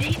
Meine 0.00 0.16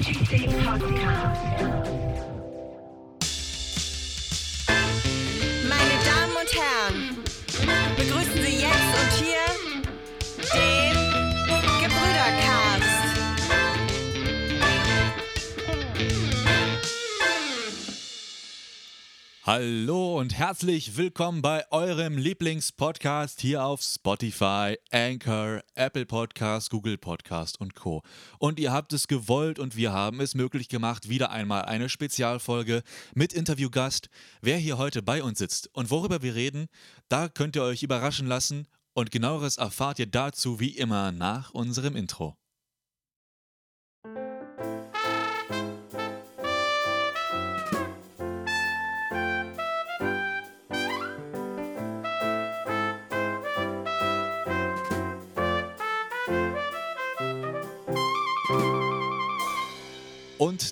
Damen 6.04 6.36
und 6.36 6.52
Herren, 6.54 7.29
Hallo 19.52 20.16
und 20.16 20.38
herzlich 20.38 20.96
willkommen 20.96 21.42
bei 21.42 21.64
eurem 21.72 22.16
Lieblingspodcast 22.16 23.40
hier 23.40 23.64
auf 23.64 23.82
Spotify, 23.82 24.76
Anchor, 24.92 25.62
Apple 25.74 26.06
Podcast, 26.06 26.70
Google 26.70 26.96
Podcast 26.96 27.60
und 27.60 27.74
Co. 27.74 28.04
Und 28.38 28.60
ihr 28.60 28.70
habt 28.70 28.92
es 28.92 29.08
gewollt 29.08 29.58
und 29.58 29.74
wir 29.74 29.92
haben 29.92 30.20
es 30.20 30.36
möglich 30.36 30.68
gemacht, 30.68 31.08
wieder 31.08 31.32
einmal 31.32 31.62
eine 31.62 31.88
Spezialfolge 31.88 32.84
mit 33.16 33.32
Interviewgast. 33.32 34.08
Wer 34.40 34.56
hier 34.56 34.78
heute 34.78 35.02
bei 35.02 35.20
uns 35.20 35.40
sitzt 35.40 35.68
und 35.74 35.90
worüber 35.90 36.22
wir 36.22 36.36
reden, 36.36 36.68
da 37.08 37.28
könnt 37.28 37.56
ihr 37.56 37.64
euch 37.64 37.82
überraschen 37.82 38.28
lassen 38.28 38.68
und 38.92 39.10
genaueres 39.10 39.56
erfahrt 39.56 39.98
ihr 39.98 40.06
dazu 40.06 40.60
wie 40.60 40.76
immer 40.76 41.10
nach 41.10 41.50
unserem 41.50 41.96
Intro. 41.96 42.39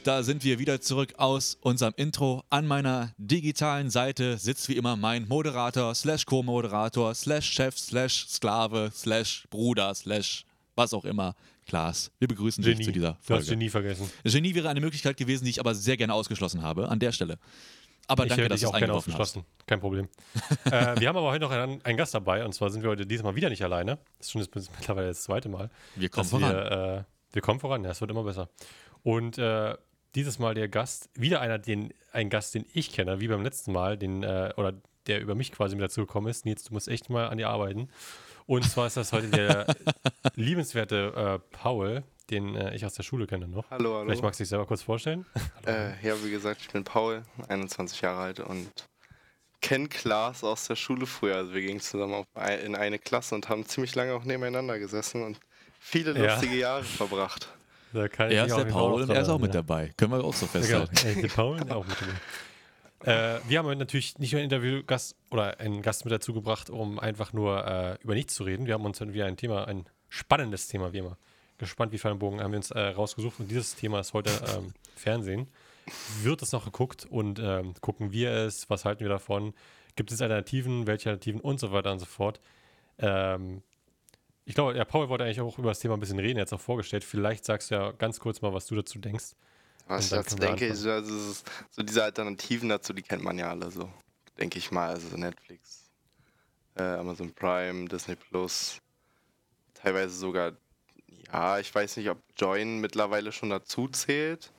Da 0.09 0.23
sind 0.23 0.43
wir 0.43 0.59
wieder 0.59 0.81
zurück 0.81 1.13
aus 1.19 1.59
unserem 1.61 1.93
Intro. 1.99 2.43
An 2.49 2.67
meiner 2.67 3.13
digitalen 3.19 3.91
Seite 3.91 4.39
sitzt 4.39 4.67
wie 4.71 4.73
immer 4.79 4.97
mein 4.97 5.29
Moderator, 5.29 5.95
slash 5.95 6.25
Co-Moderator, 6.25 7.15
slash 7.15 7.47
Chef, 7.47 7.77
slash 7.77 8.27
Sklave, 8.27 8.91
slash 8.95 9.47
Bruder, 9.51 9.95
slash 9.95 10.47
was 10.77 10.95
auch 10.95 11.05
immer. 11.05 11.35
Klaas, 11.67 12.11
wir 12.19 12.27
begrüßen 12.27 12.65
dich 12.65 12.81
zu 12.81 12.91
dieser 12.91 13.11
Du 13.11 13.17
hast 13.19 13.27
Folge. 13.27 13.51
Genie 13.51 13.69
vergessen. 13.69 14.11
Genie 14.25 14.55
wäre 14.55 14.71
eine 14.71 14.81
Möglichkeit 14.81 15.19
gewesen, 15.19 15.45
die 15.45 15.51
ich 15.51 15.61
aber 15.61 15.75
sehr 15.75 15.99
gerne 15.99 16.15
ausgeschlossen 16.15 16.63
habe, 16.63 16.89
an 16.89 16.99
der 16.99 17.13
Stelle. 17.13 17.39
Aber 18.07 18.23
ich 18.23 18.31
danke, 18.31 18.45
hätte 18.45 18.55
dass 18.55 18.63
es 18.63 18.67
auch 18.67 18.73
gerne 18.73 18.85
eingeworfen 18.85 19.19
hast. 19.19 19.39
Kein 19.67 19.81
Problem. 19.81 20.09
äh, 20.65 20.99
wir 20.99 21.09
haben 21.09 21.19
aber 21.19 21.31
heute 21.31 21.45
noch 21.45 21.51
einen, 21.51 21.85
einen 21.85 21.99
Gast 21.99 22.15
dabei 22.15 22.47
und 22.47 22.55
zwar 22.55 22.71
sind 22.71 22.83
wir 22.83 22.89
heute 22.89 23.05
diesmal 23.05 23.37
wieder 23.37 23.51
nicht 23.51 23.63
alleine. 23.63 23.99
Das 24.17 24.29
ist 24.29 24.31
schon 24.31 24.47
das, 24.55 24.71
mittlerweile 24.71 25.09
das 25.09 25.23
zweite 25.23 25.51
Mal. 25.51 25.69
Wir 25.97 26.09
kommen 26.09 26.31
voran. 26.31 26.51
Wir, 26.51 26.73
äh, 26.73 27.35
wir 27.35 27.43
kommen 27.43 27.61
voran, 27.61 27.85
ja, 27.85 27.91
es 27.91 28.01
wird 28.01 28.11
immer 28.11 28.25
besser. 28.25 28.49
Und 29.03 29.37
äh, 29.37 29.75
dieses 30.15 30.39
Mal 30.39 30.55
der 30.55 30.69
Gast, 30.69 31.11
wieder 31.15 31.41
einer, 31.41 31.59
den, 31.59 31.93
ein 32.13 32.31
Gast, 32.31 32.55
den 32.55 32.65
ich 32.73 32.93
kenne, 32.93 33.21
wie 33.21 33.29
beim 33.29 33.43
letzten 33.43 33.73
Mal, 33.73 33.97
den, 33.99 34.23
äh, 34.23 34.53
oder 34.57 34.75
der 35.07 35.21
über 35.21 35.35
mich 35.35 35.53
quasi 35.53 35.75
mit 35.77 35.85
dazu 35.85 36.03
gekommen 36.03 36.29
ist. 36.29 36.45
Nils, 36.45 36.65
du 36.65 36.73
musst 36.75 36.89
echt 36.89 37.09
mal 37.11 37.29
an 37.29 37.39
dir 37.39 37.49
arbeiten. 37.49 37.89
Und 38.47 38.65
zwar 38.65 38.87
ist 38.87 38.97
das 38.97 39.13
heute 39.13 39.29
der 39.29 39.67
liebenswerte 40.35 41.41
äh, 41.43 41.57
Paul, 41.57 42.03
den 42.31 42.55
äh, 42.57 42.75
ich 42.75 42.85
aus 42.85 42.95
der 42.95 43.03
Schule 43.03 43.27
kenne 43.27 43.49
noch. 43.49 43.71
Hallo, 43.71 43.95
hallo. 43.95 44.05
Vielleicht 44.07 44.23
magst 44.23 44.41
du 44.41 44.43
dich 44.45 44.49
selber 44.49 44.67
kurz 44.67 44.83
vorstellen. 44.83 45.27
Äh, 45.67 45.91
ja, 46.07 46.15
wie 46.25 46.31
gesagt, 46.31 46.61
ich 46.63 46.69
bin 46.71 46.85
Paul, 46.85 47.23
21 47.49 48.01
Jahre 48.01 48.21
alt 48.21 48.41
und 48.41 48.71
kenne 49.61 49.89
Klaas 49.89 50.45
aus 50.45 50.67
der 50.67 50.77
Schule 50.77 51.07
früher. 51.07 51.37
Also 51.37 51.53
wir 51.53 51.61
gingen 51.63 51.81
zusammen 51.81 52.15
auf 52.15 52.27
in 52.65 52.75
eine 52.75 52.99
Klasse 52.99 53.35
und 53.35 53.49
haben 53.49 53.67
ziemlich 53.67 53.95
lange 53.95 54.15
auch 54.15 54.25
nebeneinander 54.25 54.79
gesessen 54.79 55.23
und 55.25 55.39
viele 55.81 56.13
Ja. 56.19 56.35
lustige 56.35 56.57
Jahre 56.57 56.85
verbracht. 56.85 57.49
Da 57.93 58.09
kann 58.09 58.31
Er 58.31 58.47
ist 58.47 58.57
der 58.57 58.65
Paul 58.65 59.03
und 59.03 59.11
er 59.11 59.23
ist 59.23 59.29
auch 59.29 59.39
mit 59.39 59.55
dabei. 59.55 59.93
Können 59.97 60.13
wir 60.13 60.25
auch 60.25 60.35
so 60.35 60.47
Genau, 60.47 60.87
festhalten. 60.87 61.19
äh, 61.19 61.23
der 61.23 61.29
Paul 61.29 61.61
auch 61.71 61.87
mit 61.87 61.97
dabei. 62.01 62.13
Äh, 63.37 63.41
wir 63.49 63.59
haben 63.61 63.79
natürlich 63.79 64.19
nicht 64.19 64.33
nur 64.33 64.41
einen 64.41 64.51
Interviewgast 64.51 65.15
oder 65.31 65.61
einen 65.61 65.83
Gast 65.83 66.05
mit 66.05 66.13
dazu 66.13 66.35
gebracht, 66.35 66.69
um 66.69 66.99
einfach 66.99 67.33
nur 67.33 67.65
äh, 67.67 67.97
über 68.03 68.15
nichts 68.15 68.35
zu 68.35 68.43
reden. 68.45 68.67
Wir 68.67 68.75
haben 68.75 68.85
uns 68.85 68.99
dann 68.99 69.13
wieder 69.15 69.27
ein 69.27 69.37
Thema, 69.37 69.67
ein 69.69 69.87
spannendes 70.09 70.67
Thema, 70.69 70.93
wie 70.93 70.99
immer. 70.99 71.17
Gespannt 71.59 71.93
wie 71.93 71.99
Fallenbogen 71.99 72.41
haben 72.41 72.53
wir 72.53 72.57
uns 72.59 72.71
äh, 72.73 72.81
rausgesucht 72.81 73.39
und 73.41 73.51
dieses 73.51 73.75
Thema 73.77 74.01
ist 74.01 74.15
heute 74.15 74.31
ähm, 74.57 74.73
Fernsehen. 74.97 75.49
Wird 76.23 76.43
es 76.43 76.53
noch 76.53 76.65
geguckt 76.65 77.07
und 77.09 77.39
ähm, 77.39 77.75
gucken 77.81 78.13
wir 78.13 78.31
es? 78.33 78.69
Was 78.69 78.85
halten 78.85 79.01
wir 79.01 79.09
davon? 79.09 79.55
Gibt 79.97 80.13
es 80.13 80.21
Alternativen? 80.21 80.87
Welche 80.87 81.09
Alternativen 81.11 81.41
und 81.41 81.59
so 81.61 81.73
weiter 81.73 81.93
und 81.93 81.99
so 82.01 82.05
fort? 82.05 82.41
Ähm, 82.99 83.63
ich 84.49 84.55
glaube, 84.55 84.75
ja, 84.77 84.85
Paul 84.85 85.09
wollte 85.11 85.25
eigentlich 85.25 85.41
auch 85.43 85.59
über 85.59 85.69
das 85.69 85.79
Thema 85.81 85.95
ein 85.95 86.01
bisschen 86.01 86.19
reden, 86.19 86.39
jetzt 86.39 86.53
auch 86.55 86.61
vorgestellt. 86.61 87.05
Vielleicht 87.05 87.45
sagst 87.45 87.71
du 87.71 87.75
ja 87.75 87.93
ganz 87.93 88.19
kurz 88.19 88.41
mal, 88.41 88.53
was 88.53 88.67
du 88.67 88.75
dazu 88.75 88.99
denkst. 88.99 89.35
Was 89.87 90.05
ich 90.05 90.11
dazu 90.11 90.37
denke, 90.37 90.67
ist, 90.67 90.87
also 90.87 91.31
ist, 91.31 91.47
so 91.71 91.83
diese 91.83 92.03
Alternativen 92.03 92.69
dazu, 92.69 92.93
die 92.93 93.03
kennt 93.03 93.23
man 93.23 93.39
ja 93.39 93.51
alle 93.51 93.71
so. 93.71 93.91
Denke 94.39 94.59
ich 94.59 94.71
mal. 94.71 94.89
Also 94.89 95.17
Netflix, 95.17 95.91
äh, 96.77 96.83
Amazon 96.83 97.33
Prime, 97.35 97.87
Disney 97.89 98.17
Plus, 98.17 98.79
teilweise 99.75 100.15
sogar, 100.17 100.53
ja, 101.33 101.59
ich 101.59 101.75
weiß 101.75 101.99
nicht, 101.99 102.09
ob 102.09 102.19
Join 102.37 102.81
mittlerweile 102.81 103.33
schon 103.33 103.51
dazu 103.51 103.87
zählt. 103.89 104.51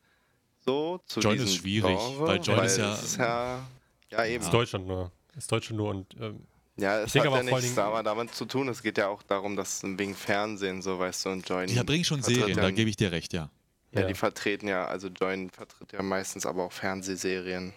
So, 0.65 0.99
zu 1.07 1.19
Join 1.19 1.37
ist 1.39 1.55
schwierig, 1.55 1.97
Genre, 1.97 2.27
weil 2.27 2.41
Join 2.41 2.63
ist 2.63 2.77
ja- 2.77 2.93
ist 2.93 3.17
ja. 3.17 3.65
Ja, 4.11 4.25
eben. 4.25 4.43
Ist 4.43 4.53
Deutschland 4.53 4.87
nur. 4.87 5.11
Ist 5.35 5.51
Deutschland 5.51 5.77
nur 5.77 5.89
und 5.89 6.15
ähm, 6.19 6.45
Ja, 6.79 7.01
es 7.01 7.13
hat 7.15 7.25
aber 7.25 7.37
ja 7.37 7.43
nichts 7.43 7.61
Dingen- 7.61 7.79
aber 7.79 8.03
damit 8.03 8.33
zu 8.33 8.45
tun. 8.45 8.67
Es 8.69 8.81
geht 8.83 8.97
ja 8.97 9.07
auch 9.07 9.23
darum, 9.23 9.55
dass 9.55 9.81
wegen 9.83 10.15
Fernsehen, 10.15 10.81
so 10.81 10.97
weißt 10.99 11.25
du, 11.25 11.29
und 11.29 11.47
Join. 11.49 11.67
Die 11.67 11.83
bringen 11.83 12.03
schon 12.05 12.21
Serien, 12.21 12.49
ja- 12.57 12.61
da 12.63 12.71
gebe 12.71 12.89
ich 12.89 12.95
dir 12.97 13.11
recht, 13.11 13.33
ja. 13.33 13.49
Ja, 13.91 14.01
Ja. 14.01 14.07
die 14.07 14.13
vertreten 14.13 14.67
ja, 14.67 14.85
also 14.85 15.07
Join 15.07 15.49
vertritt 15.49 15.91
ja 15.93 16.01
meistens 16.03 16.45
aber 16.45 16.63
auch 16.63 16.71
Fernsehserien, 16.71 17.73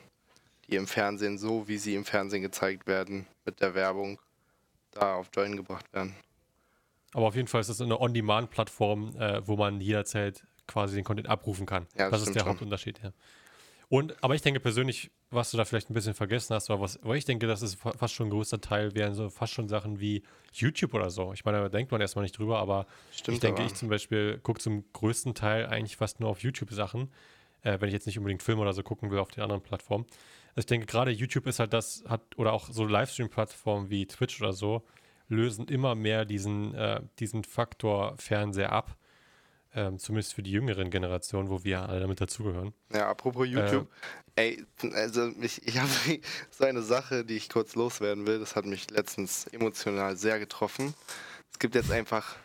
die 0.69 0.77
im 0.77 0.87
Fernsehen 0.87 1.39
so, 1.39 1.67
wie 1.69 1.79
sie 1.79 1.95
im 1.95 2.05
Fernsehen 2.05 2.43
gezeigt 2.43 2.87
werden, 2.87 3.27
mit 3.47 3.61
der 3.61 3.75
Werbung, 3.75 4.21
da 4.91 5.15
auf 5.17 5.29
Join 5.35 5.57
gebracht 5.57 5.91
werden. 5.93 6.15
aber 7.15 7.27
auf 7.27 7.35
jeden 7.35 7.49
Fall 7.49 7.61
ist 7.63 7.69
es 7.69 7.81
eine 7.81 7.99
On-Demand-Plattform, 8.01 9.17
äh, 9.19 9.47
wo 9.47 9.57
man 9.57 9.81
jederzeit 9.81 10.45
quasi 10.67 10.95
den 10.95 11.05
Content 11.05 11.29
abrufen 11.29 11.67
kann. 11.67 11.87
Ja, 11.97 12.09
das 12.11 12.21
das 12.21 12.29
ist 12.29 12.35
der 12.35 12.41
schon. 12.41 12.51
Hauptunterschied, 12.51 13.01
ja. 13.03 13.13
Und, 13.89 14.15
aber 14.23 14.35
ich 14.35 14.41
denke 14.43 14.61
persönlich, 14.61 15.11
was 15.33 15.51
du 15.51 15.57
da 15.57 15.65
vielleicht 15.65 15.91
ein 15.91 15.95
bisschen 15.95 16.15
vergessen 16.15 16.55
hast, 16.55 16.71
oder 16.71 16.81
was, 16.81 17.03
aber 17.03 17.17
ich 17.17 17.25
denke, 17.25 17.47
das 17.47 17.63
ist 17.63 17.77
fa- 17.77 17.93
fast 17.93 18.15
schon 18.15 18.29
ein 18.29 18.31
größter 18.31 18.61
Teil, 18.61 18.95
wären 18.95 19.15
so 19.15 19.29
fast 19.31 19.53
schon 19.53 19.69
Sachen 19.69 19.99
wie 20.01 20.23
YouTube 20.53 20.95
oder 20.95 21.11
so. 21.11 21.33
Ich 21.33 21.45
meine, 21.45 21.59
da 21.59 21.69
denkt 21.69 21.91
man 21.91 22.01
erstmal 22.01 22.23
nicht 22.23 22.39
drüber, 22.39 22.59
aber 22.59 22.87
Stimmt 23.13 23.37
ich 23.37 23.41
denke, 23.41 23.63
aber. 23.63 23.67
ich 23.67 23.75
zum 23.75 23.89
Beispiel 23.89 24.39
gucke 24.43 24.61
zum 24.61 24.85
größten 24.93 25.35
Teil 25.35 25.67
eigentlich 25.67 25.97
fast 25.97 26.21
nur 26.21 26.29
auf 26.31 26.43
YouTube 26.43 26.71
Sachen, 26.71 27.11
äh, 27.63 27.81
wenn 27.81 27.89
ich 27.89 27.95
jetzt 27.95 28.07
nicht 28.07 28.19
unbedingt 28.19 28.43
Filme 28.43 28.63
oder 28.63 28.73
so 28.73 28.83
gucken 28.83 29.11
will 29.11 29.19
auf 29.19 29.31
den 29.31 29.43
anderen 29.43 29.63
Plattformen. 29.63 30.05
Also 30.51 30.61
ich 30.61 30.67
denke, 30.67 30.87
gerade 30.87 31.11
YouTube 31.11 31.47
ist 31.47 31.59
halt 31.59 31.73
das, 31.73 32.05
hat, 32.07 32.21
oder 32.37 32.53
auch 32.53 32.69
so 32.71 32.85
Livestream-Plattformen 32.85 33.89
wie 33.91 34.07
Twitch 34.07 34.41
oder 34.41 34.53
so, 34.53 34.83
lösen 35.29 35.67
immer 35.69 35.95
mehr 35.95 36.27
diesen, 36.27 36.75
äh, 36.75 37.01
diesen 37.19 37.45
Faktor 37.45 38.15
Fernseher 38.19 38.71
ab. 38.73 38.97
Ähm, 39.75 39.99
zumindest 39.99 40.35
für 40.35 40.43
die 40.43 40.51
jüngeren 40.51 40.91
Generationen, 40.91 41.49
wo 41.49 41.65
wir 41.65 41.89
alle 41.89 42.01
damit 42.01 42.21
dazugehören. 42.21 42.75
Ja, 42.93 43.09
apropos 43.09 43.47
YouTube, 43.49 43.89
ey, 44.37 44.63
also 44.93 45.31
ich, 45.41 45.63
ich 45.67 45.79
habe 45.79 45.91
so 46.51 46.65
eine 46.65 46.83
Sache, 46.83 47.25
die 47.25 47.37
ich 47.37 47.49
kurz 47.49 47.75
loswerden 47.75 48.27
will, 48.27 48.39
das 48.39 48.55
hat 48.55 48.67
mich 48.67 48.91
letztens 48.91 49.47
emotional 49.47 50.17
sehr 50.17 50.39
getroffen. 50.39 50.93
Es 51.53 51.59
gibt 51.59 51.75
jetzt 51.75 51.91
einfach 51.91 52.37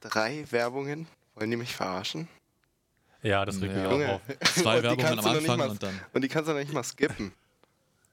drei 0.00 0.44
Werbungen. 0.50 1.06
Wollen 1.36 1.50
die 1.52 1.56
mich 1.56 1.76
verarschen? 1.76 2.26
Ja, 3.22 3.44
das 3.44 3.60
regt 3.60 3.74
mich 3.74 3.82
Ja. 3.82 3.88
auch 3.88 3.92
Junge. 3.92 4.12
auf. 4.14 4.20
Zwei 4.54 4.82
Werbungen 4.82 5.18
am 5.18 5.26
Anfang 5.26 5.58
mal- 5.58 5.70
und 5.70 5.82
dann. 5.82 6.00
Und 6.12 6.22
die 6.22 6.28
kannst 6.28 6.48
du 6.48 6.52
noch 6.54 6.60
nicht 6.60 6.72
mal 6.72 6.82
skippen. 6.84 7.32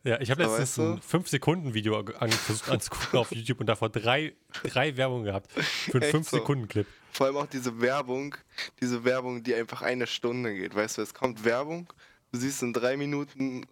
Ja, 0.07 0.21
ich 0.21 0.29
habe 0.29 0.43
So, 0.43 0.49
letztens 0.55 0.77
weißt 0.77 0.77
du? 0.77 1.17
ein 1.17 1.23
5-Sekunden-Video 1.23 1.99
an, 2.19 2.29
versucht 2.31 2.69
anzugucken 2.69 3.17
auf 3.17 3.31
YouTube 3.31 3.59
und 3.59 3.65
davor 3.65 3.89
drei, 3.89 4.35
drei 4.61 4.95
Werbungen 4.97 5.23
gehabt. 5.23 5.51
Für 5.51 5.93
einen 5.93 6.03
Echt 6.03 6.11
so? 6.11 6.37
5-Sekunden-Clip. 7.15 7.17
Vor 7.17 7.27
allem 7.27 7.37
auch 7.37 7.47
diese 7.47 7.81
Werbung, 7.81 8.35
diese 8.81 9.03
Werbung, 9.03 9.43
die 9.43 9.55
einfach 9.55 9.81
eine 9.81 10.07
Stunde 10.07 10.53
geht. 10.53 10.75
Weißt 10.75 10.97
du, 10.97 11.01
es 11.01 11.13
kommt 11.13 11.43
Werbung, 11.43 11.87
du 12.31 12.39
siehst 12.39 12.61
in 12.61 12.73
drei 12.73 12.97
Minuten 12.97 13.65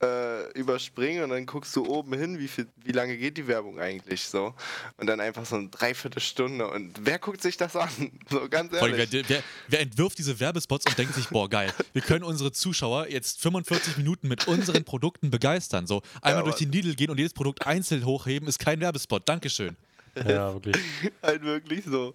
äh, 0.00 0.52
überspringen 0.52 1.24
und 1.24 1.30
dann 1.30 1.44
guckst 1.44 1.74
du 1.74 1.84
oben 1.84 2.16
hin, 2.16 2.38
wie, 2.38 2.46
viel, 2.46 2.68
wie 2.84 2.92
lange 2.92 3.16
geht 3.16 3.36
die 3.36 3.48
Werbung 3.48 3.80
eigentlich 3.80 4.22
so. 4.22 4.54
Und 4.96 5.08
dann 5.08 5.18
einfach 5.18 5.44
so 5.44 5.56
eine 5.56 5.68
Dreiviertelstunde. 5.68 6.70
Und 6.70 6.94
wer 7.02 7.18
guckt 7.18 7.42
sich 7.42 7.56
das 7.56 7.74
an? 7.74 7.88
So 8.30 8.48
ganz 8.48 8.70
Vor 8.70 8.82
allem, 8.82 8.94
ehrlich. 8.94 9.10
wer, 9.12 9.28
wer, 9.28 9.42
wer 9.68 9.80
entwirft 9.80 10.18
diese 10.18 10.38
Werbespots 10.38 10.86
und 10.86 10.98
denkt 10.98 11.14
sich, 11.14 11.28
boah, 11.28 11.48
geil, 11.48 11.72
wir 11.94 12.02
können 12.02 12.22
unsere 12.22 12.52
Zuschauer 12.52 13.08
jetzt 13.08 13.40
45 13.40 13.96
Minuten 13.96 14.28
mit 14.28 14.46
unseren 14.46 14.84
Produkten 14.84 15.30
begeistern. 15.30 15.86
So 15.86 16.02
einmal 16.22 16.42
Ja, 16.42 16.44
durch 16.44 16.56
die 16.56 16.66
Lidl 16.66 16.94
gehen 16.94 17.10
und 17.10 17.18
jedes 17.18 17.32
Produkt 17.32 17.66
einzeln 17.66 18.04
hochheben, 18.04 18.48
ist 18.48 18.58
kein 18.58 18.80
Werbespot. 18.80 19.28
Dankeschön. 19.28 19.76
Ja, 20.14 20.52
wirklich. 20.52 20.76
halt 21.22 21.42
wirklich 21.42 21.84
so. 21.84 22.14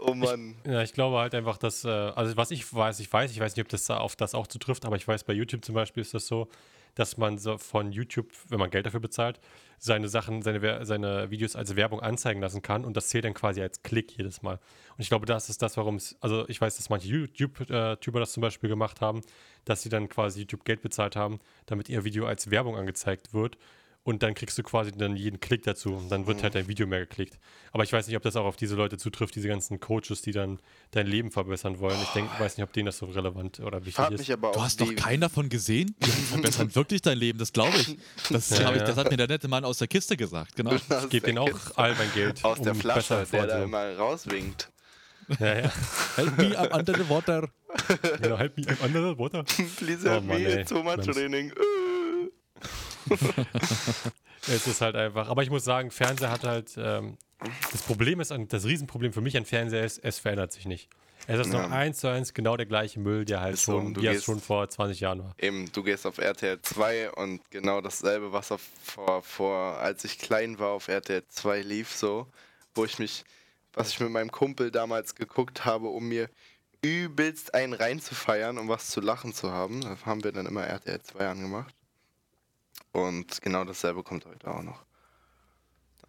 Oh 0.00 0.14
Mann. 0.14 0.56
Ja, 0.66 0.82
ich 0.82 0.92
glaube 0.92 1.18
halt 1.18 1.34
einfach, 1.34 1.58
dass, 1.58 1.84
äh, 1.84 1.88
also 1.88 2.36
was 2.36 2.50
ich 2.50 2.72
weiß, 2.72 3.00
ich 3.00 3.12
weiß, 3.12 3.30
ich 3.30 3.40
weiß 3.40 3.54
nicht, 3.54 3.64
ob 3.64 3.68
das 3.68 3.84
da 3.84 3.98
auf 3.98 4.16
das 4.16 4.34
auch 4.34 4.46
zutrifft, 4.46 4.86
aber 4.86 4.96
ich 4.96 5.06
weiß, 5.06 5.24
bei 5.24 5.34
YouTube 5.34 5.64
zum 5.64 5.74
Beispiel 5.74 6.00
ist 6.00 6.14
das 6.14 6.26
so, 6.26 6.48
dass 6.94 7.16
man 7.16 7.38
so 7.38 7.58
von 7.58 7.92
YouTube, 7.92 8.32
wenn 8.48 8.58
man 8.58 8.70
Geld 8.70 8.86
dafür 8.86 9.00
bezahlt, 9.00 9.40
seine 9.78 10.08
Sachen, 10.08 10.42
seine, 10.42 10.84
seine 10.84 11.30
Videos 11.30 11.54
als 11.56 11.76
Werbung 11.76 12.00
anzeigen 12.00 12.40
lassen 12.40 12.62
kann 12.62 12.84
und 12.84 12.96
das 12.96 13.08
zählt 13.08 13.24
dann 13.24 13.34
quasi 13.34 13.60
als 13.62 13.82
Klick 13.82 14.16
jedes 14.16 14.42
Mal. 14.42 14.54
Und 14.54 15.00
ich 15.00 15.08
glaube, 15.08 15.26
das 15.26 15.48
ist 15.48 15.62
das, 15.62 15.76
warum 15.76 15.96
es, 15.96 16.16
also 16.20 16.48
ich 16.48 16.60
weiß, 16.60 16.76
dass 16.76 16.90
manche 16.90 17.08
YouTube-Tuber 17.08 18.20
das 18.20 18.32
zum 18.32 18.40
Beispiel 18.40 18.68
gemacht 18.68 19.00
haben, 19.00 19.22
dass 19.64 19.82
sie 19.82 19.88
dann 19.88 20.08
quasi 20.08 20.40
YouTube 20.40 20.64
Geld 20.64 20.82
bezahlt 20.82 21.16
haben, 21.16 21.40
damit 21.66 21.88
ihr 21.88 22.04
Video 22.04 22.26
als 22.26 22.50
Werbung 22.50 22.76
angezeigt 22.76 23.32
wird. 23.32 23.56
Und 24.02 24.22
dann 24.22 24.34
kriegst 24.34 24.56
du 24.56 24.62
quasi 24.62 24.92
dann 24.92 25.14
jeden 25.14 25.40
Klick 25.40 25.62
dazu 25.64 25.94
und 25.94 26.08
dann 26.10 26.26
wird 26.26 26.42
halt 26.42 26.54
dein 26.54 26.68
Video 26.68 26.86
mehr 26.86 27.00
geklickt. 27.00 27.38
Aber 27.70 27.84
ich 27.84 27.92
weiß 27.92 28.06
nicht, 28.06 28.16
ob 28.16 28.22
das 28.22 28.34
auch 28.34 28.46
auf 28.46 28.56
diese 28.56 28.74
Leute 28.74 28.96
zutrifft, 28.96 29.34
diese 29.36 29.46
ganzen 29.46 29.78
Coaches, 29.78 30.22
die 30.22 30.32
dann 30.32 30.58
dein 30.90 31.06
Leben 31.06 31.30
verbessern 31.30 31.80
wollen. 31.80 31.98
Ich 32.02 32.08
denke, 32.08 32.30
weiß 32.40 32.56
nicht, 32.56 32.64
ob 32.64 32.72
denen 32.72 32.86
das 32.86 32.96
so 32.96 33.06
relevant 33.06 33.60
oder 33.60 33.80
wichtig 33.80 33.96
Frag 33.96 34.12
ist. 34.12 34.20
mich 34.20 34.32
aber 34.32 34.52
Du 34.52 34.62
hast 34.62 34.80
doch 34.80 34.94
keinen 34.96 35.20
davon 35.20 35.50
gesehen? 35.50 35.94
Die 36.02 36.10
verbessern 36.32 36.74
wirklich 36.74 37.02
dein 37.02 37.18
Leben, 37.18 37.38
das 37.38 37.52
glaube 37.52 37.76
ich. 37.76 37.98
Das, 38.30 38.48
Ja, 38.58 38.74
ich. 38.74 38.82
das 38.82 38.96
hat 38.96 39.10
mir 39.10 39.18
der 39.18 39.28
nette 39.28 39.48
Mann 39.48 39.64
aus 39.66 39.76
der 39.78 39.88
Kiste 39.88 40.16
gesagt, 40.16 40.56
genau. 40.56 40.70
aus 40.88 41.04
Ich 41.04 41.10
gebe 41.10 41.26
der 41.26 41.34
denen 41.34 41.38
auch 41.38 41.76
all 41.76 41.94
mein 41.94 42.10
Geld. 42.14 42.42
aus 42.42 42.58
der 42.62 42.72
um 42.72 42.80
Flasche, 42.80 43.16
besser 43.16 43.26
der 43.26 43.46
da 43.46 43.64
immer 43.64 43.96
rauswinkt. 43.96 44.70
Ja, 45.38 45.58
ja. 45.60 45.72
Help 46.16 46.38
me 46.38 46.56
under 46.72 46.94
the 46.94 47.08
water. 47.08 47.48
Genau, 48.20 48.38
halt 48.38 48.56
mich 48.56 48.66
im 48.66 48.76
anderen 48.82 49.16
Water. 49.16 49.44
Please 49.76 50.04
Oh 50.08 50.10
help 50.10 50.24
Mann, 50.24 50.42
me, 50.42 50.48
ey. 50.48 50.60
it's 50.62 50.70
so 50.70 50.82
much 50.82 50.96
Mensch. 51.06 51.16
raining. 51.16 51.52
Es 54.48 54.66
ist 54.66 54.80
halt 54.80 54.96
einfach. 54.96 55.28
Aber 55.28 55.42
ich 55.42 55.50
muss 55.50 55.64
sagen, 55.64 55.90
Fernseher 55.90 56.30
hat 56.30 56.44
halt. 56.44 56.72
Ähm, 56.78 57.18
das 57.72 57.82
Problem 57.82 58.20
ist, 58.20 58.34
das 58.48 58.64
Riesenproblem 58.64 59.12
für 59.12 59.20
mich 59.20 59.36
an 59.36 59.44
Fernseher 59.44 59.84
ist, 59.84 59.98
es 60.02 60.18
verändert 60.18 60.52
sich 60.52 60.66
nicht. 60.66 60.88
Es 61.26 61.38
ist 61.38 61.52
noch 61.52 61.60
Ja. 61.60 61.68
eins 61.68 61.98
zu 62.00 62.08
eins 62.08 62.32
genau 62.34 62.56
der 62.56 62.64
gleiche 62.66 63.00
Müll, 63.00 63.24
der 63.26 63.40
halt 63.42 63.58
so, 63.58 63.72
schon, 63.72 63.94
er 63.96 64.12
gehst- 64.12 64.24
schon 64.24 64.40
vor 64.40 64.68
20 64.68 65.00
Jahren 65.00 65.22
war. 65.22 65.34
Eben, 65.38 65.70
du 65.72 65.82
gehst 65.82 66.06
auf 66.06 66.18
RTL 66.18 66.60
2 66.62 67.10
und 67.12 67.42
genau 67.50 67.80
dasselbe, 67.82 68.32
was 68.32 68.50
auf, 68.50 68.62
vor, 68.82 69.22
vor, 69.22 69.76
als 69.78 70.04
ich 70.04 70.18
klein 70.18 70.58
war, 70.58 70.70
auf 70.70 70.88
RTL 70.88 71.22
2 71.28 71.60
lief, 71.60 71.94
so, 71.94 72.26
wo 72.74 72.84
ich 72.86 72.98
mich, 72.98 73.24
was 73.74 73.90
ich 73.90 74.00
mit 74.00 74.10
meinem 74.10 74.30
Kumpel 74.30 74.70
damals 74.70 75.14
geguckt 75.14 75.64
habe, 75.66 75.88
um 75.88 76.08
mir 76.08 76.28
übelst 76.82 77.54
einen 77.54 77.74
reinzufeiern, 77.74 78.56
um 78.58 78.68
was 78.68 78.88
zu 78.88 79.00
lachen 79.02 79.34
zu 79.34 79.50
haben. 79.52 79.82
Da 79.82 79.96
haben 80.06 80.24
wir 80.24 80.32
dann 80.32 80.46
immer 80.46 80.64
RTL 80.66 81.00
2 81.02 81.28
angemacht. 81.28 81.74
Und 82.92 83.40
genau 83.42 83.64
dasselbe 83.64 84.02
kommt 84.02 84.26
heute 84.26 84.48
auch 84.48 84.62
noch. 84.62 84.82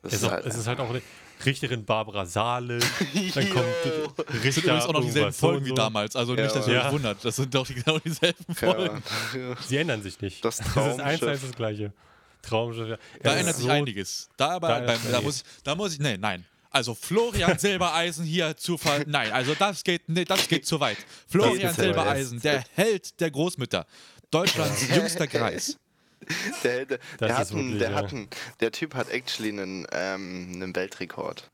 Das 0.04 0.13
Es 0.13 0.22
ist, 0.24 0.28
auch, 0.30 0.38
es 0.38 0.56
ist 0.56 0.66
halt 0.68 0.80
auch 0.80 0.89
eine 0.89 1.01
Richterin 1.45 1.86
Barbara 1.86 2.25
Saale, 2.25 2.80
dann 2.80 3.50
kommt 3.54 3.66
Jo. 3.86 4.13
Das 4.16 4.25
sind 4.25 4.44
Richter 4.44 4.62
übrigens 4.63 4.86
auch 4.86 4.94
noch 4.94 5.04
dieselben 5.04 5.33
Folgen 5.33 5.66
wie 5.66 5.74
damals. 5.74 6.16
Also 6.16 6.36
Ja, 6.36 6.44
nicht, 6.44 6.56
dass 6.56 6.68
ihr 6.68 6.74
ja. 6.75 6.88
euch 6.88 6.92
wundert. 6.94 7.24
Das 7.24 7.36
sind 7.36 7.54
doch 7.54 7.68
die, 7.68 7.75
genau 7.75 8.00
dieselben 8.00 8.56
Folgen. 8.56 9.04
ja, 9.36 9.56
Sie 9.62 9.78
ändern 9.78 10.01
sich 10.01 10.19
nicht. 10.22 10.44
Das 10.44 10.57
das 10.75 10.94
ist 10.94 11.00
eins 11.00 11.19
zu 11.19 11.28
eins 11.28 11.42
das 11.42 11.51
gleiche. 11.51 11.94
Traumschiff, 12.42 12.88
ja. 12.89 12.98
Da 13.22 13.36
ändert 13.36 13.56
sich 13.56 13.66
so- 13.66 13.72
einiges. 13.72 14.30
Da 14.38 14.50
aber, 14.56 14.68
da- 14.69 14.80
beim, 14.88 15.00
da, 15.12 15.22
muss, 15.22 15.44
da 15.63 15.75
muss 15.75 15.94
ich, 15.94 16.00
nee, 16.00 16.18
nein. 16.18 16.45
Also 16.72 16.95
Florian 16.95 17.60
Silbereisen 17.60 18.25
hier 18.25 18.56
Zufall, 18.57 19.04
nein, 19.06 19.31
also 19.33 19.54
das 19.54 19.83
geht, 19.83 20.07
nee, 20.07 20.25
das 20.25 20.48
geht 20.48 20.66
zu 20.66 20.80
weit. 20.80 20.98
Florian 21.28 21.75
zu. 21.75 21.81
Silbereisen, 21.81 22.39
der 22.42 22.63
Held 22.74 23.19
der 23.19 23.30
Großmütter, 23.30 23.86
Deutschlands 24.31 24.88
jüngster 24.89 25.28
Kreis. 25.28 25.78
Der, 26.63 26.85
der, 26.85 27.00
der, 27.19 27.38
hat 27.38 27.51
einen, 27.51 27.79
der, 27.79 27.91
ja. 27.91 27.95
hat 27.97 28.12
einen, 28.13 28.27
der 28.59 28.71
Typ 28.71 28.94
hat 28.94 29.09
actually 29.09 29.50
einen, 29.50 29.88
ähm, 29.91 30.51
einen 30.53 30.75
Weltrekord. 30.75 31.50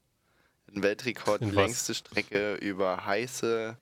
Einen 0.71 0.83
Weltrekord, 0.83 1.41
In 1.41 1.51
die 1.51 1.55
was? 1.55 1.65
längste 1.67 1.95
Strecke 1.95 2.55
über 2.55 3.05
heiße, 3.05 3.77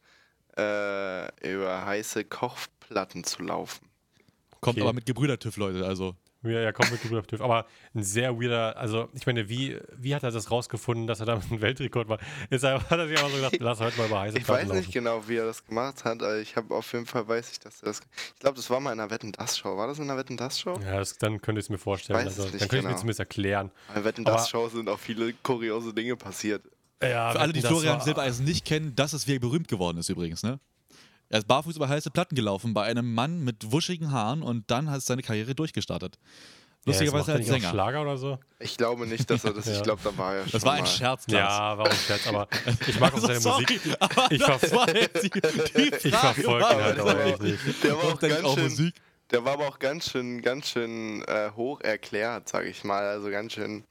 äh, 0.58 1.52
über 1.54 1.86
heiße 1.86 2.24
Kochplatten 2.26 3.24
zu 3.24 3.42
laufen. 3.44 3.90
Kommt 4.62 4.78
Okay. 4.78 4.82
aber 4.82 4.94
mit 4.94 5.06
Gebrüder-TÜV, 5.06 5.58
Leute, 5.58 5.86
also. 5.86 6.16
Ja, 6.46 6.60
ja, 6.62 6.72
kommt 6.72 6.92
mit 6.92 7.14
auf 7.14 7.28
TÜV. 7.28 7.42
Aber 7.42 7.66
ein 7.94 8.04
sehr 8.04 8.40
weirder, 8.40 8.78
also 8.78 9.10
ich 9.14 9.26
meine, 9.26 9.50
wie, 9.50 9.78
wie 9.98 10.14
hat 10.16 10.24
er 10.24 10.32
das 10.32 10.52
rausgefunden, 10.52 11.08
dass 11.08 11.20
er 11.20 11.26
damit 11.26 11.52
ein 11.52 11.62
Weltrekord 11.62 12.08
war? 12.08 12.20
Ist 12.50 12.64
er, 12.64 12.82
hat 12.90 12.92
er 13.00 13.08
sich 13.08 13.18
einfach 13.18 13.30
so 13.32 13.36
gedacht, 13.38 13.58
lass 13.60 13.80
heute 13.80 13.98
mal 13.98 14.08
über 14.08 14.20
heiße 14.22 14.38
Ich 14.38 14.48
weiß 14.48 14.68
nicht 14.70 14.76
laufen. 14.76 14.92
genau, 14.92 15.28
wie 15.28 15.38
er 15.38 15.46
das 15.46 15.66
gemacht 15.66 16.04
hat, 16.06 16.22
aber 16.22 16.38
ich 16.38 16.56
habe 16.56 16.74
auf 16.76 16.92
jeden 16.94 17.06
Fall 17.06 17.28
weiß 17.28 17.52
ich, 17.52 17.60
dass 17.60 17.82
er 17.82 17.88
das. 17.88 18.02
Ich 18.34 18.40
glaube, 18.40 18.56
das 18.58 18.70
war 18.70 18.80
mal 18.80 18.94
in 18.94 19.00
einer 19.00 19.10
Wetten 19.12 19.32
das 19.32 19.58
Show. 19.58 19.76
War 19.78 19.88
das 19.88 19.98
in 19.98 20.04
einer 20.06 20.18
Wetten 20.18 20.38
das 20.38 20.60
Show? 20.60 20.80
Ja, 20.84 21.00
das, 21.00 21.18
dann 21.18 21.42
könnte 21.42 21.60
ich 21.60 21.66
es 21.66 21.70
mir 21.70 21.78
vorstellen. 21.78 22.20
weiß 22.20 22.34
es 22.34 22.40
Also, 22.40 22.44
nicht 22.52 22.54
dann 22.54 22.60
könnte 22.70 22.76
ich 22.78 22.82
genau. 22.84 22.94
mir 22.94 22.98
zumindest 23.00 23.20
erklären. 23.20 23.72
Bei 23.94 24.04
Wetten 24.04 24.26
Aber- 24.28 24.38
das 24.38 24.50
Show 24.50 24.68
sind 24.70 24.88
auch 24.90 25.00
viele 25.00 25.34
kuriose 25.44 25.94
Dinge 25.94 26.16
passiert. 26.16 26.64
Ja, 27.04 27.32
Für 27.32 27.40
alle, 27.42 27.54
die 27.54 27.62
Florian 27.62 28.00
Silbereisen 28.02 28.46
nicht 28.46 28.64
kennen, 28.66 28.94
das 28.96 29.14
ist, 29.14 29.28
wie 29.28 29.36
er 29.36 29.40
berühmt 29.40 29.68
geworden 29.68 29.98
ist 29.98 30.10
übrigens, 30.10 30.44
ne? 30.44 30.60
Er 31.30 31.40
ist 31.40 31.48
barfuß 31.48 31.76
über 31.76 31.90
heiße 31.90 32.12
Platten 32.12 32.36
gelaufen 32.36 32.74
bei 32.74 32.84
einem 32.84 33.14
Mann 33.14 33.44
mit 33.44 33.72
wuschigen 33.72 34.12
Haaren 34.12 34.44
und 34.44 34.70
dann 34.70 34.90
hat 34.92 35.02
seine 35.02 35.22
Karriere 35.24 35.56
durchgestartet. 35.56 36.18
Ja, 36.88 36.92
Lustigerweise 36.92 37.32
er 37.32 37.38
als 37.38 37.48
auch 37.48 37.54
Sänger. 37.54 37.70
Schlager 37.72 38.02
oder 38.04 38.18
so? 38.18 38.38
Ich 38.60 38.78
glaube 38.78 39.08
nicht, 39.08 39.28
dass 39.28 39.44
er 39.44 39.54
das. 39.54 39.66
Ja. 39.68 39.74
Ich 39.78 39.82
glaube, 39.84 40.02
da 40.04 40.16
war 40.20 40.36
er 40.36 40.44
schon. 40.44 40.52
Das 40.52 40.64
war 40.64 40.74
ein. 40.74 40.86
Scherz, 40.86 41.26
Klaas. 41.26 41.52
Ja, 41.58 41.78
warum 41.80 41.92
Scherz, 41.94 42.28
aber 42.28 42.48
ich 42.88 43.00
mag 43.00 43.12
auch 43.12 43.16
Also, 43.16 43.28
seine 43.28 43.40
sorry, 43.40 43.64
Musik. 43.64 43.98
aber 44.00 44.32
Ich 44.32 44.44
ver- 44.44 44.72
war 44.72 44.88
Ich 46.06 46.16
verfolge 46.16 46.64
war, 46.64 46.72
ihn 46.74 46.84
halt 46.84 47.00
auch 47.00 47.20
echt 47.20 47.42
nicht. 47.42 47.84
Der 47.84 47.98
war 47.98 48.04
auch 48.04 48.20
ganz 48.20 48.44
auch 48.44 48.54
schön, 48.56 48.64
Musik. 48.70 48.96
Der 49.32 49.44
war 49.46 49.54
aber 49.54 49.68
auch 49.68 49.80
ganz 49.80 50.12
schön, 50.12 50.42
ganz 50.44 50.70
schön 50.70 51.24
äh, 51.24 51.50
hoch 51.56 51.82
erklärt, 51.82 52.48
sag 52.50 52.66
ich 52.66 52.84
mal. 52.84 53.04
Also 53.08 53.32
ganz 53.32 53.54
schön, 53.54 53.84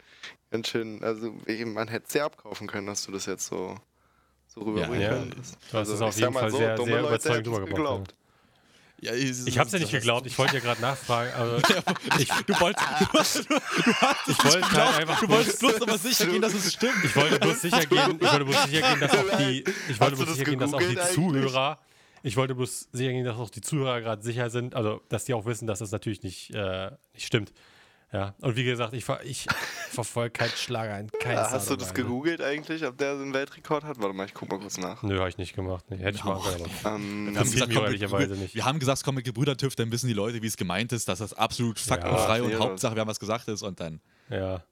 ganz 0.53 0.69
schön, 0.69 1.03
also 1.03 1.35
man 1.67 1.89
hätte 1.89 2.05
es 2.07 2.13
sehr 2.13 2.25
abkaufen 2.27 2.69
können, 2.69 2.87
dass 2.87 3.05
du 3.05 3.11
das 3.11 3.27
jetzt 3.27 3.47
so, 3.47 3.77
so 4.55 4.61
rüberbringen 4.63 5.01
Ja, 5.03 5.09
könntest. 5.11 5.59
du 5.71 5.79
hast 5.79 5.89
es 5.89 5.93
Also, 5.95 6.05
auf 6.07 6.15
ich 6.15 6.21
jeden 6.21 6.33
Fall 6.33 6.51
so, 6.51 6.57
sehr- 6.59 6.77
sehr 6.79 7.01
überzeugend 7.01 7.49
rübergebracht. 7.49 8.15
Ja, 9.01 9.13
Ich 9.13 9.59
habe 9.59 9.67
es 9.67 9.73
ja 9.73 9.79
nicht 9.81 9.93
das- 9.93 10.01
geglaubt, 10.01 10.27
ich 10.27 10.39
wollte 10.39 10.55
ja 10.55 10.61
gerade 10.61 10.81
nachfragen, 10.81 11.31
aber 11.37 11.59
ich, 12.19 12.29
Du 12.47 12.59
wolltest, 12.61 12.87
du, 13.01 13.07
hast- 13.19 13.51
du, 13.51 13.55
hast 13.57 14.29
ich 14.29 14.45
wollte 14.45 14.73
halt 14.73 14.97
einfach 15.01 15.21
Du 15.21 15.27
bloß, 15.27 15.37
wolltest 15.39 15.59
bloß 15.61 15.83
aber 15.83 15.99
sicher 15.99 16.27
gehen, 16.27 16.41
dass 16.41 16.55
es 16.55 16.73
stimmt. 16.73 17.05
ich 17.05 17.15
wollte 17.17 17.39
bloß 17.39 17.61
sicher 17.61 17.85
gehen, 17.87 18.19
ich 18.21 18.33
wollte 18.33 18.45
bloß 18.45 18.65
sicher 18.65 18.81
gehen, 18.95 19.01
dass 19.01 19.13
auch 19.13 19.37
die, 19.39 19.65
ich 19.91 20.01
wollte 20.01 20.17
bloß 20.17 20.27
das 20.29 20.37
sicher 20.39 20.51
gehen, 20.51 20.59
dass 20.61 20.73
auch 20.73 20.79
die? 20.79 20.97
Zuhörer, 21.15 21.79
ich 22.23 22.37
wollte 22.39 22.55
bloß 22.55 22.89
sicher 22.93 23.11
gehen, 23.13 23.25
dass 23.25 23.37
auch 23.37 23.51
die 23.51 23.61
Zuhörer 23.61 24.01
gerade 24.01 24.23
sicher 24.23 24.49
sind, 24.49 24.75
also 24.75 25.03
dass 25.11 25.25
die 25.27 25.35
auch 25.35 25.45
wissen, 25.45 25.67
dass 25.67 25.81
das 25.81 25.91
natürlich 25.91 26.23
nicht, 26.23 26.55
äh, 26.55 26.91
nicht 27.13 27.27
stimmt. 27.27 27.53
Ja, 28.13 28.35
und 28.43 28.55
wie 28.55 28.63
gesagt, 28.65 28.93
ich, 28.95 29.05
ver 29.05 29.21
ich 29.25 29.47
verfolge 29.91 30.31
keinen 30.31 30.51
Schlager 30.51 30.99
in 31.01 31.11
keiner 31.11 31.43
Ja, 31.43 31.51
hast 31.51 31.69
du 31.69 31.75
das 31.77 31.95
gegoogelt 31.95 32.41
eigentlich, 32.41 32.87
ob 32.87 32.97
der 32.97 33.13
einen 33.13 33.35
Weltrekord 33.35 33.83
hat? 33.85 34.01
Warte 34.01 34.15
mal, 34.15 34.27
ich 34.27 34.35
guck 34.35 34.49
mal 34.51 34.61
kurz 34.61 34.79
nach. 34.79 35.03
Nö, 35.03 35.19
habe 35.19 35.29
ich 35.29 35.37
nicht 35.39 35.55
gemacht. 35.57 35.85
Nee, 35.89 35.97
hätte 35.99 36.17
ich 36.19 36.25
machen 36.25 36.43
können. 36.45 36.71
aber- 36.85 36.95
Ähm, 36.97 37.33
Wir 37.33 37.41
haben, 37.41 37.51
gesagt, 37.51 37.73
komm, 37.75 37.85
ehrlicherweise 37.85 38.35
nicht. 38.35 38.55
wir 38.55 38.65
haben 38.65 38.79
gesagt, 38.79 39.03
komm 39.05 39.17
mit 39.17 39.25
Gebrüder-TÜV, 39.25 39.75
dann 39.75 39.91
wissen 39.91 40.07
die 40.07 40.13
Leute, 40.15 40.43
wie 40.43 40.47
es 40.47 40.57
gemeint 40.57 40.93
ist, 40.93 41.09
dass 41.09 41.19
das 41.19 41.35
absolut 41.35 41.79
faktenfrei 41.81 42.43
und 42.43 42.51
ja. 42.53 42.59
Hauptsache, 42.61 42.95
wir 42.95 43.01
haben 43.01 43.09
was 43.09 43.19
gesagt 43.21 43.49
ist 43.49 43.63
und 43.63 43.81
dann. 43.81 44.01
Ja. 44.31 44.63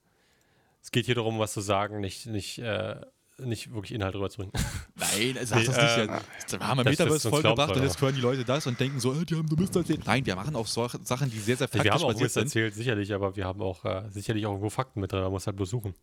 Es 0.80 0.90
geht 0.92 1.06
hier 1.06 1.14
darum, 1.16 1.38
was 1.38 1.52
zu 1.52 1.60
sagen, 1.60 2.00
nicht, 2.00 2.26
nicht, 2.26 2.58
äh, 2.58 2.96
nicht 3.38 3.72
wirklich 3.72 3.92
Inhalt 3.92 4.14
rüberzubringen. 4.14 4.52
Nein, 4.94 5.38
sag 5.44 5.58
Nee, 5.60 5.64
das 5.66 5.76
nicht. 5.76 5.78
äh, 5.78 6.06
ja. 6.06 6.20
wir 6.50 6.66
haben 6.68 6.78
ein 6.80 6.84
das- 6.84 6.96
das 6.96 7.06
Metaverse 7.06 7.30
vollgebracht 7.30 7.76
und 7.76 7.82
jetzt 7.82 8.00
hören 8.00 8.14
die 8.14 8.20
Leute 8.20 8.44
das 8.44 8.66
und 8.66 8.78
denken 8.78 9.00
so, 9.00 9.12
äh, 9.14 9.24
die 9.24 9.34
haben 9.36 9.46
nur 9.46 9.58
Mist 9.58 9.74
erzählt. 9.74 10.06
Nein, 10.06 10.24
wir 10.26 10.36
machen 10.36 10.54
auch 10.56 10.66
so 10.66 10.88
Sachen, 11.02 11.30
die 11.30 11.38
sehr, 11.38 11.56
sehr 11.56 11.68
faktisch 11.68 11.84
wir 11.84 11.92
haben 11.92 12.02
auch 12.04 12.18
Mist 12.18 12.34
sind. 12.34 12.44
erzählt, 12.44 12.74
sicherlich, 12.74 13.12
aber 13.12 13.34
wir 13.36 13.44
haben 13.44 13.60
auch 13.62 13.84
äh, 13.84 14.02
sicherlich 14.10 14.44
auch 14.46 14.50
irgendwo 14.50 14.70
Fakten 14.70 15.00
mit 15.00 15.10
drin. 15.12 15.22
Man 15.22 15.32
muss 15.32 15.46
halt 15.46 15.56
bloß 15.56 15.70
suchen. 15.70 15.94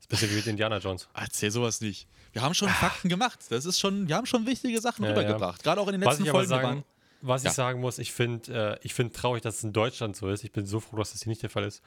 Ist 0.00 0.06
ein 0.06 0.08
bisschen 0.08 0.30
wie 0.30 0.34
mit 0.36 0.46
Indiana 0.48 0.78
Jones. 0.78 1.08
Erzähl 1.14 1.50
sowas 1.50 1.80
nicht. 1.80 2.08
Wir 2.32 2.42
haben 2.42 2.54
schon 2.54 2.68
Fakten 2.68 3.08
gemacht. 3.08 3.38
Das 3.50 3.64
ist 3.64 3.78
schon, 3.78 4.08
wir 4.08 4.16
haben 4.16 4.26
schon 4.26 4.46
wichtige 4.46 4.80
Sachen 4.80 5.04
Ja, 5.04 5.10
ja. 5.12 5.16
rübergebracht. 5.16 5.62
Gerade 5.62 5.80
auch 5.80 5.86
in 5.88 5.92
den 5.92 6.00
Was 6.04 6.18
letzten 6.18 6.28
aber 6.30 6.38
Folgen. 6.44 6.48
sagen, 6.48 6.84
was 7.20 7.44
Ja. 7.44 7.50
ich 7.50 7.54
sagen 7.56 7.80
muss, 7.80 7.98
ich 8.00 8.12
finde 8.12 8.78
äh, 8.82 8.84
ich 8.86 8.94
find 8.94 9.14
traurig, 9.14 9.42
dass 9.42 9.58
es 9.58 9.64
in 9.64 9.72
Deutschland 9.72 10.16
so 10.16 10.28
ist. 10.28 10.42
Ich 10.42 10.50
bin 10.50 10.66
so 10.66 10.80
froh, 10.80 10.96
dass 10.96 11.12
das 11.12 11.22
hier 11.22 11.30
nicht 11.30 11.42
der 11.42 11.50
Fall 11.50 11.62
ist, 11.64 11.80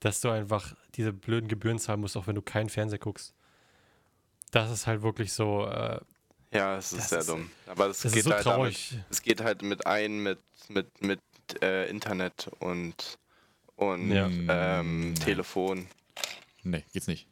dass 0.00 0.20
du 0.20 0.30
einfach 0.30 0.74
diese 0.96 1.12
blöden 1.12 1.48
Gebühren 1.48 1.78
zahlen 1.78 2.00
musst, 2.00 2.16
auch 2.16 2.26
wenn 2.26 2.34
du 2.34 2.42
keinen 2.42 2.68
Fernseher 2.68 2.98
guckst. 2.98 3.34
Das 4.50 4.70
ist 4.70 4.86
halt 4.86 5.02
wirklich 5.02 5.32
so. 5.32 5.66
Äh, 5.66 6.00
ja, 6.52 6.76
es 6.78 6.92
ist 6.92 7.08
sehr 7.10 7.20
ist- 7.20 7.28
dumm. 7.28 7.50
Aber 7.66 7.88
das, 7.88 8.00
das 8.00 8.12
geht 8.12 8.24
so 8.24 8.32
halt 8.32 8.42
traurig. 8.42 8.88
damit. 8.90 9.04
Es 9.10 9.22
geht 9.22 9.40
halt 9.42 9.62
mit 9.62 9.86
ein 9.86 10.18
mit 10.22 10.38
mit 10.68 11.00
mit 11.02 11.20
äh, 11.62 11.88
Internet 11.88 12.50
und 12.58 13.18
und 13.76 14.10
Ja. 14.10 14.28
ähm, 14.80 15.14
Telefon. 15.22 15.86
Nee, 16.62 16.84
geht's 16.92 17.06
nicht. 17.06 17.26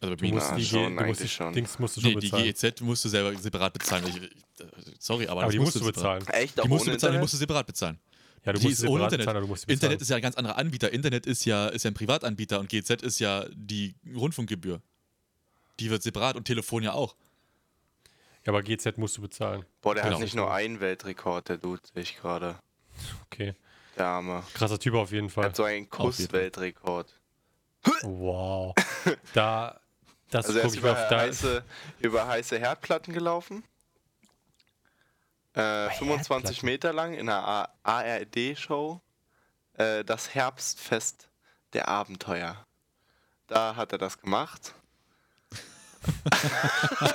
Also 0.00 0.12
bei 0.14 0.16
Du 0.16 0.24
mir 0.26 0.34
musst 0.34 0.50
Ja, 0.50 0.56
die, 0.56 0.64
schon, 0.64 0.96
du 0.96 1.04
musst 1.04 1.22
die 1.24 1.28
schon. 1.28 1.52
Dings 1.54 1.78
musst 1.80 1.96
du 1.96 2.00
schon 2.00 2.10
Nee, 2.10 2.20
die 2.20 2.28
bezahlen. 2.28 2.44
GEZ 2.44 2.80
musst 2.82 3.04
du 3.04 3.08
selber 3.08 3.36
separat 3.36 3.72
bezahlen. 3.72 4.04
Ich, 4.06 4.30
sorry, 5.00 5.26
aber, 5.26 5.42
aber 5.42 5.50
die 5.50 5.58
musst 5.58 5.74
du 5.74 5.80
separat- 5.80 5.94
bezahlen. 6.20 6.26
Echt? 6.28 6.56
Die 6.56 6.60
Auch 6.60 6.66
musst 6.68 6.86
du 6.86 6.90
bezahlen, 6.92 6.92
die 6.92 6.94
Internet? 7.16 7.20
musst 7.22 7.32
du 7.32 7.36
separat 7.38 7.66
bezahlen. 7.66 7.98
Ja, 8.44 8.52
du 8.52 8.60
Die 8.60 8.66
musst 8.68 8.78
ist 8.78 8.88
ohne 8.88 8.90
separat 8.92 9.12
Internet. 9.12 9.26
bezahlen, 9.26 9.48
musst 9.48 9.62
die 9.62 9.66
bezahlen. 9.66 9.76
Internet 9.92 10.02
ist 10.02 10.10
ja 10.10 10.16
ein 10.16 10.22
ganz 10.22 10.36
anderer 10.36 10.56
Anbieter. 10.56 10.92
Internet 10.92 11.26
ist 11.26 11.44
ja, 11.46 11.66
ist 11.68 11.82
ja 11.84 11.90
ein 11.90 11.94
Privatanbieter 11.94 12.60
und 12.60 12.68
GEZ 12.68 12.90
ist 13.02 13.18
ja 13.18 13.44
die 13.52 13.96
Rundfunkgebühr. 14.14 14.80
Die 15.80 15.90
wird 15.90 16.02
separat 16.02 16.36
und 16.36 16.44
Telefon 16.44 16.82
ja 16.82 16.92
auch. 16.92 17.14
Ja, 18.44 18.52
aber 18.52 18.62
GZ 18.62 18.98
musst 18.98 19.16
du 19.16 19.22
bezahlen. 19.22 19.64
Boah, 19.82 19.94
der 19.94 20.04
Genau. 20.04 20.16
hat 20.16 20.22
nicht 20.22 20.34
nur 20.34 20.52
einen 20.52 20.80
Weltrekord, 20.80 21.48
der 21.48 21.58
Dude, 21.58 21.82
sehe 21.92 22.02
ich 22.02 22.16
gerade. 22.16 22.58
Okay. 23.26 23.54
Der 23.96 24.06
Arme. 24.06 24.42
Krasser 24.54 24.78
Typ 24.78 24.94
auf 24.94 25.12
jeden 25.12 25.26
Er 25.26 25.30
Fall. 25.30 25.44
hat 25.46 25.56
so 25.56 25.64
einen. 25.64 25.88
Kuss-Weltrekord. 25.88 27.12
Wow. 28.02 28.74
Da, 29.34 29.80
das 30.30 30.46
Also 30.46 30.58
er 30.58 30.64
ist 30.66 30.76
über 30.76 30.92
auf 30.92 31.10
heiße, 31.10 31.64
über 32.00 32.26
heiße 32.26 32.58
Herdplatten 32.58 33.14
gelaufen. 33.14 33.64
Äh, 35.54 35.90
25 35.90 36.28
Herdplatten? 36.62 36.66
Meter 36.66 36.92
lang 36.92 37.14
in 37.14 37.28
einer 37.28 37.70
ARD-Show. 37.82 39.00
äh, 39.74 40.04
das 40.04 40.34
Herbstfest 40.34 41.28
der 41.72 41.88
Abenteuer. 41.88 42.66
Da 43.46 43.76
hat 43.76 43.92
er 43.92 43.98
das 43.98 44.20
gemacht. 44.20 44.74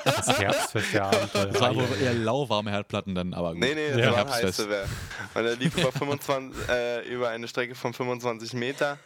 Das 0.05 0.39
Herbstfest 0.39 0.93
der 0.93 1.05
Abenteuer. 1.05 1.45
Das 1.47 1.61
war 1.61 1.75
wohl 1.75 1.87
eher 2.01 2.13
lauwarme 2.13 2.71
Herdplatten 2.71 3.15
dann, 3.15 3.33
aber 3.33 3.51
gut. 3.51 3.59
Nee, 3.61 3.73
nee, 3.75 3.89
das 3.89 3.97
Ja. 3.99 4.05
war 4.05 4.09
ein 4.11 4.15
Herbstfest. 4.27 4.59
heiße 4.59 4.69
Wehr. 4.69 4.85
Und 5.33 5.45
er 5.45 5.55
lief 5.55 5.77
über, 5.77 5.91
25, 5.91 6.69
äh, 6.69 7.07
über 7.07 7.29
eine 7.29 7.47
Strecke 7.47 7.75
von 7.75 7.93
25 7.93 8.53
Meter, 8.53 8.97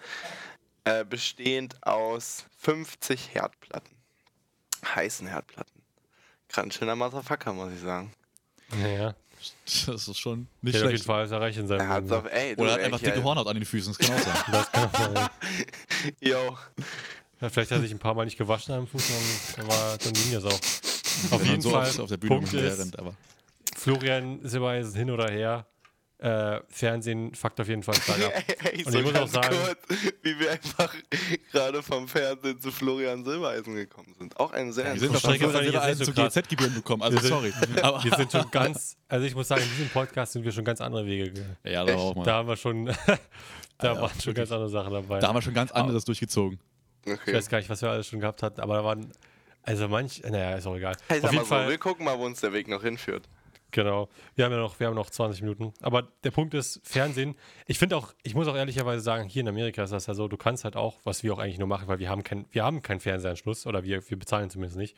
äh, 0.83 1.03
bestehend 1.05 1.75
aus 1.85 2.45
50 2.59 3.33
Herdplatten. 3.33 3.95
Heißen 4.95 5.27
Herdplatten. 5.27 5.81
Ganz 6.53 6.75
schöner 6.75 6.95
Motherfucker, 6.95 7.53
muss 7.53 7.73
ich 7.73 7.81
sagen. 7.81 8.13
Ja, 8.83 9.13
Das 9.85 10.07
ist 10.07 10.17
schon 10.19 10.47
nicht 10.61 10.73
der 10.75 10.81
hat 10.81 10.85
auf 10.87 10.91
jeden 10.91 10.97
schlecht. 10.97 11.05
Fall 11.05 11.19
alles 11.19 11.31
erreicht 11.31 11.57
in 11.59 11.67
seinem 11.67 11.89
Er 11.89 12.01
Leben. 12.01 12.13
auf, 12.13 12.25
ey, 12.31 12.55
Oder 12.55 12.73
hat 12.73 12.79
einfach 12.81 12.99
dicke 12.99 13.23
Hornhaut 13.23 13.47
an 13.47 13.55
den 13.55 13.65
Füßen, 13.65 13.93
das 13.93 13.99
kann 14.07 14.17
auch 14.17 14.23
sein. 14.23 14.35
Das 14.51 14.71
kann 14.71 14.85
auch 14.85 15.13
sein. 15.15 15.29
Yo, 16.19 16.57
Ja, 17.41 17.49
vielleicht 17.49 17.71
hat 17.71 17.77
er 17.77 17.81
sich 17.81 17.91
ein 17.91 17.99
paar 17.99 18.13
Mal 18.15 18.25
nicht 18.25 18.37
gewaschen 18.37 18.73
am 18.73 18.87
Fuß, 18.87 19.03
dann, 19.07 19.57
dann, 19.57 19.67
war, 19.67 19.97
dann 19.97 20.13
ging 20.13 20.31
das 20.33 20.45
auch. 20.45 20.59
Auf 21.35 21.45
jeden 21.45 21.61
so 21.61 21.69
Fall, 21.71 21.87
auf, 21.89 21.99
auf 21.99 22.09
der 22.09 22.17
Bühne 22.17 22.35
Punkt 22.35 22.53
ist, 22.53 22.71
rumrennt, 22.73 22.99
aber 22.99 23.13
Florian 23.75 24.39
Silbereisen 24.43 24.95
hin 24.95 25.11
oder 25.11 25.29
her. 25.31 25.65
Äh, 26.19 26.61
Fernsehen 26.69 27.35
fuckt 27.35 27.61
auf 27.61 27.67
jeden 27.67 27.83
Fall 27.83 27.93
stark 27.93 28.19
ab. 28.25 28.31
ey, 28.73 28.83
Und 28.83 28.91
so 28.91 28.97
ich 28.97 29.05
muss 29.05 29.13
auch 29.13 29.19
ganz 29.19 29.31
sagen- 29.33 29.55
kurz, 29.55 29.77
wie 30.23 30.39
wir 30.39 30.51
einfach 30.51 30.91
gerade 31.51 31.83
vom 31.83 32.07
Fernsehen 32.07 32.59
zu 32.59 32.71
Florian 32.71 33.23
Silbereisen 33.23 33.75
gekommen 33.75 34.15
sind. 34.17 34.35
Auch 34.39 34.51
ein 34.51 34.73
sehr 34.73 34.93
wir 34.95 34.99
sind 34.99 35.13
doch 35.13 35.19
Strecke 35.19 35.43
von 35.43 35.53
fand 35.53 35.65
ich 35.65 35.71
Silber 35.73 35.87
jetzt 35.89 36.01
einen 36.01 36.15
nicht 36.23 36.33
zu. 36.33 36.41
GZ-Gebühren 36.41 36.73
bekommen, 36.73 37.03
also 37.03 37.17
Wir 37.17 37.21
sind- 37.21 37.29
sorry. 37.29 37.53
Aber, 37.83 38.03
Wir 38.03 38.15
sind 38.15 38.31
schon 38.31 38.49
ganz, 38.49 38.97
also 39.07 39.27
ich 39.27 39.35
muss 39.35 39.47
sagen, 39.47 39.61
in 39.61 39.69
diesem 39.69 39.89
Podcast 39.89 40.33
sind 40.33 40.43
wir 40.43 40.51
schon 40.51 40.65
ganz 40.65 40.81
andere 40.81 41.05
Wege 41.05 41.25
gegangen. 41.31 41.55
ja, 41.63 41.85
da, 41.85 41.93
auch 41.93 42.15
mal. 42.15 42.23
Da 42.23 42.33
haben 42.33 42.47
wir 42.47 42.57
schon, 42.57 42.85
da 42.87 42.97
Ja, 43.93 44.01
waren 44.01 44.19
schon 44.19 44.33
ganz 44.33 44.51
andere 44.51 44.69
Sachen 44.69 44.93
dabei. 44.93 45.19
da 45.19 45.27
haben 45.27 45.35
wir 45.35 45.41
schon 45.43 45.53
ganz 45.53 45.71
anderes 45.71 46.03
durchgezogen. 46.03 46.59
Ich 47.05 47.13
Okay. 47.13 47.33
weiß 47.33 47.49
gar 47.49 47.57
nicht, 47.59 47.69
was 47.69 47.81
wir 47.81 47.89
alles 47.89 48.07
schon 48.07 48.19
gehabt 48.19 48.43
hatten, 48.43 48.59
aber 48.61 48.75
da 48.75 48.83
waren, 48.83 49.11
also 49.63 49.87
manch, 49.87 50.21
naja, 50.23 50.55
ist 50.55 50.65
auch 50.67 50.75
egal. 50.75 50.95
Hey, 51.07 51.21
Auf 51.21 51.31
jeden 51.31 51.43
so, 51.43 51.49
Fall, 51.49 51.69
wir 51.69 51.77
gucken 51.77 52.05
mal, 52.05 52.17
wo 52.19 52.25
uns 52.25 52.41
der 52.41 52.53
Weg 52.53 52.67
noch 52.67 52.81
hinführt. 52.83 53.27
Genau. 53.71 54.07
Wir 54.35 54.45
haben 54.45 54.53
ja 54.53 54.59
noch, 54.59 54.79
wir 54.79 54.87
haben 54.87 54.95
noch 54.95 55.09
20 55.09 55.41
Minuten. 55.41 55.73
Aber 55.81 56.03
der 56.23 56.31
Punkt 56.31 56.53
ist, 56.53 56.79
Fernsehen, 56.83 57.35
ich 57.65 57.77
finde 57.77 57.97
auch, 57.97 58.13
ich 58.23 58.33
muss 58.33 58.47
auch 58.47 58.55
ehrlicherweise 58.55 59.01
sagen, 59.01 59.27
hier 59.27 59.41
in 59.41 59.47
Amerika 59.49 59.83
ist 59.83 59.91
das 59.91 60.05
ja 60.05 60.13
so, 60.13 60.29
du 60.29 60.37
kannst 60.37 60.63
halt 60.63 60.77
auch, 60.77 60.99
was 61.03 61.21
wir 61.21 61.33
auch 61.33 61.39
eigentlich 61.39 61.59
nur 61.59 61.67
machen, 61.67 61.87
weil 61.89 61.99
wir 61.99 62.09
haben 62.09 62.23
kein, 62.23 62.45
wir 62.51 62.63
haben 62.63 62.81
keinen 62.81 63.01
Fernsehanschluss 63.01 63.65
oder 63.67 63.83
wir, 63.83 64.09
wir 64.09 64.17
bezahlen 64.17 64.49
zumindest 64.49 64.77
nicht. 64.77 64.95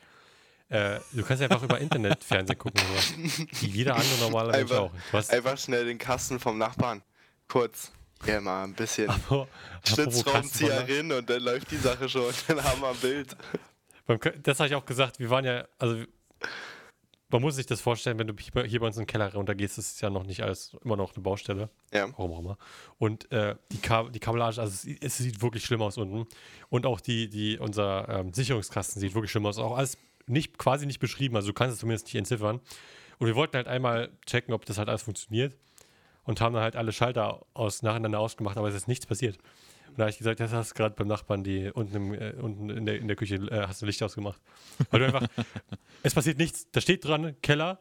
Äh, 0.68 1.00
du 1.12 1.24
kannst 1.24 1.42
einfach 1.42 1.62
über 1.64 1.80
Internet 1.80 2.22
Fernsehen 2.24 2.58
gucken, 2.58 2.80
so. 2.80 3.44
wie 3.60 3.66
jeder 3.66 3.96
andere 3.96 4.18
normale 4.20 4.52
Mensch 4.52 4.60
Einfach, 4.70 4.78
auch. 4.82 4.92
Hast, 5.12 5.32
einfach 5.32 5.58
schnell 5.58 5.84
den 5.84 5.98
Kasten 5.98 6.38
vom 6.38 6.56
Nachbarn. 6.56 7.02
Kurz. 7.48 7.90
Ja, 8.26 8.40
mal 8.40 8.64
ein 8.64 8.74
bisschen 8.74 9.08
rein 10.88 11.12
und 11.12 11.28
dann 11.30 11.42
läuft 11.42 11.70
die 11.70 11.76
Sache 11.76 12.08
schon. 12.08 12.32
Dann 12.48 12.62
haben 12.62 12.80
wir 12.82 12.88
ein 12.90 12.96
Bild. 12.96 13.36
Das 14.42 14.58
habe 14.58 14.68
ich 14.68 14.74
auch 14.74 14.84
gesagt, 14.84 15.18
wir 15.18 15.30
waren 15.30 15.44
ja, 15.44 15.66
also 15.78 16.02
man 17.32 17.40
muss 17.42 17.54
sich 17.56 17.66
das 17.66 17.80
vorstellen, 17.80 18.18
wenn 18.18 18.26
du 18.26 18.34
hier 18.66 18.80
bei- 18.80 18.86
uns 18.86 18.96
in 18.96 19.02
den 19.02 19.06
Keller 19.06 19.32
runtergehst, 19.32 19.78
ist 19.78 19.94
es 19.94 20.00
ja 20.00 20.10
noch 20.10 20.24
nicht 20.24 20.42
alles 20.42 20.76
immer 20.84 20.96
noch 20.96 21.14
eine 21.14 21.22
Baustelle. 21.22 21.70
Ja. 21.92 22.08
Warum 22.16 22.32
auch 22.32 22.38
immer. 22.40 22.58
Und 22.98 23.30
äh, 23.30 23.54
die, 23.70 23.78
Kab 23.78 24.12
die 24.12 24.18
Kabellage, 24.18 24.60
also 24.60 24.72
es, 24.74 24.82
sieht- 24.82 25.04
es 25.04 25.16
sieht 25.18 25.40
wirklich 25.40 25.64
schlimm 25.64 25.80
aus 25.80 25.96
unten. 25.96 26.26
Und 26.70 26.86
auch 26.86 27.00
die, 27.00 27.28
die, 27.30 27.58
unser 27.58 28.08
ähm, 28.08 28.32
Sicherungskasten 28.34 29.00
sieht 29.00 29.14
wirklich 29.14 29.30
schlimm 29.30 29.46
aus. 29.46 29.58
Auch 29.58 29.76
alles 29.76 29.96
nicht, 30.26 30.58
quasi 30.58 30.86
nicht 30.86 30.98
beschrieben, 30.98 31.36
also 31.36 31.48
du 31.48 31.54
kannst 31.54 31.74
es 31.74 31.80
zumindest 31.80 32.06
nicht 32.06 32.16
entziffern. 32.16 32.60
Und 33.18 33.26
wir 33.28 33.36
wollten 33.36 33.56
halt 33.56 33.68
einmal 33.68 34.10
checken, 34.26 34.52
ob 34.52 34.64
das 34.64 34.76
halt 34.78 34.88
alles 34.88 35.02
funktioniert. 35.02 35.56
Und 36.30 36.40
haben 36.40 36.54
dann 36.54 36.62
halt 36.62 36.76
alle 36.76 36.92
Schalter 36.92 37.44
aus, 37.54 37.82
nacheinander 37.82 38.20
ausgemacht, 38.20 38.56
aber 38.56 38.68
es 38.68 38.74
ist 38.76 38.86
nichts 38.86 39.04
passiert. 39.04 39.36
Und 39.88 39.98
da 39.98 40.04
habe 40.04 40.10
ich 40.12 40.18
gesagt, 40.18 40.38
das 40.38 40.52
hast 40.52 40.70
du 40.70 40.74
gerade 40.76 40.94
beim 40.94 41.08
Nachbarn, 41.08 41.42
die 41.42 41.70
unten, 41.72 41.96
im, 41.96 42.14
äh, 42.14 42.34
unten 42.40 42.70
in, 42.70 42.86
der, 42.86 42.98
in 43.00 43.08
der 43.08 43.16
Küche 43.16 43.34
äh, 43.34 43.66
hast 43.66 43.82
du 43.82 43.86
Licht 43.86 44.00
ausgemacht. 44.00 44.40
Weil 44.92 45.00
du 45.00 45.06
einfach, 45.06 45.26
es 46.04 46.14
passiert 46.14 46.38
nichts. 46.38 46.68
Da 46.70 46.80
steht 46.80 47.04
dran, 47.04 47.34
Keller, 47.42 47.80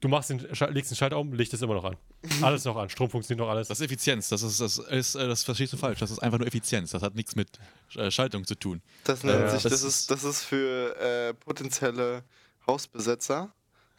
du 0.00 0.06
machst 0.06 0.30
den, 0.30 0.38
legst 0.70 0.92
den 0.92 0.96
Schalter 0.96 1.18
um, 1.18 1.32
Licht 1.32 1.52
ist 1.52 1.64
immer 1.64 1.74
noch 1.74 1.82
an. 1.84 1.96
Alles 2.42 2.64
noch 2.64 2.76
an, 2.76 2.88
Strom 2.90 3.10
funktioniert 3.10 3.44
noch 3.44 3.50
alles. 3.52 3.66
Das 3.66 3.80
ist 3.80 3.86
Effizienz, 3.86 4.28
das 4.28 4.42
ist, 4.44 4.60
das 4.60 4.78
ist, 4.78 5.16
äh, 5.16 5.26
das 5.26 5.42
verstehst 5.42 5.72
du 5.72 5.76
falsch. 5.76 5.98
Das 5.98 6.12
ist 6.12 6.20
einfach 6.20 6.38
nur 6.38 6.46
Effizienz. 6.46 6.92
Das 6.92 7.02
hat 7.02 7.16
nichts 7.16 7.34
mit 7.34 7.58
äh, 7.96 8.08
Schaltung 8.12 8.44
zu 8.46 8.54
tun. 8.54 8.82
Das 9.02 9.24
nennt 9.24 9.40
Ja, 9.40 9.48
sich, 9.50 9.64
das 9.64 9.72
das, 9.72 9.82
ist- 9.82 10.00
ist, 10.02 10.10
das 10.12 10.22
ist 10.22 10.44
für 10.44 10.94
äh, 11.00 11.34
potenzielle 11.34 12.22
Hausbesetzer. 12.68 13.52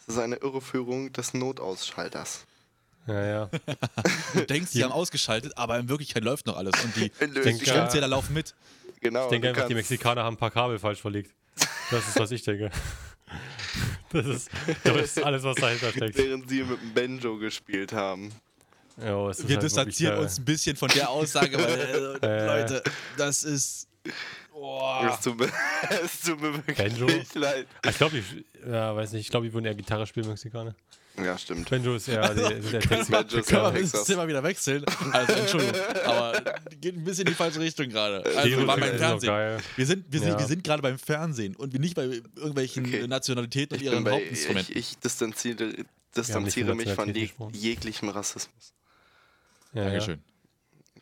Das 0.06 0.16
ist 0.16 0.22
eine 0.22 0.38
Irreführung 0.38 1.12
des 1.12 1.34
Notausschalters. 1.34 2.46
Ja, 3.08 3.26
ja. 3.26 3.50
Du 4.34 4.46
denkst, 4.46 4.72
die 4.72 4.84
haben 4.84 4.92
ausgeschaltet, 4.92 5.58
aber 5.58 5.78
in 5.80 5.90
Wirklichkeit 5.90 6.24
läuft 6.24 6.46
noch 6.48 6.58
alles 6.58 6.74
und 6.84 6.96
die 6.96 7.12
die 7.60 7.66
Stromzähler 7.66 8.08
laufen 8.08 8.34
mit. 8.34 8.56
genau, 9.02 9.26
Ich 9.26 9.30
denke 9.30 9.50
einfach, 9.50 9.68
die 9.68 9.76
Mexikaner 9.76 10.24
haben 10.24 10.36
ein 10.36 10.38
paar 10.40 10.52
Kabel 10.52 10.80
falsch 10.80 11.02
verlegt. 11.02 11.32
Das 11.92 12.08
ist, 12.08 12.20
was 12.20 12.32
ich 12.32 12.44
denke. 12.44 12.72
Das 14.12 14.26
ist, 14.28 14.50
das 14.84 14.96
ist 15.02 15.24
alles, 15.24 15.44
was 15.44 15.56
dahinter 15.58 15.92
steckt. 15.92 16.18
während 16.18 16.48
sie 16.48 16.64
mit 16.64 16.80
dem 16.80 16.94
Banjo 16.94 17.38
gespielt 17.38 17.92
haben. 17.92 18.28
Ist 18.96 19.06
Wir 19.06 19.56
halt 19.56 19.64
distanzieren 19.64 20.20
uns 20.20 20.38
ein 20.40 20.46
bisschen 20.46 20.78
von 20.78 20.88
der 20.90 21.10
Aussage, 21.10 21.58
weil, 21.58 22.18
äh, 22.22 22.26
Äh. 22.26 22.46
Leute, 22.62 22.84
das 23.18 23.44
ist. 23.44 23.90
Oh. 24.54 25.02
Es 25.10 25.20
tut 25.20 25.38
mir, 25.38 25.50
es 26.04 26.22
tut 26.22 26.40
mir 26.40 26.54
wirklich 26.54 26.78
Banjo? 26.78 27.08
leid. 27.34 27.68
äh, 27.84 27.90
Ich 27.90 27.98
glaube, 27.98 28.20
ich, 28.20 28.26
ja, 28.66 28.96
weiß 28.96 29.12
nicht, 29.12 29.22
ich 29.26 29.30
glaube, 29.30 29.48
die 29.48 29.54
würden 29.54 29.66
eher 29.66 29.76
Gitarre 29.76 30.08
spielen, 30.08 30.30
Mexikaner. 30.30 30.76
Ja, 31.24 31.38
stimmt. 31.38 31.70
Banjo 31.70 31.96
ist 31.96 32.08
eher 32.10 32.34
der, 32.34 32.50
der 32.60 32.80
Texas. 32.82 33.08
Können 33.08 33.48
ja 33.50 33.74
wir 33.74 33.82
das. 33.84 34.04
Thema 34.04 34.28
wieder 34.28 34.44
wechseln? 34.44 34.84
Also, 35.12 35.34
Entschuldigung, 35.34 35.76
aber 36.06 36.42
geht 36.82 36.96
ein 36.96 37.04
bisschen 37.04 37.22
in 37.26 37.28
die 37.32 37.36
falsche 37.36 37.60
Richtung 37.60 37.88
gerade. 37.90 38.24
Also, 38.36 38.50
wir 38.50 38.68
waren 38.68 38.80
beim 38.80 38.98
Fernsehen. 38.98 39.62
Wir 39.78 39.86
sind, 39.86 40.06
wir 40.12 40.20
sind, 40.20 40.30
Ja. 40.30 40.40
wir 40.40 40.46
sind 40.46 40.64
gerade 40.64 40.82
beim 40.82 41.00
Fernsehen 41.00 41.56
und 41.56 41.72
wir 41.72 41.80
nicht 41.80 41.96
bei 41.96 42.22
irgendwelchen 42.36 42.86
Okay. 42.86 43.08
Nationalitäten 43.08 43.76
und 43.78 43.82
Ich, 43.82 43.90
ihren 43.90 44.04
bei, 44.04 44.12
ich, 44.12 44.16
Hauptinstrumenten. 44.24 44.78
ich 44.78 44.98
distanziere, 44.98 45.72
von 45.74 45.86
distanziere 46.18 46.76
mich 46.76 46.92
von 46.94 47.14
jeg 47.14 47.34
jeglichem 47.54 48.10
Rassismus. 48.10 48.74
Ja, 49.74 49.84
ja. 49.84 49.90
Dankeschön. 49.90 50.22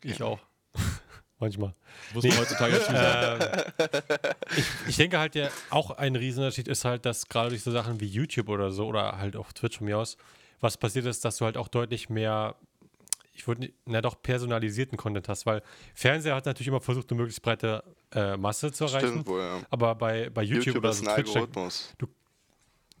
Ich 0.02 0.22
auch. 0.22 0.38
Manchmal. 1.40 1.74
Muss 2.12 2.24
man 2.24 2.38
heutzutage 2.38 2.74
dazu 2.74 2.92
sagen. 2.92 3.64
Ähm, 3.78 3.88
ich, 4.56 4.64
ich 4.88 4.96
denke 4.96 5.18
halt, 5.18 5.34
der 5.34 5.50
auch 5.70 5.90
ein 5.90 6.16
Riesenunterschied 6.16 6.68
ist 6.68 6.84
halt, 6.84 7.04
dass 7.04 7.28
gerade 7.28 7.50
durch 7.50 7.62
so 7.62 7.72
Sachen 7.72 8.00
wie 8.00 8.06
YouTube 8.06 8.48
oder 8.48 8.70
so 8.70 8.86
oder 8.86 9.18
halt 9.18 9.36
auf 9.36 9.52
Twitch 9.52 9.78
von 9.78 9.86
mir 9.86 9.98
aus, 9.98 10.16
was 10.60 10.76
passiert 10.76 11.06
ist, 11.06 11.24
dass 11.24 11.38
du 11.38 11.44
halt 11.44 11.56
auch 11.56 11.68
deutlich 11.68 12.08
mehr, 12.08 12.54
ich 13.32 13.46
würde, 13.48 13.72
na 13.84 14.00
doch, 14.00 14.22
personalisierten 14.22 14.96
Content 14.96 15.28
hast, 15.28 15.44
weil 15.44 15.62
Fernseher 15.94 16.36
hat 16.36 16.46
natürlich 16.46 16.68
immer 16.68 16.80
versucht, 16.80 17.10
eine 17.10 17.18
möglichst 17.18 17.42
breite 17.42 17.82
äh, 18.12 18.36
Masse 18.36 18.72
zu 18.72 18.84
erreichen. 18.84 19.08
Stimmt 19.08 19.26
wohl, 19.26 19.40
ja. 19.40 19.60
Aber 19.70 19.94
bei, 19.96 20.30
bei 20.30 20.42
YouTube, 20.42 20.66
YouTube 20.66 20.84
oder 20.84 20.90
ist 20.90 20.98
so 21.04 21.10
ein 21.10 21.16
Twitch, 21.16 21.34
Algorithmus. 21.34 21.94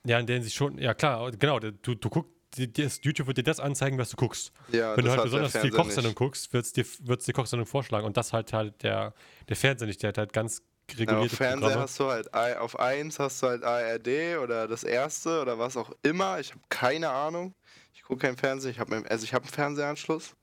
ja, 0.04 0.18
in 0.18 0.26
denen 0.26 0.42
sich 0.42 0.54
schon, 0.54 0.76
ja 0.78 0.92
klar, 0.92 1.30
genau, 1.30 1.60
du, 1.60 1.70
du 1.72 2.10
guckst, 2.10 2.33
das, 2.56 3.00
YouTube 3.02 3.26
wird 3.26 3.38
dir 3.38 3.42
das 3.42 3.60
anzeigen, 3.60 3.98
was 3.98 4.10
du 4.10 4.16
guckst. 4.16 4.52
Ja, 4.72 4.96
Wenn 4.96 5.04
du 5.04 5.10
halt 5.10 5.22
besonders 5.24 5.56
viel 5.56 5.70
Kochsendung 5.70 6.10
nicht. 6.10 6.16
guckst, 6.16 6.52
wird 6.52 6.64
es 6.64 6.72
dir, 6.72 6.84
wird's 7.00 7.24
dir 7.24 7.32
Kochsendung 7.32 7.66
vorschlagen. 7.66 8.06
Und 8.06 8.16
das 8.16 8.32
halt 8.32 8.52
halt 8.52 8.82
der, 8.82 9.14
der 9.48 9.56
Fernseher 9.56 9.86
nicht, 9.88 10.02
der 10.02 10.08
hat 10.08 10.18
halt 10.18 10.32
ganz 10.32 10.62
Ja, 10.96 11.18
auf 11.18 11.30
Fernseher 11.30 11.60
Programme. 11.60 11.82
hast 11.82 11.98
du 12.00 12.04
halt 12.10 12.34
auf 12.34 12.78
1 12.78 13.18
hast 13.18 13.42
du 13.42 13.46
halt 13.48 13.64
ARD 13.64 14.38
oder 14.42 14.68
das 14.68 14.84
erste 14.84 15.40
oder 15.40 15.58
was 15.58 15.76
auch 15.76 15.90
immer. 16.02 16.40
Ich 16.40 16.50
habe 16.50 16.60
keine 16.68 17.10
Ahnung. 17.10 17.54
Ich 17.94 18.02
gucke 18.02 18.26
keinen 18.26 18.36
Fernseher. 18.36 18.70
Ich 18.70 18.78
habe 18.78 19.02
also 19.08 19.24
ich 19.24 19.32
habe 19.32 19.44
einen 19.44 19.52
Fernsehanschluss. 19.52 20.34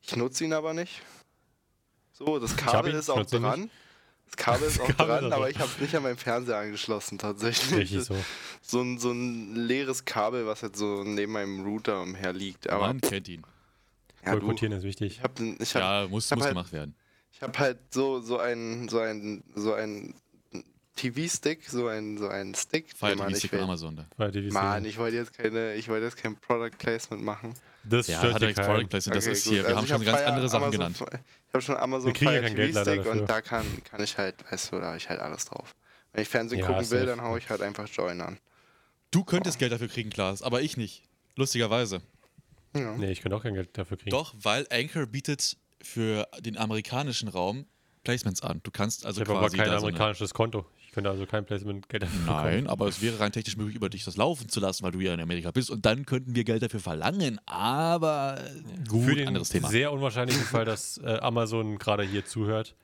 Ich 0.00 0.16
nutze 0.16 0.44
ihn 0.44 0.52
aber 0.52 0.74
nicht. 0.74 1.02
So, 2.12 2.38
das 2.38 2.56
Kabel 2.56 2.94
ist 2.94 3.10
auch 3.10 3.24
dran. 3.26 3.70
Das 4.36 4.44
Kabel 4.44 4.68
ist 4.68 4.80
auch 4.80 4.86
Kabel 4.88 5.14
ist 5.16 5.20
dran, 5.22 5.32
auch 5.32 5.36
aber 5.36 5.50
ich 5.50 5.58
habe 5.58 5.68
es 5.74 5.78
nicht 5.80 5.94
an 5.94 6.02
meinen 6.02 6.16
Fernseher 6.16 6.56
angeschlossen 6.58 7.18
tatsächlich. 7.18 7.72
Richtig 7.80 8.04
so. 8.04 8.16
So 8.62 8.80
ein, 8.80 8.98
so 8.98 9.10
ein 9.10 9.54
leeres 9.54 10.04
Kabel, 10.04 10.46
was 10.46 10.60
jetzt 10.62 10.78
so 10.78 11.02
neben 11.04 11.32
meinem 11.32 11.64
Router 11.64 12.02
umherliegt. 12.02 12.68
Aber 12.70 12.86
Man 12.88 13.00
kennt 13.00 13.28
ihn. 13.28 13.42
ja, 14.24 14.34
du, 14.34 14.40
Boykottieren 14.40 14.72
ist 14.76 14.84
wichtig. 14.84 15.16
ich 15.18 15.22
habe 15.22 15.56
ich 15.58 15.74
hab, 15.74 15.82
Ja, 15.82 16.08
muss, 16.08 16.26
ich 16.26 16.30
hab 16.32 16.38
muss 16.38 16.44
halt- 16.46 16.54
gemacht 16.54 16.72
werden. 16.72 16.94
ich 17.32 17.42
hab 17.42 17.58
halt 17.58 17.78
so, 17.90 18.20
so 18.20 18.38
einen 18.38 18.88
so 18.88 18.98
ein, 19.00 19.42
so 19.54 19.72
ein 19.74 20.14
TV-Stick, 20.96 21.68
so 21.68 21.86
ein, 21.88 22.18
so 22.18 22.28
einen 22.28 22.54
Stick, 22.54 22.90
Fire 22.96 23.12
den 23.12 23.18
man 23.18 23.28
TV 23.28 23.30
nicht 23.30 23.38
Stick 23.38 23.50
von 23.50 23.58
will. 23.60 23.64
Amazon 23.64 23.96
da. 23.96 24.06
Weil 24.16 24.30
die 24.32 24.50
Mann, 24.50 24.84
ich 24.84 24.98
wollte 24.98 25.16
jetzt 25.16 25.32
keine, 25.36 25.74
ich 25.74 25.88
wollte 25.88 26.04
jetzt 26.04 26.16
kein 26.16 26.36
Product 26.36 26.76
Placement 26.78 27.22
machen. 27.22 27.54
Das 27.84 28.06
Ja, 28.08 28.18
stört 28.18 28.34
hat 28.34 28.42
er 28.42 28.48
jetzt 28.48 28.60
Product. 28.62 28.86
Placement, 28.88 29.16
das 29.16 29.24
Okay, 29.24 29.32
ist 29.32 29.44
gut. 29.44 29.52
hier. 29.52 29.62
Wir 29.62 29.66
Also 29.68 29.76
haben 29.78 29.84
ich 29.84 29.90
schon 29.90 30.06
hab 30.06 30.06
ganz 30.14 30.28
andere 30.28 30.48
Sachen 30.48 30.62
Amazon, 30.64 30.78
genannt. 31.02 31.22
Ich 31.48 31.54
habe 31.54 31.62
schon 31.62 31.76
Amazon 31.76 32.14
Fire 32.14 32.40
kein 32.40 32.54
Geld 32.54 32.74
leider 32.74 32.84
TV-Stick 32.92 33.04
dafür. 33.04 33.20
und 33.22 33.30
da 33.30 33.40
kann, 33.40 33.66
kann 33.84 34.02
ich 34.02 34.18
halt, 34.18 34.34
weißt 34.50 34.72
du, 34.72 34.78
da 34.80 34.86
habe 34.88 34.96
ich 34.96 35.08
halt 35.08 35.20
alles 35.20 35.44
drauf. 35.46 35.74
Wenn 36.12 36.22
ich 36.22 36.28
Fernsehen 36.28 36.60
Ja, 36.60 36.66
gucken 36.66 36.90
will, 36.90 37.06
dann 37.06 37.22
hau 37.22 37.36
ich 37.36 37.48
halt 37.48 37.62
einfach 37.62 37.88
Join 37.88 38.20
an. 38.20 38.38
Du 39.10 39.24
könntest 39.24 39.58
Geld 39.58 39.72
dafür 39.72 39.88
kriegen, 39.88 40.10
Klaas, 40.10 40.42
aber 40.42 40.60
ich 40.62 40.76
nicht. 40.76 41.02
Lustigerweise. 41.36 42.02
Ja. 42.74 42.96
Nee, 42.96 43.10
ich 43.10 43.20
könnte 43.22 43.36
auch 43.36 43.42
kein 43.42 43.54
Geld 43.54 43.76
dafür 43.76 43.96
kriegen. 43.96 44.10
Doch, 44.10 44.34
weil 44.40 44.66
Anchor 44.70 45.06
bietet 45.06 45.56
für 45.82 46.28
den 46.40 46.56
amerikanischen 46.58 47.28
Raum 47.28 47.66
Placements 48.04 48.42
an. 48.42 48.60
Du 48.62 48.70
kannst 48.70 49.04
also 49.06 49.20
ich 49.20 49.28
habe 49.28 49.38
aber 49.38 49.46
quasi 49.48 49.56
kein 49.56 49.66
da 49.66 49.72
so 49.80 49.86
eine, 49.86 49.96
amerikanisches 49.96 50.32
Konto. 50.34 50.66
Ich 50.90 50.94
könnte 50.94 51.08
also 51.08 51.24
kein 51.24 51.44
Placement-Geld 51.44 52.02
dafür 52.02 52.18
bekommen. 52.18 52.42
Nein, 52.42 52.66
aber 52.66 52.88
es 52.88 53.00
wäre 53.00 53.20
rein 53.20 53.30
technisch 53.30 53.56
möglich, 53.56 53.76
über 53.76 53.88
dich 53.88 54.02
das 54.04 54.16
laufen 54.16 54.48
zu 54.48 54.58
lassen, 54.58 54.82
weil 54.82 54.90
du 54.90 54.98
ja 54.98 55.14
in 55.14 55.20
Amerika 55.20 55.52
bist. 55.52 55.70
Und 55.70 55.86
dann 55.86 56.04
könnten 56.04 56.34
wir 56.34 56.42
Geld 56.42 56.64
dafür 56.64 56.80
verlangen. 56.80 57.38
Aber 57.46 58.40
gut, 58.88 59.04
Für 59.04 59.14
den 59.14 59.28
anderes 59.28 59.50
Thema. 59.50 59.68
sehr 59.68 59.92
unwahrscheinlichen 59.92 60.42
Fall, 60.42 60.64
dass 60.64 60.98
äh, 60.98 61.18
Amazon 61.20 61.78
gerade 61.78 62.02
hier 62.02 62.24
zuhört. 62.24 62.74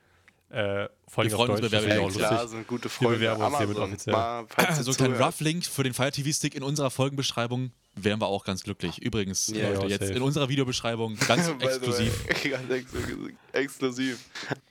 Äh, 0.49 0.87
vor 1.07 1.23
allem 1.23 1.31
Wir 1.31 1.35
freuen 1.37 1.51
uns 1.51 1.59
Deutsch, 1.61 1.67
über 1.73 1.77
das 1.77 1.85
wäre 1.85 2.01
Ja, 2.21 2.27
klar, 2.29 2.47
sind 2.47 2.67
gute 2.67 2.87
Freunde. 2.89 3.15
uns 3.35 3.57
hiermit 3.57 3.75
Amazon, 3.77 3.83
offiziell. 3.89 4.13
mal, 4.15 4.45
so 4.83 4.91
ein 4.91 4.95
kleiner. 4.95 5.19
Rough-Link 5.25 5.65
für 5.65 5.83
den 5.83 5.93
Fire 5.93 6.11
TV-Stick 6.11 6.55
in 6.55 6.63
unserer 6.63 6.89
Folgenbeschreibung 6.89 7.71
wären 7.95 8.21
wir 8.21 8.27
auch 8.27 8.45
ganz 8.45 8.63
glücklich. 8.63 8.99
Übrigens, 9.01 9.47
Ja, 9.47 9.69
Leute, 9.69 9.87
jetzt 9.87 10.01
safe. 10.07 10.13
in 10.13 10.21
unserer 10.21 10.47
Videobeschreibung 10.49 11.17
ganz 11.27 11.47
exklusiv. 11.59 12.27
ganz 12.49 12.69
exklusiv. 12.69 13.35
exklusiv. 13.51 14.19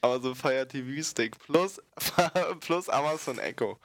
Aber 0.01 0.21
so 0.21 0.35
Fire 0.35 0.67
TV 0.67 1.03
Stick 1.03 1.39
plus, 1.41 1.81
plus 2.61 2.89
Amazon 2.89 3.39
Echo. 3.39 3.79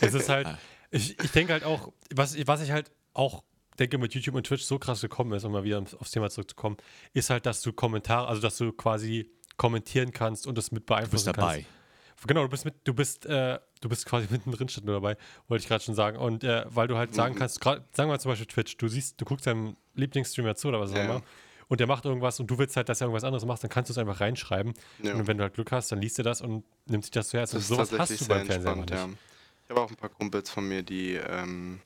Es 0.00 0.14
ist 0.14 0.28
halt, 0.28 0.46
ich, 0.90 1.18
ich 1.22 1.30
denke 1.32 1.52
halt 1.52 1.64
auch, 1.64 1.92
was, 2.14 2.36
was 2.46 2.62
ich 2.62 2.70
halt 2.70 2.90
auch 3.12 3.42
denke 3.78 3.98
mit 3.98 4.14
YouTube 4.14 4.34
und 4.34 4.46
Twitch 4.46 4.64
so 4.64 4.78
krass 4.78 5.00
gekommen 5.00 5.32
ist, 5.32 5.44
um 5.44 5.52
mal 5.52 5.64
wieder 5.64 5.84
aufs 5.98 6.10
Thema 6.12 6.30
zurückzukommen, 6.30 6.76
ist 7.12 7.30
halt, 7.30 7.46
dass 7.46 7.60
du 7.62 7.72
Kommentare, 7.72 8.26
also 8.28 8.40
dass 8.40 8.56
du 8.56 8.72
quasi 8.72 9.30
kommentieren 9.58 10.12
kannst 10.12 10.46
und 10.46 10.56
das 10.56 10.72
mit 10.72 10.84
Du 10.84 10.86
bist 10.86 10.86
beeinflussen 10.86 11.32
dabei. 11.34 11.54
kannst. 11.56 12.26
Genau, 12.26 12.42
du 12.42 12.48
bist 12.48 12.64
mit, 12.64 12.74
du 12.84 12.94
bist, 12.94 13.26
äh, 13.26 13.58
du 13.80 13.88
bist 13.88 14.06
quasi 14.06 14.26
mittendrin 14.30 14.68
statt 14.68 14.84
nur 14.84 14.94
dabei, 14.94 15.16
wollte 15.46 15.62
ich 15.62 15.68
gerade 15.68 15.84
schon 15.84 15.94
sagen. 15.94 16.16
Und 16.16 16.42
äh, 16.42 16.64
weil 16.68 16.88
du 16.88 16.96
halt 16.96 17.14
sagen 17.14 17.34
Mhm. 17.34 17.38
kannst, 17.38 17.60
grad, 17.60 17.84
sagen 17.94 18.08
wir 18.08 18.14
mal 18.14 18.18
zum 18.20 18.32
Beispiel 18.32 18.46
Twitch, 18.46 18.76
du 18.78 18.88
siehst, 18.88 19.20
du 19.20 19.24
guckst 19.26 19.46
deinem 19.46 19.76
Lieblingsstreamer 19.94 20.54
zu 20.56 20.68
oder 20.68 20.80
was 20.80 20.90
auch 20.92 20.96
Ja. 20.96 21.04
immer. 21.04 21.22
Und 21.68 21.80
der 21.80 21.86
macht 21.86 22.06
irgendwas 22.06 22.40
und 22.40 22.46
du 22.50 22.56
willst 22.56 22.76
halt, 22.76 22.88
dass 22.88 23.02
er 23.02 23.04
irgendwas 23.08 23.24
anderes 23.24 23.44
macht, 23.44 23.62
dann 23.62 23.68
kannst 23.70 23.90
du 23.90 23.92
es 23.92 23.98
einfach 23.98 24.20
reinschreiben. 24.20 24.72
Ja. 25.02 25.12
Und 25.14 25.26
wenn 25.26 25.36
du 25.36 25.44
halt 25.44 25.52
Glück 25.54 25.70
hast, 25.70 25.92
dann 25.92 26.00
liest 26.00 26.18
er 26.18 26.24
das 26.24 26.40
und 26.40 26.64
nimmt 26.86 27.04
sich 27.04 27.10
das 27.10 27.28
zu 27.28 27.36
Herzen. 27.36 27.56
Das 27.56 27.68
Und 27.70 27.78
ist 27.82 27.88
sowas 27.90 27.98
hast 28.00 28.20
du 28.22 28.26
beim 28.26 28.46
Fernseher 28.46 28.56
entspannt, 28.72 28.90
immer 28.90 29.00
ja. 29.00 29.06
nicht. 29.08 29.18
Ich 29.64 29.70
habe 29.70 29.80
auch 29.82 29.90
ein 29.90 29.96
paar 29.96 30.08
Kumpels 30.08 30.48
von 30.48 30.66
mir, 30.66 30.82
die 30.82 31.12
ähm, 31.16 31.80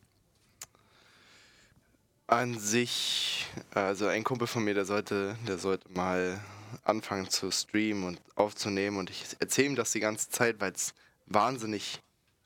an 2.29 2.59
sich, 2.59 3.47
also 3.75 4.07
ein 4.07 4.23
Kumpel 4.25 4.47
von 4.47 4.63
mir, 4.65 4.75
der 4.75 4.85
sollte, 4.85 5.37
der 5.47 5.59
sollte 5.59 5.91
mal 5.91 6.41
anfangen 6.85 7.29
zu 7.29 7.51
streamen 7.51 8.05
und 8.05 8.21
aufzunehmen 8.35 8.99
und 8.99 9.11
ich 9.11 9.25
erzähle 9.41 9.69
ihm 9.69 9.77
das 9.77 9.93
die 9.93 10.01
ganze 10.01 10.31
Zeit, 10.31 10.61
weil 10.61 10.73
es 10.73 10.95
wahnsinnig, 11.27 12.01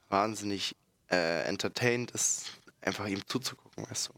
wahnsinnig 0.08 0.76
äh, 1.10 1.42
entertained 1.44 2.10
ist, 2.12 2.52
einfach 2.80 3.06
ihm 3.06 3.26
zuzugucken, 3.26 3.88
weißt 3.88 4.08
du. 4.08 4.12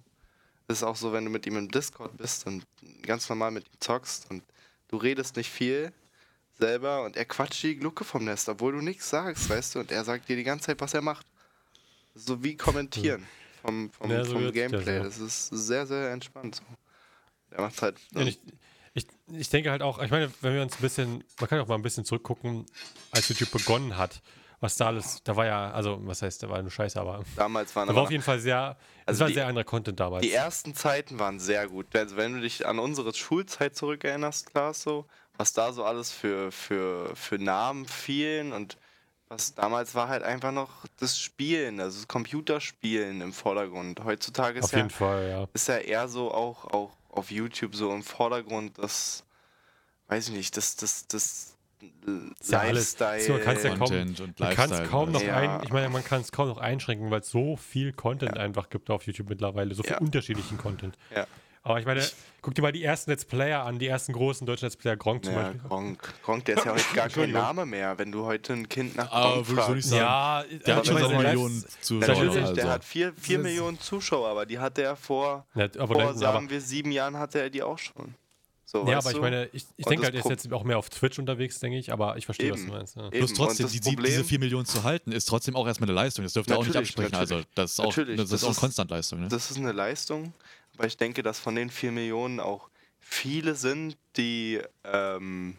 Das 0.66 0.78
ist 0.78 0.82
auch 0.82 0.96
so, 0.96 1.12
wenn 1.12 1.24
du 1.24 1.30
mit 1.30 1.46
ihm 1.46 1.56
im 1.56 1.70
Discord 1.70 2.16
bist 2.16 2.46
und 2.46 2.66
ganz 3.02 3.28
normal 3.28 3.50
mit 3.50 3.64
ihm 3.66 3.80
zockst 3.80 4.30
und 4.30 4.42
du 4.88 4.96
redest 4.96 5.36
nicht 5.36 5.50
viel 5.50 5.92
selber 6.58 7.04
und 7.04 7.16
er 7.16 7.24
quatscht 7.24 7.62
die 7.62 7.76
Glucke 7.76 8.04
vom 8.04 8.24
Nest, 8.24 8.48
obwohl 8.48 8.72
du 8.72 8.80
nichts 8.80 9.08
sagst, 9.08 9.48
weißt 9.48 9.74
du, 9.74 9.80
und 9.80 9.90
er 9.90 10.04
sagt 10.04 10.28
dir 10.28 10.36
die 10.36 10.44
ganze 10.44 10.66
Zeit, 10.66 10.80
was 10.80 10.92
er 10.92 11.02
macht. 11.02 11.26
So 12.14 12.42
wie 12.42 12.56
kommentieren 12.56 13.26
vom, 13.62 13.90
vom, 13.90 14.10
Ja, 14.10 14.24
so 14.24 14.32
vom 14.32 14.52
Gameplay. 14.52 14.96
ja. 14.96 15.04
Das 15.04 15.18
ist 15.18 15.46
sehr, 15.48 15.86
sehr 15.86 16.10
entspannt. 16.10 16.56
So. 16.56 16.62
Er 17.50 17.62
macht 17.62 17.80
halt. 17.80 17.96
Ja, 18.12 18.22
ich, 18.22 18.38
ich, 18.98 19.06
ich 19.32 19.48
denke 19.48 19.70
halt 19.70 19.82
auch, 19.82 19.98
ich 20.02 20.10
meine, 20.10 20.30
wenn 20.40 20.54
wir 20.54 20.62
uns 20.62 20.76
ein 20.76 20.82
bisschen, 20.82 21.24
man 21.40 21.48
kann 21.48 21.60
auch 21.60 21.66
mal 21.68 21.74
ein 21.76 21.82
bisschen 21.82 22.04
zurückgucken, 22.04 22.66
als 23.10 23.28
YouTube 23.28 23.50
begonnen 23.50 23.96
hat, 23.96 24.20
was 24.60 24.76
da 24.76 24.88
alles, 24.88 25.22
da 25.24 25.36
war 25.36 25.46
ja, 25.46 25.70
also 25.70 25.98
was 26.02 26.20
heißt, 26.22 26.42
da 26.42 26.48
war 26.48 26.60
nur 26.60 26.70
Scheiße, 26.70 27.00
aber 27.00 27.22
damals 27.36 27.74
waren 27.76 27.88
da 27.88 27.94
war 27.94 28.02
auf 28.02 28.10
jeden 28.10 28.22
Fall 28.24 28.40
sehr, 28.40 28.76
es 29.02 29.06
Also 29.06 29.20
war 29.20 29.28
die- 29.28 29.34
sehr 29.34 29.46
anderer 29.46 29.64
Content 29.64 30.00
damals. 30.00 30.22
Die 30.22 30.32
ersten 30.32 30.74
Zeiten 30.74 31.18
waren 31.18 31.38
sehr 31.38 31.68
gut. 31.68 31.94
Also 31.96 32.16
wenn 32.16 32.34
du 32.34 32.40
dich 32.40 32.66
an 32.66 32.78
unsere 32.78 33.14
Schulzeit 33.14 33.76
zurückerinnerst, 33.76 34.50
Klaas, 34.50 34.82
so, 34.82 35.06
was 35.36 35.52
da 35.52 35.72
so 35.72 35.84
alles 35.84 36.10
für, 36.10 36.50
für, 36.50 37.14
für 37.14 37.38
Namen 37.38 37.86
fielen 37.86 38.52
und 38.52 38.76
was 39.28 39.54
damals 39.54 39.94
war 39.94 40.08
halt 40.08 40.22
einfach 40.22 40.52
noch 40.52 40.70
das 40.98 41.20
Spielen, 41.20 41.80
also 41.80 41.98
das 41.98 42.08
Computerspielen 42.08 43.20
im 43.20 43.32
Vordergrund. 43.32 44.02
Heutzutage 44.02 44.58
ist 44.58 44.64
auf 44.64 44.72
ja, 44.72 44.78
jeden 44.78 44.90
Fall, 44.90 45.28
ja. 45.28 45.46
ist 45.52 45.68
ja 45.68 45.76
eher 45.76 46.08
so 46.08 46.32
auch, 46.32 46.64
auch 46.64 46.96
auf 47.08 47.30
YouTube 47.30 47.74
so 47.74 47.92
im 47.94 48.02
Vordergrund 48.02 48.78
das, 48.78 49.24
weiß 50.08 50.28
ich 50.28 50.34
nicht, 50.34 50.56
das, 50.56 50.76
das, 50.76 51.06
das 51.08 51.54
Ist 52.40 52.52
ja 52.52 52.62
Lifestyle. 52.64 53.28
man 53.32 53.40
kann's 53.42 53.62
ja 53.62 53.70
kaum- 53.70 53.78
Content 53.78 54.20
und 54.20 54.40
Man 54.40 54.54
kann 54.54 54.72
es 54.72 54.88
kaum 54.90 55.12
noch 55.12 55.22
Ja. 55.22 55.36
ein, 55.36 55.62
ich 55.64 55.70
meine, 55.70 55.88
man 55.88 56.04
kann 56.04 56.20
es 56.20 56.32
kaum 56.32 56.48
noch 56.48 56.58
einschränken, 56.58 57.10
weil 57.10 57.20
es 57.20 57.30
so 57.30 57.56
viel 57.56 57.92
Content 57.92 58.36
einfach 58.36 58.68
gibt 58.70 58.90
auf 58.90 59.04
YouTube 59.06 59.28
mittlerweile, 59.28 59.74
so 59.74 59.82
viel 59.82 59.92
Ja. 59.92 59.98
unterschiedlichen 59.98 60.58
Content. 60.58 60.96
Ja. 61.14 61.26
Aber 61.62 61.78
ich 61.80 61.86
meine, 61.86 62.02
guck 62.40 62.54
dir 62.54 62.62
mal 62.62 62.72
die 62.72 62.82
ersten 62.84 63.10
Let's 63.10 63.24
Player 63.24 63.64
an, 63.64 63.78
die 63.78 63.86
ersten 63.88 64.12
großen 64.12 64.46
deutschen 64.46 64.66
Let's 64.66 64.76
Player, 64.76 64.96
Gronk 64.96 65.24
zum 65.24 65.34
Ja, 65.34 65.42
Beispiel. 65.42 65.60
Gronk. 65.68 66.14
Gronk, 66.24 66.44
der 66.46 66.56
ist 66.56 66.64
ja 66.64 66.72
heute 66.74 66.94
gar 66.94 67.08
kein. 67.08 67.30
Name 67.32 67.66
mehr, 67.66 67.98
wenn 67.98 68.10
du 68.12 68.24
heute 68.24 68.52
ein 68.54 68.68
Kind 68.68 68.96
nach 68.96 69.10
Aber 69.10 69.42
Gronk 69.42 69.48
nicht 69.48 69.58
fragst. 69.66 69.88
sagen, 69.90 70.00
Ja, 70.02 70.44
der 70.66 70.76
hat 70.76 70.86
schon 70.86 70.98
seine 70.98 71.16
Millionen 71.22 71.64
Zuschauer. 71.80 72.08
Natürlich, 72.14 72.36
also. 72.42 72.54
der 72.54 72.68
hat 72.70 72.84
4 72.84 73.12
vier 73.14 73.38
Das- 73.38 73.44
Millionen 73.46 73.80
Zuschauer, 73.80 74.28
aber 74.28 74.46
die 74.46 74.58
hatte 74.58 74.82
er 74.82 74.96
vor, 74.96 75.46
Ja, 75.54 75.64
aber, 75.78 75.86
vor 75.88 75.98
dann, 75.98 76.16
sagen 76.18 76.36
aber, 76.38 76.50
wir, 76.50 76.60
sieben 76.60 76.90
Jahren 76.92 77.16
hatte 77.18 77.40
er 77.40 77.50
die 77.50 77.62
auch 77.62 77.78
schon. 77.78 78.14
So, 78.70 78.86
ja, 78.86 78.98
aber 78.98 79.08
ich 79.08 79.16
du? 79.16 79.22
meine, 79.22 79.48
ich, 79.54 79.64
ich 79.78 79.86
denke 79.86 80.04
halt, 80.04 80.14
er 80.14 80.20
ist 80.20 80.28
jetzt 80.28 80.52
auch 80.52 80.62
mehr 80.62 80.76
auf 80.76 80.90
Twitch 80.90 81.18
unterwegs, 81.18 81.58
denke 81.58 81.78
ich, 81.78 81.90
aber 81.90 82.18
ich 82.18 82.26
verstehe, 82.26 82.52
was 82.52 82.60
du 82.60 82.70
meinst. 82.70 82.96
Ja. 82.96 83.04
Und 83.04 83.34
trotzdem, 83.34 83.66
die, 83.66 83.80
Problem- 83.80 84.04
diese 84.04 84.24
4 84.24 84.38
Millionen 84.38 84.66
zu 84.66 84.82
halten, 84.84 85.10
ist 85.10 85.24
trotzdem 85.24 85.56
auch 85.56 85.66
erstmal 85.66 85.88
eine 85.88 85.94
Leistung. 85.94 86.22
Das 86.22 86.34
dürft 86.34 86.50
ihr 86.50 86.56
auch 86.58 86.60
nicht 86.60 86.74
Natürlich, 86.74 86.90
absprechen. 86.90 87.14
Also, 87.14 87.36
natürlich. 87.36 87.54
das 87.54 87.70
ist 87.72 87.80
auch, 87.80 87.94
das 87.94 88.16
das 88.16 88.32
ist 88.32 88.44
auch 88.44 88.50
ist- 88.50 88.60
Konstantleistung. 88.60 89.20
Ne? 89.20 89.28
Das 89.28 89.50
ist 89.50 89.56
eine 89.56 89.72
Leistung, 89.72 90.34
aber 90.78 90.86
ich 90.86 90.96
denke, 90.96 91.22
dass 91.22 91.38
von 91.40 91.54
den 91.56 91.70
4 91.70 91.90
Millionen 91.92 92.38
auch 92.40 92.70
viele 93.00 93.54
sind, 93.56 93.96
die, 94.16 94.60
ähm, 94.84 95.56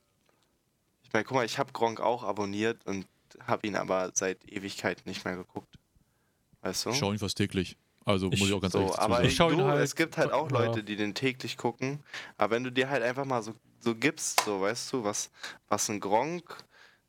ich 1.03 1.12
meine, 1.12 1.25
guck 1.25 1.36
mal, 1.36 1.45
ich 1.45 1.60
habe 1.60 1.73
Gronk 1.73 1.99
auch 1.99 2.23
abonniert 2.23 2.86
und 2.86 3.05
habe 3.45 3.67
ihn 3.67 3.75
aber 3.75 4.12
seit 4.13 4.49
Ewigkeiten 4.51 5.08
nicht 5.10 5.25
mehr 5.25 5.36
geguckt. 5.36 5.67
Weißt 6.62 6.86
du? 6.86 6.89
Ich 6.91 6.97
schaue 6.97 7.13
ihn 7.15 7.19
fast 7.19 7.38
täglich. 7.38 7.75
Also 8.05 8.29
Ich- 8.32 8.39
muss 8.39 8.47
ich 8.49 8.55
auch 8.55 8.62
ganz 8.62 8.73
ehrlich 8.75 8.89
So, 8.89 8.93
dazu 8.95 9.03
aber 9.05 9.15
sagen. 9.17 9.27
Ich 9.27 9.38
du, 9.38 9.63
halt- 9.65 9.84
es 9.84 9.95
gibt 9.95 10.17
halt 10.17 10.32
auch. 10.32 10.49
Leute, 10.51 10.84
die 10.84 10.95
den 10.95 11.13
täglich 11.13 11.58
gucken. 11.58 11.99
Aber 12.38 12.55
wenn 12.55 12.63
du 12.63 12.71
dir 12.71 12.89
halt 12.89 13.03
einfach 13.03 13.25
mal 13.25 13.43
so, 13.43 13.53
so 13.82 13.93
gibst, 13.95 14.41
so 14.45 14.62
weißt 14.62 14.93
du, 14.93 15.03
was, 15.03 15.29
was 15.67 15.89
ein 15.89 15.99
Gronk, 15.99 16.55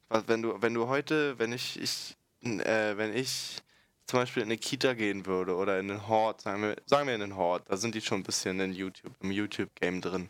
was, 0.09 0.27
wenn 0.29 0.43
du, 0.43 0.61
wenn 0.61 0.75
du 0.75 0.89
heute, 0.89 1.39
wenn 1.39 1.53
ich, 1.53 1.81
ich 1.81 2.17
äh, 2.43 2.97
wenn 2.97 3.15
ich 3.15 3.59
zum 4.07 4.19
Beispiel 4.21 4.43
in 4.43 4.49
eine 4.49 4.59
Kita 4.59 4.95
gehen 4.95 5.27
würde 5.27 5.55
oder 5.55 5.79
in 5.79 5.89
den 5.89 6.09
Hort, 6.09 6.41
sagen 6.41 6.63
wir, 6.63 6.77
sagen 6.87 7.07
wir 7.07 7.15
in 7.15 7.21
den 7.21 7.37
Hort, 7.37 7.65
da 7.69 7.77
sind 7.77 7.95
die 7.95 8.01
schon 8.01 8.21
ein 8.21 8.25
bisschen 8.25 8.59
in 8.61 8.73
YouTube, 8.73 9.13
im 9.21 9.31
YouTube-Game 9.31 10.01
drin. 10.01 10.29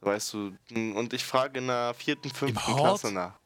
So 0.00 0.06
weißt 0.06 0.32
du, 0.32 0.56
und 0.74 1.12
ich 1.12 1.24
frage 1.24 1.58
in 1.58 1.66
der 1.66 1.92
vierten, 1.94 2.30
fünften? 2.30 2.76
Klasse 2.76 3.12
nach. 3.12 3.38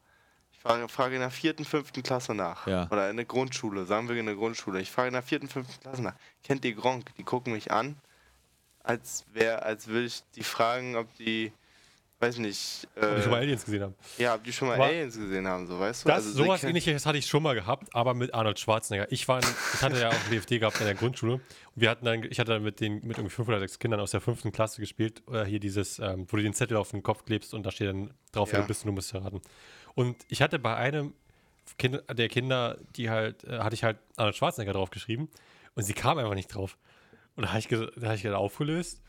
Ich 0.52 0.60
frage, 0.60 0.88
frage 0.88 1.16
in 1.16 1.20
der 1.20 1.30
vierten, 1.30 1.64
fünften 1.64 2.02
Klasse 2.02 2.34
nach. 2.34 2.66
Ja. 2.66 2.86
Oder 2.90 3.10
in 3.10 3.16
der 3.16 3.26
Grundschule, 3.26 3.84
sagen 3.84 4.08
wir 4.08 4.16
in 4.16 4.26
der 4.26 4.36
Grundschule. 4.36 4.80
Ich 4.80 4.90
frage 4.90 5.08
in 5.08 5.14
der 5.14 5.22
vierten, 5.22 5.48
fünften 5.48 5.80
Klasse 5.80 6.02
nach. 6.02 6.14
Kennt 6.42 6.64
ihr 6.64 6.74
Gronk? 6.74 7.14
Die 7.16 7.24
gucken 7.24 7.52
mich 7.52 7.72
an, 7.72 7.96
als 8.84 9.24
wäre, 9.32 9.62
als 9.62 9.88
würde 9.88 10.06
ich 10.06 10.22
die 10.36 10.44
fragen, 10.44 10.96
ob 10.96 11.12
die, 11.16 11.52
weiß 12.20 12.38
nicht, 12.38 12.88
Ob 12.96 13.02
ich 13.18 13.22
schon 13.22 13.30
mal 13.32 13.38
äh, 13.38 13.40
Aliens 13.42 13.64
gesehen 13.64 13.82
habe. 13.82 13.94
ja, 14.18 14.34
ob 14.34 14.44
die 14.44 14.52
schon 14.52 14.68
mal 14.68 14.74
Aber 14.74 14.84
Aliens 14.84 15.16
gesehen 15.18 15.46
haben, 15.46 15.66
so 15.66 15.78
weißt 15.78 16.04
du? 16.04 16.08
Das, 16.08 16.24
sie 16.24 16.32
sowas 16.32 16.64
ähnliches 16.64 17.04
hatte 17.04 17.18
ich 17.18 17.26
schon 17.26 17.42
mal 17.42 17.54
gehabt, 17.54 17.94
aber 17.94 18.14
mit 18.14 18.32
Arnold 18.32 18.58
Schwarzenegger. 18.58 19.10
Ich, 19.12 19.28
war 19.28 19.42
in, 19.42 19.48
ich 19.74 19.82
hatte 19.82 20.00
ja 20.00 20.08
auch 20.10 20.14
BFD 20.30 20.58
gehabt 20.58 20.78
in 20.80 20.86
der 20.86 20.94
Grundschule. 20.94 21.34
Und 21.34 21.42
wir 21.74 21.90
hatten 21.90 22.04
dann, 22.04 22.22
ich 22.24 22.38
hatte 22.40 22.52
dann 22.52 22.62
mit, 22.62 22.80
den, 22.80 22.94
mit 23.06 23.18
irgendwie 23.18 23.34
fünf 23.34 23.48
oder 23.48 23.58
sechs 23.58 23.78
Kindern 23.78 24.00
aus 24.00 24.12
der 24.12 24.20
fünften 24.20 24.52
Klasse 24.52 24.80
gespielt. 24.80 25.22
Oder 25.26 25.44
hier 25.44 25.60
dieses, 25.60 25.98
ähm, 25.98 26.26
wo 26.30 26.36
du 26.36 26.42
den 26.42 26.54
Zettel 26.54 26.76
auf 26.76 26.90
den 26.92 27.02
Kopf 27.02 27.24
klebst 27.24 27.52
und 27.52 27.64
da 27.66 27.70
steht 27.70 27.88
dann 27.88 28.14
drauf, 28.32 28.50
wer 28.52 28.60
Ja. 28.60 28.64
du 28.64 28.68
bist 28.68 28.84
und 28.84 28.88
du 28.88 28.92
musst 28.92 29.12
erraten. 29.12 29.42
Und 29.94 30.16
ich 30.28 30.40
hatte 30.40 30.58
bei 30.58 30.74
einem 30.76 31.12
kind, 31.78 32.02
der 32.10 32.28
Kinder, 32.28 32.78
die 32.96 33.10
halt, 33.10 33.44
äh, 33.44 33.58
hatte 33.58 33.74
ich 33.74 33.84
halt 33.84 33.98
Arnold 34.16 34.36
Schwarzenegger 34.36 34.72
drauf 34.72 34.90
geschrieben 34.90 35.28
und 35.74 35.82
sie 35.82 35.92
kam 35.94 36.18
einfach 36.18 36.34
nicht 36.34 36.48
drauf. 36.54 36.78
Und 37.36 37.42
da 37.44 37.48
habe 37.50 37.58
ich, 37.58 37.68
da 37.68 38.08
hab 38.08 38.14
ich 38.14 38.22
dann 38.22 38.34
aufgelöst 38.34 39.02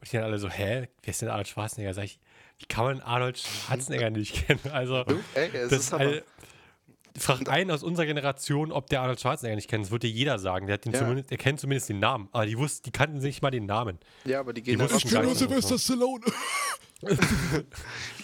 und 0.00 0.10
die 0.12 0.16
dann 0.16 0.24
alle 0.24 0.38
so, 0.38 0.48
hä, 0.48 0.88
wer 1.02 1.10
ist 1.10 1.20
denn 1.22 1.28
Arnold 1.28 1.48
Schwarzenegger? 1.48 1.94
Sag 1.94 2.04
ich, 2.04 2.18
wie 2.62 2.66
kann 2.66 2.84
man 2.84 3.00
Arnold 3.00 3.38
Schwarzenegger 3.38 4.10
nicht 4.10 4.46
kennen? 4.46 4.60
Also, 4.72 5.04
ey, 5.34 5.50
das 5.52 5.72
ist 5.72 5.92
all, 5.92 6.22
Frag 7.18 7.46
einen 7.50 7.70
aus 7.70 7.82
unserer 7.82 8.06
Generation, 8.06 8.72
ob 8.72 8.88
der 8.88 9.02
Arnold 9.02 9.20
Schwarzenegger 9.20 9.56
nicht 9.56 9.68
kennt. 9.68 9.84
Das 9.84 9.90
würde 9.90 10.06
dir 10.06 10.12
jeder 10.14 10.38
sagen. 10.38 10.66
Der, 10.66 10.80
Ja. 10.90 11.14
der 11.14 11.36
kennt 11.36 11.60
zumindest 11.60 11.90
den 11.90 11.98
Namen. 11.98 12.28
Aber 12.32 12.46
die, 12.46 12.56
wussten, 12.56 12.84
die 12.84 12.90
kannten 12.90 13.18
nicht 13.18 13.42
mal 13.42 13.50
den 13.50 13.66
Namen. 13.66 13.98
ja, 14.24 14.40
aber 14.40 14.54
die 14.54 14.62
die 14.62 14.78
wussten 14.80 14.96
Generation. 15.08 15.22
gar 15.22 15.28
nicht. 15.28 15.38
Sylvester 15.68 15.78
Stallone. 15.78 16.24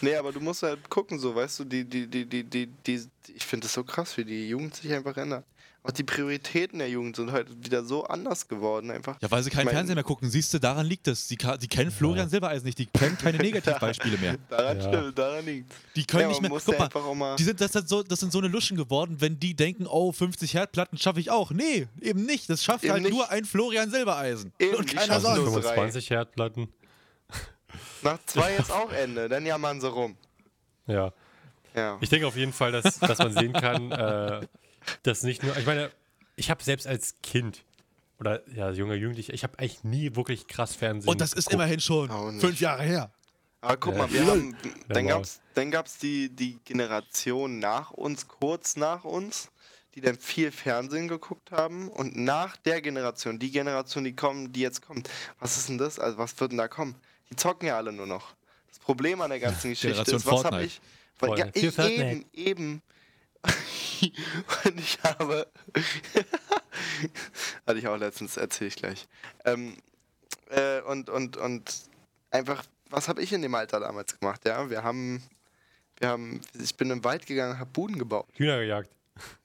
Nee, 0.00 0.14
aber 0.14 0.30
du 0.32 0.40
musst 0.40 0.62
halt 0.62 0.88
gucken, 0.88 1.18
so, 1.18 1.34
weißt 1.34 1.58
du, 1.60 1.64
die, 1.64 1.84
die, 1.84 2.06
die, 2.06 2.24
die, 2.24 2.44
die, 2.44 2.66
die 2.86 3.04
ich 3.34 3.44
finde 3.44 3.66
es 3.66 3.72
so 3.72 3.82
krass, 3.82 4.16
wie 4.16 4.24
die 4.24 4.48
Jugend 4.48 4.74
sich 4.76 4.92
einfach 4.92 5.16
ändert. 5.16 5.44
Auch 5.84 5.92
die 5.92 6.02
Prioritäten 6.04 6.80
der 6.80 6.90
Jugend 6.90 7.16
sind 7.16 7.32
heute 7.32 7.50
wieder 7.64 7.82
so 7.82 8.04
anders 8.04 8.46
geworden, 8.48 8.90
einfach. 8.90 9.16
Ja, 9.22 9.30
weil 9.30 9.42
sie 9.42 9.48
keinen 9.48 9.60
Ich 9.60 9.64
mein- 9.66 9.74
Fernsehen 9.74 9.94
mehr 9.94 10.04
gucken. 10.04 10.28
Siehst 10.28 10.52
du, 10.52 10.58
daran 10.58 10.84
liegt 10.84 11.08
es. 11.08 11.26
Sie, 11.28 11.36
ka- 11.36 11.56
die 11.56 11.68
kennen 11.68 11.90
Florian 11.90 12.28
Silbereisen 12.28 12.66
nicht. 12.66 12.78
Die 12.78 12.86
kennen 12.86 13.16
keine 13.16 13.38
Negativbeispiele 13.38 14.18
mehr. 14.18 14.36
Daran 14.50 14.80
Ja. 14.80 14.88
stimmt, 14.88 15.18
daran 15.18 15.46
liegt. 15.46 15.72
Die 15.96 16.04
können 16.04 16.22
Ja, 16.22 16.28
nicht 16.28 16.42
mehr. 16.42 16.50
Guck 16.50 16.66
ja 16.68 16.88
mal, 16.92 17.14
mal- 17.14 17.36
die 17.36 17.44
sind, 17.44 17.60
das, 17.60 17.72
sind 17.72 17.88
so, 17.88 18.02
das 18.02 18.20
sind 18.20 18.32
so 18.32 18.38
eine 18.38 18.48
Luschen 18.48 18.76
geworden, 18.76 19.16
wenn 19.20 19.38
die 19.40 19.54
denken, 19.54 19.86
oh, 19.86 20.12
50 20.12 20.52
Herdplatten 20.52 20.98
schaffe 20.98 21.20
ich 21.20 21.30
auch. 21.30 21.52
Nee, 21.52 21.86
eben 22.02 22.26
nicht. 22.26 22.50
Das 22.50 22.62
schafft 22.62 22.84
Eben 22.84 22.92
halt 22.94 23.02
nicht. 23.04 23.12
nur 23.14 23.30
ein 23.30 23.44
Florian 23.46 23.90
Silbereisen. 23.90 24.52
Eben, 24.58 24.74
Und 24.76 24.90
die 24.90 24.96
keiner 24.96 25.20
sonst. 25.20 25.36
nur- 25.38 25.52
25 25.52 26.10
Herdplatten. 26.10 26.68
Nach 28.02 28.18
zwei 28.26 28.54
ist 28.56 28.70
auch 28.70 28.92
Ende, 28.92 29.28
dann 29.28 29.46
jammern 29.46 29.80
sie 29.80 29.88
rum. 29.88 30.16
Ja. 30.86 31.12
Ja. 31.74 31.96
Ich 32.00 32.08
denke 32.10 32.26
auf 32.26 32.36
jeden 32.36 32.52
Fall, 32.52 32.72
dass, 32.72 32.98
dass 32.98 33.18
man 33.18 33.32
sehen 33.32 33.52
kann, 33.52 33.92
äh, 33.92 34.40
das 35.02 35.22
nicht 35.22 35.42
nur, 35.42 35.56
ich 35.56 35.66
meine, 35.66 35.90
ich 36.36 36.50
habe 36.50 36.62
selbst 36.62 36.86
als 36.86 37.14
Kind 37.22 37.64
oder 38.18 38.42
ja, 38.50 38.70
junger 38.70 38.94
Jugendlicher, 38.94 39.32
ich 39.32 39.42
habe 39.44 39.58
eigentlich 39.58 39.84
nie 39.84 40.14
wirklich 40.16 40.46
krass 40.48 40.74
Fernsehen 40.74 41.10
Und 41.10 41.20
das 41.20 41.32
ist 41.32 41.46
geguckt. 41.46 41.54
immerhin 41.54 41.80
schon 41.80 42.40
fünf 42.40 42.60
Jahre 42.60 42.82
her. 42.82 43.10
Aber 43.60 43.76
guck 43.76 43.94
Ja. 43.94 43.98
mal, 44.06 44.12
wir 44.12 44.26
haben, 44.26 44.56
dann 44.88 45.06
Ja, 45.06 45.14
gab's, 45.16 45.40
dann 45.54 45.70
gab's 45.70 45.98
die, 45.98 46.28
die 46.28 46.58
Generation 46.64 47.58
nach 47.58 47.90
uns, 47.90 48.28
kurz 48.28 48.76
nach 48.76 49.04
uns, 49.04 49.48
die 49.94 50.00
dann 50.00 50.16
viel 50.16 50.52
Fernsehen 50.52 51.08
geguckt 51.08 51.50
haben 51.50 51.88
und 51.88 52.16
nach 52.16 52.56
der 52.56 52.80
Generation, 52.80 53.38
die 53.40 53.50
Generation, 53.50 54.04
die 54.04 54.14
kommen, 54.14 54.52
die 54.52 54.60
jetzt 54.60 54.82
kommt, 54.86 55.10
was 55.40 55.56
ist 55.56 55.68
denn 55.68 55.78
das? 55.78 55.98
Also 55.98 56.18
was 56.18 56.38
wird 56.38 56.52
denn 56.52 56.58
da 56.58 56.68
kommen? 56.68 56.94
Die 57.30 57.36
zocken 57.36 57.66
ja 57.66 57.76
alle 57.76 57.92
nur 57.92 58.06
noch. 58.06 58.34
Das 58.68 58.78
Problem 58.78 59.20
an 59.20 59.30
der 59.30 59.40
ganzen 59.40 59.70
Geschichte 59.70 59.88
Generation 59.88 60.16
ist, 60.18 60.26
was 60.26 60.44
habe 60.44 60.64
ich? 60.64 60.80
Weil, 61.18 61.38
ja, 61.38 61.46
ich, 61.52 61.74
Fortnite. 61.74 62.24
eben, 62.32 62.82
eben. 64.02 64.14
und 64.64 64.80
ich 64.80 64.98
habe, 65.02 65.46
hatte 67.66 67.78
ich 67.78 67.88
auch 67.88 67.96
letztens, 67.96 68.36
erzähle 68.36 68.68
ich 68.68 68.76
gleich. 68.76 69.08
Ähm, 69.44 69.76
äh, 70.50 70.80
und, 70.82 71.10
und, 71.10 71.36
und 71.36 71.74
einfach, 72.30 72.64
was 72.90 73.08
habe 73.08 73.22
ich 73.22 73.32
in 73.32 73.42
dem 73.42 73.54
Alter 73.54 73.80
damals 73.80 74.18
gemacht? 74.18 74.44
Ja, 74.46 74.68
wir 74.70 74.82
haben, 74.82 75.22
wir 75.98 76.08
haben, 76.08 76.40
ich 76.60 76.76
bin 76.76 76.90
im 76.90 77.04
Wald 77.04 77.26
gegangen, 77.26 77.58
habe 77.58 77.70
Buden 77.70 77.98
gebaut. 77.98 78.26
Hühner 78.34 78.58
gejagt. 78.58 78.90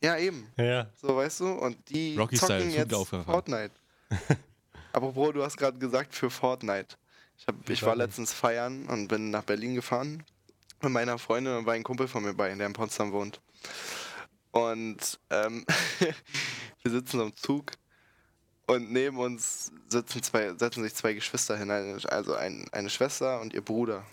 Ja, 0.01 0.17
eben. 0.17 0.47
Ja, 0.55 0.63
ja. 0.63 0.87
So, 1.01 1.15
weißt 1.15 1.39
du? 1.41 1.51
Und 1.51 1.77
die 1.89 2.15
Rocky 2.15 2.37
Style, 2.37 2.59
zocken 2.59 2.87
Flug 2.89 3.11
jetzt. 3.11 3.25
Fortnite. 3.25 3.71
Apropos, 4.93 5.33
du 5.33 5.43
hast 5.43 5.57
gerade 5.57 5.77
gesagt 5.79 6.13
für 6.13 6.29
Fortnite. 6.29 6.95
Ich, 7.37 7.47
hab, 7.47 7.69
ich 7.69 7.83
war 7.83 7.95
letztens 7.95 8.31
feiern 8.31 8.85
und 8.85 9.07
bin 9.07 9.31
nach 9.31 9.43
Berlin 9.43 9.73
gefahren 9.73 10.23
mit 10.83 10.91
meiner 10.91 11.17
Freundin 11.17 11.57
und 11.57 11.65
war 11.65 11.73
ein 11.73 11.83
Kumpel 11.83 12.07
von 12.07 12.23
mir 12.23 12.33
bei, 12.33 12.53
der 12.53 12.67
in 12.67 12.73
Potsdam 12.73 13.11
wohnt. 13.11 13.39
Und 14.53 15.19
ähm, 15.31 15.65
wir 16.83 16.91
sitzen 16.91 17.19
am 17.19 17.35
Zug 17.35 17.71
und 18.67 18.91
neben 18.91 19.17
uns 19.17 19.71
sitzen 19.89 20.21
zwei, 20.21 20.53
setzen 20.55 20.83
sich 20.83 20.93
zwei 20.93 21.13
Geschwister 21.13 21.57
hin, 21.57 21.71
eine- 21.71 21.99
also 22.09 22.35
ein, 22.35 22.65
eine 22.71 22.89
Schwester 22.91 23.41
und 23.41 23.53
ihr 23.53 23.61
Bruder. 23.65 24.05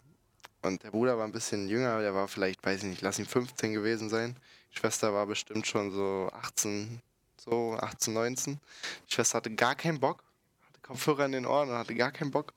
Und 0.63 0.83
der 0.83 0.91
Bruder 0.91 1.17
war 1.19 1.25
ein 1.27 1.33
bisschen 1.33 1.69
jünger, 1.69 2.01
der 2.01 2.15
war 2.15 2.27
vielleicht, 2.27 2.65
weiß 2.65 2.83
ich 2.83 2.89
nicht, 2.89 3.03
lass 3.03 3.19
ihn 3.19 3.27
15 3.27 3.75
gewesen 3.75 4.09
sein. 4.09 4.35
Die 4.73 4.79
Schwester 4.79 5.13
war 5.13 5.27
bestimmt 5.27 5.67
schon 5.67 5.91
so 5.91 6.31
18, 6.33 7.01
so 7.37 7.77
18, 7.79 8.15
19. 8.15 8.61
Die 9.09 9.15
Schwester 9.15 9.37
hatte 9.39 9.55
gar 9.55 9.75
keinen 9.75 10.01
Bock, 10.01 10.25
hatte 10.67 10.81
Kopfhörer 10.81 11.27
in 11.27 11.33
den 11.33 11.47
Ohren 11.47 11.69
und 11.69 11.77
hatte 11.77 11.95
gar 11.95 12.13
keinen 12.13 12.31
Bock. 12.31 12.55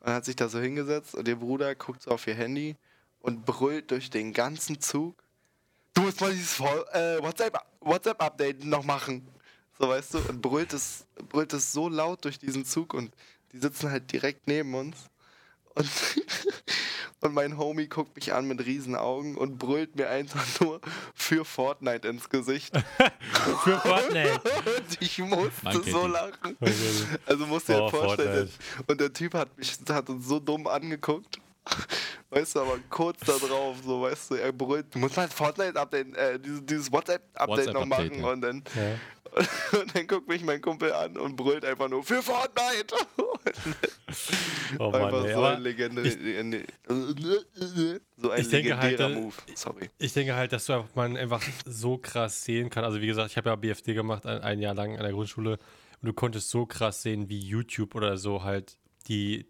Und 0.00 0.12
hat 0.12 0.26
sich 0.26 0.36
da 0.36 0.48
so 0.50 0.60
hingesetzt 0.60 1.14
und 1.14 1.26
ihr 1.26 1.36
Bruder 1.36 1.74
guckt 1.74 2.02
so 2.02 2.10
auf 2.10 2.26
ihr 2.26 2.34
Handy 2.34 2.76
und 3.20 3.46
brüllt 3.46 3.90
durch 3.90 4.10
den 4.10 4.34
ganzen 4.34 4.80
Zug. 4.82 5.16
Du 5.96 6.02
musst 6.02 6.20
mal 6.20 6.30
dieses 6.30 6.60
äh, 6.60 7.18
WhatsApp- 7.22 7.58
WhatsApp-Update 7.80 8.64
noch 8.66 8.84
machen. 8.84 9.26
So 9.78 9.88
weißt 9.88 10.12
du, 10.14 10.18
und 10.28 10.42
brüllt 10.42 10.72
es, 10.74 11.06
brüllt 11.30 11.52
es 11.54 11.72
so 11.72 11.88
laut 11.88 12.24
durch 12.24 12.38
diesen 12.38 12.64
Zug 12.66 12.92
und 12.94 13.14
die 13.52 13.58
sitzen 13.58 13.90
halt 13.90 14.12
direkt 14.12 14.46
neben 14.46 14.74
uns. 14.74 14.96
Und, 15.74 15.88
und 17.20 17.32
mein 17.34 17.56
Homie 17.56 17.86
guckt 17.88 18.14
mich 18.14 18.34
an 18.34 18.46
mit 18.46 18.64
riesen 18.66 18.94
Augen 18.94 19.36
und 19.38 19.56
brüllt 19.58 19.96
mir 19.96 20.10
einfach 20.10 20.44
nur 20.60 20.82
für 21.14 21.46
Fortnite 21.46 22.08
ins 22.08 22.28
Gesicht. 22.28 22.74
Für 23.64 23.78
Fortnite. 23.80 24.40
Und 24.44 25.00
ich 25.02 25.18
musste 25.18 25.50
Man 25.62 25.82
so 25.82 26.06
lachen. 26.06 26.56
Also 27.26 27.46
musst 27.46 27.68
du 27.70 27.72
dir 27.74 27.82
Oh, 27.84 27.88
vorstellen. 27.90 28.48
Fortnite. 28.48 28.92
Und 28.92 29.00
der 29.00 29.12
Typ 29.14 29.32
hat 29.34 29.56
mich 29.56 29.78
hat 29.88 30.10
uns 30.10 30.26
so 30.26 30.40
dumm 30.40 30.66
angeguckt. 30.66 31.38
Weißt 32.30 32.56
du, 32.56 32.60
aber 32.60 32.78
kurz 32.90 33.20
da 33.20 33.32
drauf, 33.38 33.76
so, 33.84 34.02
weißt 34.02 34.30
du, 34.32 34.34
er 34.34 34.52
brüllt, 34.52 34.92
du 34.94 34.98
musst 34.98 35.16
mal 35.16 35.26
das 35.26 35.34
Fortnite-Update, 35.34 36.16
äh, 36.16 36.40
dieses, 36.40 36.66
dieses 36.66 36.92
WhatsApp-Update 36.92 37.72
noch 37.72 37.88
WhatsApp-Update, 37.88 38.10
machen. 38.12 38.20
ja. 38.24 38.30
Und 38.32 38.40
dann, 38.40 38.64
Ja. 38.74 38.98
und 39.80 39.94
dann 39.94 40.06
guckt 40.06 40.28
mich 40.28 40.42
mein 40.42 40.60
Kumpel 40.62 40.92
an 40.92 41.16
und 41.18 41.36
brüllt 41.36 41.64
einfach 41.64 41.88
nur 41.88 42.02
für 42.02 42.22
Fortnite. 42.22 42.94
Oh 44.78 44.90
einfach 44.90 45.12
Mann, 45.12 45.24
ey. 45.26 45.34
so 45.34 45.42
ein, 45.44 45.60
Legende, 45.60 46.02
so 48.16 48.30
ein 48.30 48.40
ich 48.40 48.48
denke 48.48 48.76
halt, 48.76 48.98
legendärer 48.98 49.10
äh, 49.10 49.20
Move. 49.20 49.34
Sorry. 49.54 49.90
Ich 49.98 50.12
denke 50.12 50.34
halt, 50.34 50.52
dass 50.52 50.66
du 50.66 50.72
einfach, 50.74 50.94
man 50.94 51.16
einfach 51.16 51.42
so 51.64 51.98
krass 51.98 52.44
sehen 52.44 52.70
kann. 52.70 52.84
Also 52.84 53.00
wie 53.00 53.06
gesagt, 53.06 53.30
ich 53.30 53.36
habe 53.36 53.50
ja 53.50 53.56
BFD 53.56 53.94
gemacht 53.94 54.26
ein, 54.26 54.40
ein 54.40 54.58
Jahr 54.60 54.74
lang 54.74 54.96
an 54.96 55.02
der 55.02 55.12
Grundschule 55.12 55.52
und 56.00 56.06
du 56.06 56.12
konntest 56.12 56.50
so 56.50 56.66
krass 56.66 57.02
sehen, 57.02 57.28
wie 57.28 57.38
YouTube 57.38 57.94
oder 57.94 58.16
so 58.16 58.42
halt 58.42 58.76
die, 59.06 59.46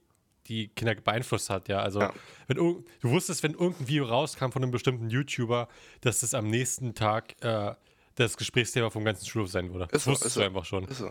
die 0.48 0.68
Kinder 0.68 0.94
beeinflusst 0.94 1.50
hat, 1.50 1.68
ja. 1.68 1.80
Also 1.80 2.00
Ja. 2.00 2.12
wenn 2.46 2.56
du 2.56 2.84
wusstest, 3.02 3.42
wenn 3.42 3.52
irgendein 3.52 3.88
Video 3.88 4.04
rauskam 4.04 4.50
von 4.50 4.62
einem 4.62 4.70
bestimmten 4.72 5.10
YouTuber, 5.10 5.68
dass 6.00 6.20
das 6.20 6.34
am 6.34 6.48
nächsten 6.48 6.94
Tag 6.94 7.34
äh, 7.44 7.74
das 8.14 8.36
Gesprächsthema 8.36 8.90
vom 8.90 9.04
ganzen 9.04 9.26
Schulhof 9.26 9.50
sein 9.50 9.72
würde. 9.72 9.88
Das 9.90 9.98
Ist 10.00 10.04
so, 10.04 10.10
wusstest 10.12 10.28
ist 10.28 10.36
du 10.36 10.40
so. 10.40 10.46
einfach 10.46 10.64
schon. 10.64 10.84
Ist 10.84 10.98
so. 10.98 11.10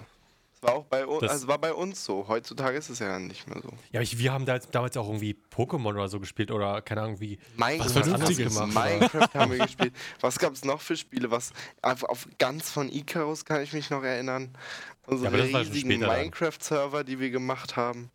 Es 0.56 0.64
war 0.64 0.74
auch 0.74 0.86
bei 0.86 1.06
uns, 1.06 1.20
Das- 1.20 1.32
also 1.32 1.48
war 1.50 1.60
bei 1.60 1.74
uns 1.74 2.04
so. 2.04 2.28
Heutzutage 2.30 2.78
ist 2.78 2.90
es 2.90 2.98
ja 3.00 3.20
nicht 3.20 3.46
mehr 3.48 3.62
so. 3.62 3.70
Ja, 3.92 4.02
ich, 4.02 4.18
wir 4.18 4.32
haben 4.32 4.46
da 4.46 4.56
jetzt 4.56 4.74
damals 4.74 4.96
auch 4.98 5.06
irgendwie 5.08 5.36
Pokémon 5.54 5.90
oder 5.94 6.08
so 6.08 6.20
gespielt 6.20 6.50
oder 6.50 6.82
keine 6.82 7.02
Ahnung 7.02 7.20
wie. 7.20 7.38
Minecraft, 7.58 7.90
Vernünftiges. 7.90 8.58
haben 8.60 8.74
wir- 8.74 8.82
Minecraft 8.84 9.30
haben 9.36 9.52
wir 9.52 9.58
gespielt. 9.66 9.94
Was 10.22 10.40
gab 10.40 10.54
es 10.54 10.64
noch 10.64 10.82
für 10.82 10.96
Spiele? 10.96 11.30
Was 11.30 11.52
auf, 11.82 12.04
auf 12.06 12.28
ganz 12.40 12.72
von 12.72 12.90
Icarus 12.90 13.44
kann 13.46 13.62
ich 13.62 13.74
mich 13.74 13.90
noch 13.92 14.02
erinnern. 14.02 14.58
Unsere 15.06 15.38
das 15.38 15.52
schon 15.52 15.62
riesigen. 15.62 16.00
Minecraft-Server, 16.00 17.04
die 17.04 17.20
wir 17.20 17.30
gemacht 17.30 17.76
haben. 17.76 18.10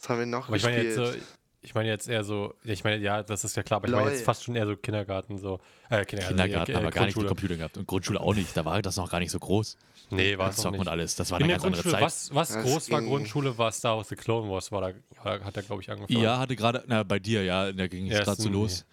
Was 0.00 0.08
haben 0.08 0.18
wir 0.18 0.26
noch 0.26 0.48
Aber 0.48 0.56
ich 0.56 0.62
meine 0.62 0.82
gespielt? 0.84 1.06
jetzt, 1.06 1.16
äh, 1.16 1.20
ich 1.62 1.74
meine 1.74 1.88
jetzt 1.88 2.08
eher 2.08 2.22
so, 2.22 2.54
ja, 2.62 2.72
ich 2.72 2.84
meine, 2.84 2.98
ja, 2.98 3.22
das 3.24 3.42
ist 3.42 3.56
ja 3.56 3.62
klar, 3.64 3.78
aber 3.78 3.88
ich 3.88 3.94
meine 3.94 4.10
jetzt 4.10 4.24
fast 4.24 4.44
schon 4.44 4.54
eher 4.54 4.66
so 4.66 4.76
Kindergarten, 4.76 5.36
so. 5.38 5.58
Äh, 5.90 6.04
Kindergarten, 6.04 6.36
Kindergarten 6.36 6.70
äh, 6.70 6.74
haben 6.76 6.84
wir 6.84 6.90
gar 6.92 7.06
nicht 7.06 7.16
mit. 7.16 7.26
Computer 7.26 7.56
gehabt. 7.56 7.76
Und 7.76 7.86
Grundschule 7.88 8.20
auch 8.20 8.34
nicht. 8.34 8.56
Da 8.56 8.64
war 8.64 8.80
das 8.82 8.96
noch 8.96 9.10
gar 9.10 9.18
nicht 9.18 9.32
so 9.32 9.38
groß. 9.40 9.76
Nee, 10.10 10.38
war 10.38 10.50
es 10.50 10.56
Zocken 10.56 10.74
und 10.78 10.84
nicht. 10.84 10.88
alles. 10.92 11.16
Das 11.16 11.30
war 11.32 11.38
In 11.40 11.44
eine 11.44 11.54
ganz 11.54 11.64
andere 11.64 11.82
Zeit. 11.82 12.02
was, 12.02 12.32
was 12.32 12.48
Das 12.52 12.62
groß 12.64 12.90
war 12.92 13.02
Grundschule, 13.02 13.58
war 13.58 13.72
Star 13.72 13.96
Wars 13.96 14.08
The 14.08 14.14
Clone 14.14 14.48
Wars, 14.48 14.70
war 14.70 14.80
da, 14.80 15.40
hat 15.44 15.56
er, 15.56 15.62
glaube 15.64 15.82
ich, 15.82 15.90
angefangen. 15.90 16.22
Ja, 16.22 16.38
hatte 16.38 16.54
gerade, 16.54 16.84
na, 16.86 17.02
bei 17.02 17.18
dir, 17.18 17.42
ja, 17.42 17.72
da 17.72 17.88
ging 17.88 18.08
es 18.12 18.22
gerade 18.24 18.40
so 18.40 18.48
los. 18.48 18.84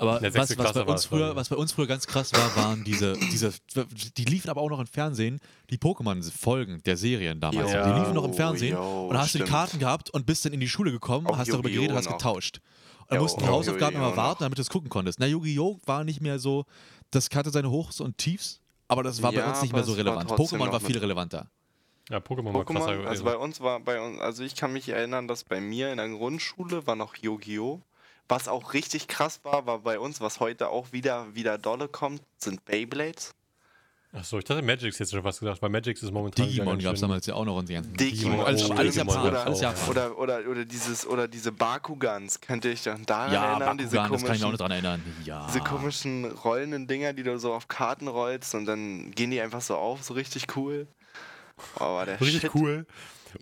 Aber 0.00 0.20
was, 0.22 0.56
was, 0.58 0.72
bei 0.74 0.82
uns 0.82 1.04
früher, 1.04 1.36
was 1.36 1.48
bei 1.50 1.56
uns 1.56 1.72
früher 1.72 1.86
ganz 1.86 2.06
krass 2.06 2.32
war, 2.32 2.56
waren 2.56 2.82
diese, 2.84 3.18
diese, 3.30 3.52
die 4.16 4.24
liefen 4.24 4.48
aber 4.48 4.62
auch 4.62 4.70
noch 4.70 4.80
im 4.80 4.86
Fernsehen, 4.86 5.40
die 5.68 5.76
Pokémon-Folgen 5.76 6.82
der 6.84 6.96
Serien 6.96 7.38
damals. 7.40 7.72
Jo, 7.72 7.84
die 7.84 7.98
liefen 8.00 8.14
noch 8.14 8.24
im 8.24 8.32
Fernsehen 8.32 8.74
jo, 8.76 9.08
und 9.08 9.14
da 9.14 9.20
hast 9.20 9.34
du 9.34 9.38
die. 9.38 9.44
Karten 9.44 9.78
gehabt 9.78 10.08
und 10.10 10.24
bist 10.24 10.44
dann 10.44 10.52
in 10.54 10.60
die 10.60 10.68
Schule 10.68 10.90
gekommen, 10.90 11.26
Auch 11.26 11.36
hast 11.36 11.52
darüber 11.52 11.68
Yu-Gi-Oh! 11.68 11.88
geredet, 11.92 12.08
hast 12.08 12.16
getauscht. 12.18 12.60
Und 13.00 13.10
dann 13.10 13.16
Jo, 13.18 13.22
mussten 13.24 13.40
die 13.40 13.46
Hausaufgaben 13.46 13.94
Yu-Gi-Oh! 13.96 14.08
immer 14.08 14.16
warten, 14.16 14.42
damit 14.44 14.56
du 14.56 14.62
es 14.62 14.70
gucken 14.70 14.88
konntest. 14.88 15.20
Na, 15.20 15.26
Yu-Gi-Oh! 15.26 15.80
war 15.84 16.04
nicht 16.04 16.20
mehr 16.22 16.38
so, 16.38 16.64
das 17.10 17.28
hatte 17.34 17.50
seine 17.50 17.70
Hochs 17.70 18.00
und 18.00 18.16
Tiefs, 18.16 18.60
aber 18.88 19.02
das 19.02 19.22
war 19.22 19.32
bei 19.32 19.38
Ja, 19.40 19.48
uns 19.50 19.60
nicht 19.60 19.74
mehr 19.74 19.84
so 19.84 19.92
relevant. 19.92 20.30
Pokémon 20.30 20.72
war 20.72 20.80
viel 20.80 20.96
relevanter. 20.98 21.50
Ja, 22.08 22.18
Pokémon 22.18 22.54
war 22.54 22.64
krasser 22.64 22.80
Pokémon, 22.86 22.92
gewesen. 22.94 23.06
also 23.06 23.24
bei 23.24 23.36
uns 23.36 23.60
war 23.60 23.80
bei 23.80 24.00
uns, 24.00 24.18
also 24.20 24.42
ich 24.42 24.56
kann 24.56 24.72
mich 24.72 24.88
erinnern, 24.88 25.28
dass 25.28 25.44
bei 25.44 25.60
mir 25.60 25.90
in 25.92 25.98
der 25.98 26.08
Grundschule 26.08 26.86
war 26.86 26.96
noch 26.96 27.14
Yu-Gi-Oh! 27.16 27.82
Was 28.30 28.46
auch 28.46 28.74
richtig 28.74 29.08
krass 29.08 29.40
war, 29.42 29.66
war 29.66 29.80
bei 29.80 29.98
uns, 29.98 30.20
was 30.20 30.38
heute 30.38 30.68
auch 30.68 30.92
wieder, 30.92 31.34
wieder 31.34 31.58
dolle 31.58 31.88
kommt, 31.88 32.22
sind 32.38 32.64
Beyblades. 32.64 33.34
Achso, 34.12 34.38
ich 34.38 34.44
dachte 34.44 34.62
Magix 34.62 34.98
jetzt 34.98 35.10
schon 35.12 35.22
was 35.22 35.38
gesagt, 35.38 35.60
weil 35.62 35.68
Magix 35.70 36.02
ist 36.02 36.10
momentan. 36.12 36.46
Digimon 36.46 36.78
gab 36.78 36.94
es 36.94 37.00
damals 37.00 37.26
ja 37.26 37.34
auch 37.34 37.44
noch 37.44 37.56
und 37.56 37.68
die 37.68 37.74
ganzen 37.74 37.94
Digimon, 37.94 38.40
Alles, 38.40 38.68
oh, 38.68 38.72
alles 38.74 38.94
Digimon 38.94 39.30
gab's 39.30 39.62
alles. 39.62 39.88
Oder, 39.88 40.16
oder, 40.18 40.40
oder 40.48 40.64
dieses, 40.64 41.06
oder 41.06 41.28
diese 41.28 41.52
Bakugans, 41.52 42.40
könnt 42.40 42.64
ihr 42.64 42.72
euch 42.72 42.82
daran 42.82 43.32
ja, 43.32 43.50
erinnern? 43.52 43.78
diese 43.78 43.96
Bakugan, 43.96 44.12
das 44.20 44.24
kann 44.24 44.36
ich 44.36 44.42
auch 44.44 44.48
komischen- 44.48 44.50
noch 44.52 44.58
dran 44.58 44.70
erinnern. 44.72 45.02
Ja. 45.24 45.46
Diese 45.46 45.60
komischen 45.60 46.24
rollenden 46.24 46.86
Dinger, 46.86 47.12
die 47.12 47.22
du 47.24 47.38
so 47.38 47.52
auf 47.52 47.68
Karten 47.68 48.08
rollst 48.08 48.54
und 48.54 48.66
dann 48.66 49.10
gehen 49.12 49.30
die 49.30 49.40
einfach 49.40 49.60
so 49.60 49.76
auf, 49.76 50.02
so 50.02 50.14
richtig 50.14 50.56
cool. 50.56 50.86
Oh, 51.76 51.80
war 51.80 52.06
der 52.06 52.20
Richtig 52.20 52.40
Shit. 52.40 52.54
cool. 52.54 52.86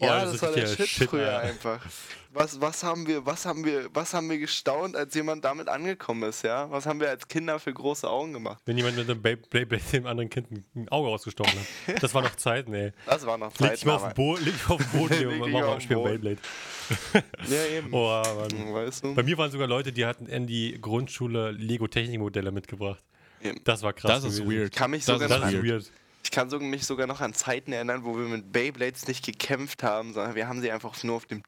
Oh, 0.01 0.05
Ja, 0.05 0.21
das 0.21 0.25
das, 0.25 0.35
ist 0.35 0.43
war 0.43 0.53
der 0.53 0.67
Shit, 0.67 0.89
Shit, 0.89 1.09
früher 1.11 1.27
Alter. 1.33 1.41
einfach. 1.49 1.87
Was, 2.33 2.61
was 2.61 2.83
haben 2.85 3.07
wir, 3.07 3.25
was 3.25 3.47
haben 3.47 3.65
wir, 3.65 3.89
was 3.95 4.13
haben 4.13 4.29
wir 4.29 4.39
gestaunt, 4.39 4.95
als 4.95 5.15
jemand 5.15 5.45
damit 5.45 5.69
angekommen 5.69 6.29
ist, 6.29 6.43
ja? 6.45 6.71
Was 6.71 6.85
haben 6.87 7.01
wir 7.01 7.09
als 7.09 7.27
Kinder 7.27 7.59
für 7.59 7.73
große 7.73 8.09
Augen 8.09 8.35
gemacht? 8.35 8.61
Wenn 8.67 8.77
jemand 8.77 8.97
mit 8.99 9.09
einem 9.09 9.21
Bey- 9.23 9.37
Beyblade 9.37 9.83
dem 9.93 10.07
anderen 10.07 10.29
Kind 10.29 10.49
ein- 10.77 10.89
Auge 10.91 11.09
ausgestochen 11.09 11.53
hat. 11.87 12.01
Das 12.03 12.13
war 12.15 12.21
noch 12.23 12.37
Zeiten, 12.37 12.75
ey. 12.75 12.93
Das 13.07 13.25
war 13.27 13.39
noch 13.39 13.59
Leg 13.59 13.71
dich 13.71 13.81
Zeit. 13.81 13.87
mal 13.87 13.95
auf 13.95 14.13
den 14.15 14.45
leg 14.45 14.69
mal 14.69 14.75
auf 14.75 14.81
den 14.83 14.99
Boden, 14.99 15.13
Leg 15.15 15.23
Junge, 15.23 15.45
dich 15.45 15.53
mach 15.53 15.61
auf 15.63 15.67
mal 15.75 15.81
spielen. 15.81 16.05
Beyblade. 16.05 16.39
Ja, 17.49 17.65
eben. 17.79 17.93
Oh, 17.93 18.23
Mann. 18.23 18.75
Weißt 18.75 19.05
du? 19.05 19.15
Bei 19.15 19.23
mir 19.23 19.37
waren 19.37 19.51
sogar 19.51 19.67
Leute, 19.67 19.93
die 19.93 20.07
hatten 20.07 20.27
in 20.27 20.47
die 20.47 20.79
Grundschule 20.81 21.51
Lego-Technikmodelle 21.53 22.51
mitgebracht. 22.51 23.03
Eben. 23.43 23.61
Das 23.65 23.83
war 23.83 23.93
krass. 23.93 24.23
Das 24.23 24.33
ist 24.33 24.45
weird. 24.47 24.75
Kann 24.75 24.91
mich 24.91 25.05
Das 25.05 25.19
sogar 25.19 25.29
ist 25.39 25.43
Das 25.45 25.53
ist 25.53 25.63
weird. 25.63 25.85
weird. 25.85 25.93
Ich 26.29 26.33
kann 26.33 26.51
mich 26.69 26.85
sogar 26.85 27.07
noch 27.07 27.23
an 27.23 27.33
Zeiten 27.33 27.73
erinnern, 27.73 28.05
wo 28.05 28.15
wir 28.15 28.27
mit 28.27 28.53
Beyblades 28.53 29.09
nicht 29.09 29.25
gekämpft 29.25 29.83
haben, 29.83 30.13
sondern 30.13 30.35
wir 30.35 30.47
haben 30.47 30.61
sie 30.61 30.71
einfach 30.71 31.03
nur 31.03 31.17
auf 31.17 31.25
dem 31.25 31.43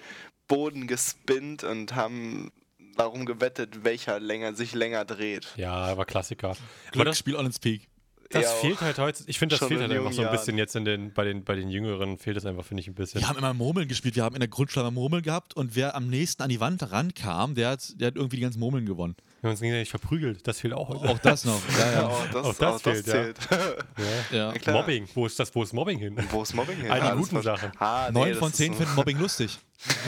Boden 0.49 0.87
gespinnt 0.87 1.65
und 1.65 1.95
haben 1.95 2.51
darum 2.97 3.27
gewettet, 3.27 3.85
welcher 3.85 4.19
länger, 4.19 4.55
sich 4.55 4.73
länger 4.73 5.05
dreht. 5.05 5.49
Ja, 5.57 5.99
war 5.99 6.07
Klassiker. 6.07 6.49
Aber 6.49 6.57
das, 6.87 6.93
Glücksspiel 6.93 7.37
on 7.37 7.45
its 7.45 7.59
peak. 7.59 7.89
das 8.31 8.45
eher 8.45 8.51
fehlt 8.53 8.81
halt 8.81 8.99
heute. 8.99 9.23
Ich 9.27 9.39
finde, 9.39 9.59
das 9.59 9.69
fehlt 9.69 9.83
halt 9.83 9.93
in 9.93 9.99
einfach 9.99 10.15
so 10.15 10.23
ein 10.23 10.33
bisschen 10.33 10.57
jetzt 10.57 10.75
in 10.75 10.87
den, 10.87 11.13
bei 11.13 11.25
den, 11.25 11.45
bei 11.45 11.57
den 11.57 11.69
Jüngeren 11.69 12.17
fehlt 12.17 12.39
es 12.39 12.47
einfach, 12.47 12.65
finde 12.65 12.81
ich, 12.81 12.89
ein 12.89 12.95
bisschen. 12.95 13.21
Wir 13.21 13.29
haben 13.29 13.37
immer 13.37 13.53
Murmeln 13.53 13.87
gespielt. 13.87 14.17
Wir 14.17 14.25
haben 14.25 14.35
in 14.35 14.41
der 14.41 14.49
Grundschule 14.49 14.87
immer 14.87 14.99
Murmeln 14.99 15.23
gehabt 15.23 15.55
und 15.55 15.77
wer 15.77 15.95
am 15.95 16.09
nächsten 16.09 16.43
an 16.43 16.49
die 16.49 16.59
Wand 16.59 16.91
rankam, 16.91 17.55
der 17.55 17.69
hat, 17.69 18.01
der 18.01 18.07
hat 18.07 18.17
irgendwie 18.17 18.37
die 18.37 18.43
ganzen 18.43 18.61
Murmeln 18.61 18.87
gewonnen. 18.87 19.15
Wir 19.41 19.49
haben 19.49 19.53
uns 19.53 19.61
gegenseitig 19.61 19.89
verprügelt. 19.91 20.47
Das 20.47 20.61
fehlt 20.61 20.75
auch 20.75 20.89
heute. 20.91 21.09
Auch 21.09 21.19
das 21.19 21.45
noch. 21.47 21.61
Ja, 21.79 21.87
Ja, 21.87 21.93
ja. 21.93 22.07
auch 22.09 22.27
das, 22.27 22.45
Auch 22.45 22.55
das 22.55 22.75
auch 22.75 22.81
das 22.81 22.83
fehlt, 22.83 23.07
ja. 23.07 23.13
zählt. 23.13 23.39
ja. 24.33 24.53
klar. 24.53 24.77
Mobbing. 24.77 25.09
Wo 25.15 25.25
ist 25.27 25.39
das? 25.41 25.55
Wo 25.55 25.63
ist 25.63 25.73
Mobbing 25.73 25.99
hin? 25.99 26.17
Wo 26.31 26.43
ist 26.43 26.53
Mobbing 26.55 26.77
hin? 26.77 26.85
Die 26.87 26.91
Ah, 26.91 27.11
das 27.15 27.17
guten 27.19 27.43
Sachen. 27.43 27.73
Ah, 27.79 28.09
nee, 28.13 28.19
Neun 28.19 28.29
das 28.31 28.39
von 28.39 28.53
zehn 28.53 28.73
so- 28.73 28.79
finden 28.81 28.95
Mobbing 28.97 29.19
lustig. 29.19 29.59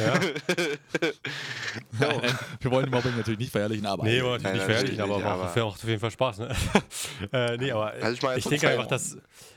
Ja. 0.04 0.20
Nein, 1.98 2.20
nein, 2.20 2.38
wir 2.60 2.70
wollen 2.70 2.90
Mobbing 2.90 3.16
natürlich 3.16 3.38
nicht 3.40 3.52
verherrlichen, 3.52 3.86
aber 3.86 4.04
Nee, 4.04 4.20
aber 4.20 4.32
natürlich 4.38 4.42
Nein, 4.44 4.52
nicht 4.52 4.68
natürlich 4.68 4.96
verherrlichen, 4.96 5.00
aber, 5.00 5.14
nicht, 5.16 5.24
macht 5.24 5.56
aber- 5.56 5.64
auf 5.66 5.84
jeden 5.84 6.00
Fall 6.00 6.10
Spaß. 6.10 6.38
Ne? 6.38 6.56
äh, 7.32 7.56
nee, 7.56 7.70
aber 7.72 7.92
Also 7.92 8.28
ich 8.32 8.36
ich 8.38 8.44
denke 8.44 8.68
einfach, 8.68 8.86
dass 8.86 9.16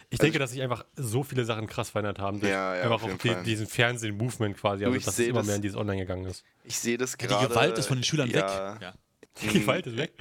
ich 0.09 0.19
denke, 0.19 0.39
dass 0.39 0.51
sich 0.51 0.61
einfach 0.61 0.85
so 0.95 1.23
viele 1.23 1.43
Sachen 1.43 1.67
krass 1.67 1.89
verändert 1.89 2.19
haben. 2.19 2.39
Durch 2.39 2.51
Ja, 2.51 2.75
ja, 2.75 2.83
einfach 2.83 3.03
auf 3.03 3.17
die, 3.17 3.27
Fall. 3.29 3.43
diesen 3.43 3.67
Fernsehen-Movement 3.67 4.55
quasi, 4.57 4.85
also 4.85 4.95
ich 4.97 5.03
dass 5.03 5.19
es 5.19 5.27
immer 5.27 5.39
das- 5.39 5.47
mehr 5.47 5.55
in 5.57 5.61
dieses 5.63 5.75
Online 5.77 5.99
gegangen 6.01 6.25
ist. 6.25 6.45
Ich 6.63 6.77
sehe 6.79 6.97
das 6.97 7.17
die 7.17 7.27
gerade. 7.27 7.47
Gewalt 7.49 7.77
ist 7.77 7.87
von 7.87 7.97
den 7.97 8.03
Schülern 8.03 8.29
ja, 8.29 8.35
weg. 8.75 8.81
Ja. 8.81 8.93
Die 9.41 9.59
Gewalt 9.59 9.85
ist 9.87 9.97
weg. 9.97 10.13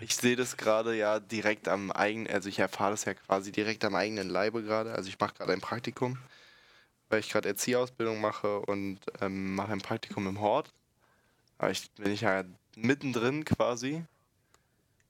Ich 0.00 0.16
sehe 0.16 0.36
das 0.36 0.56
gerade 0.56 0.96
ja 0.96 1.20
direkt 1.20 1.68
am 1.68 1.90
eigenen, 1.92 2.32
also 2.32 2.48
ich 2.48 2.58
erfahre 2.58 2.92
das 2.92 3.04
ja 3.04 3.14
quasi 3.14 3.52
direkt 3.52 3.84
am 3.84 3.94
eigenen 3.94 4.28
Leibe 4.28 4.62
gerade. 4.62 4.92
Also 4.92 5.08
ich 5.08 5.18
mache 5.18 5.34
gerade 5.34 5.52
ein 5.52 5.60
Praktikum, 5.60 6.18
weil 7.08 7.20
ich 7.20 7.30
gerade 7.30 7.48
Erzieherausbildung 7.48 8.20
mache 8.20 8.60
und 8.60 9.00
ähm, 9.20 9.54
mache 9.54 9.72
ein 9.72 9.80
Praktikum 9.80 10.26
im 10.26 10.40
Hort. 10.40 10.72
Aber 11.58 11.70
ich 11.70 11.90
bin 11.92 12.12
ich 12.12 12.22
ja 12.22 12.44
mittendrin 12.76 13.44
quasi. 13.44 14.04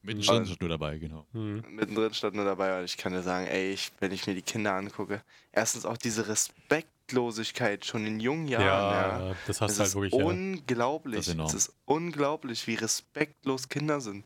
Mittendrin 0.02 0.42
ist 0.42 0.60
nur 0.60 0.68
dabei, 0.68 0.98
genau. 0.98 1.26
Hm. 1.32 1.64
Mittendrin 1.70 2.12
stand 2.12 2.34
nur 2.34 2.44
dabei 2.44 2.78
und 2.78 2.84
ich 2.84 2.96
kann 2.96 3.12
dir 3.12 3.22
sagen, 3.22 3.46
ey, 3.46 3.72
ich, 3.72 3.92
wenn 4.00 4.10
ich 4.10 4.26
mir 4.26 4.34
die 4.34 4.42
Kinder 4.42 4.74
angucke, 4.74 5.22
erstens 5.52 5.86
auch 5.86 5.96
diese 5.96 6.26
Respektlosigkeit 7.12 7.84
schon 7.84 8.06
in 8.06 8.20
jungen 8.20 8.48
Jahren. 8.48 8.64
Ja, 8.64 9.28
Ja, 9.30 9.36
das 9.46 9.60
hast 9.60 9.76
du 9.76 9.80
halt 9.80 9.88
ist 9.88 9.94
wirklich. 9.94 10.14
Ja. 10.14 10.24
unglaublich. 10.24 11.16
Das 11.16 11.28
ist 11.28 11.34
enorm. 11.34 11.46
es 11.48 11.54
ist 11.54 11.72
unglaublich, 11.84 12.66
wie 12.66 12.74
respektlos 12.74 13.68
Kinder 13.68 14.00
sind. 14.00 14.24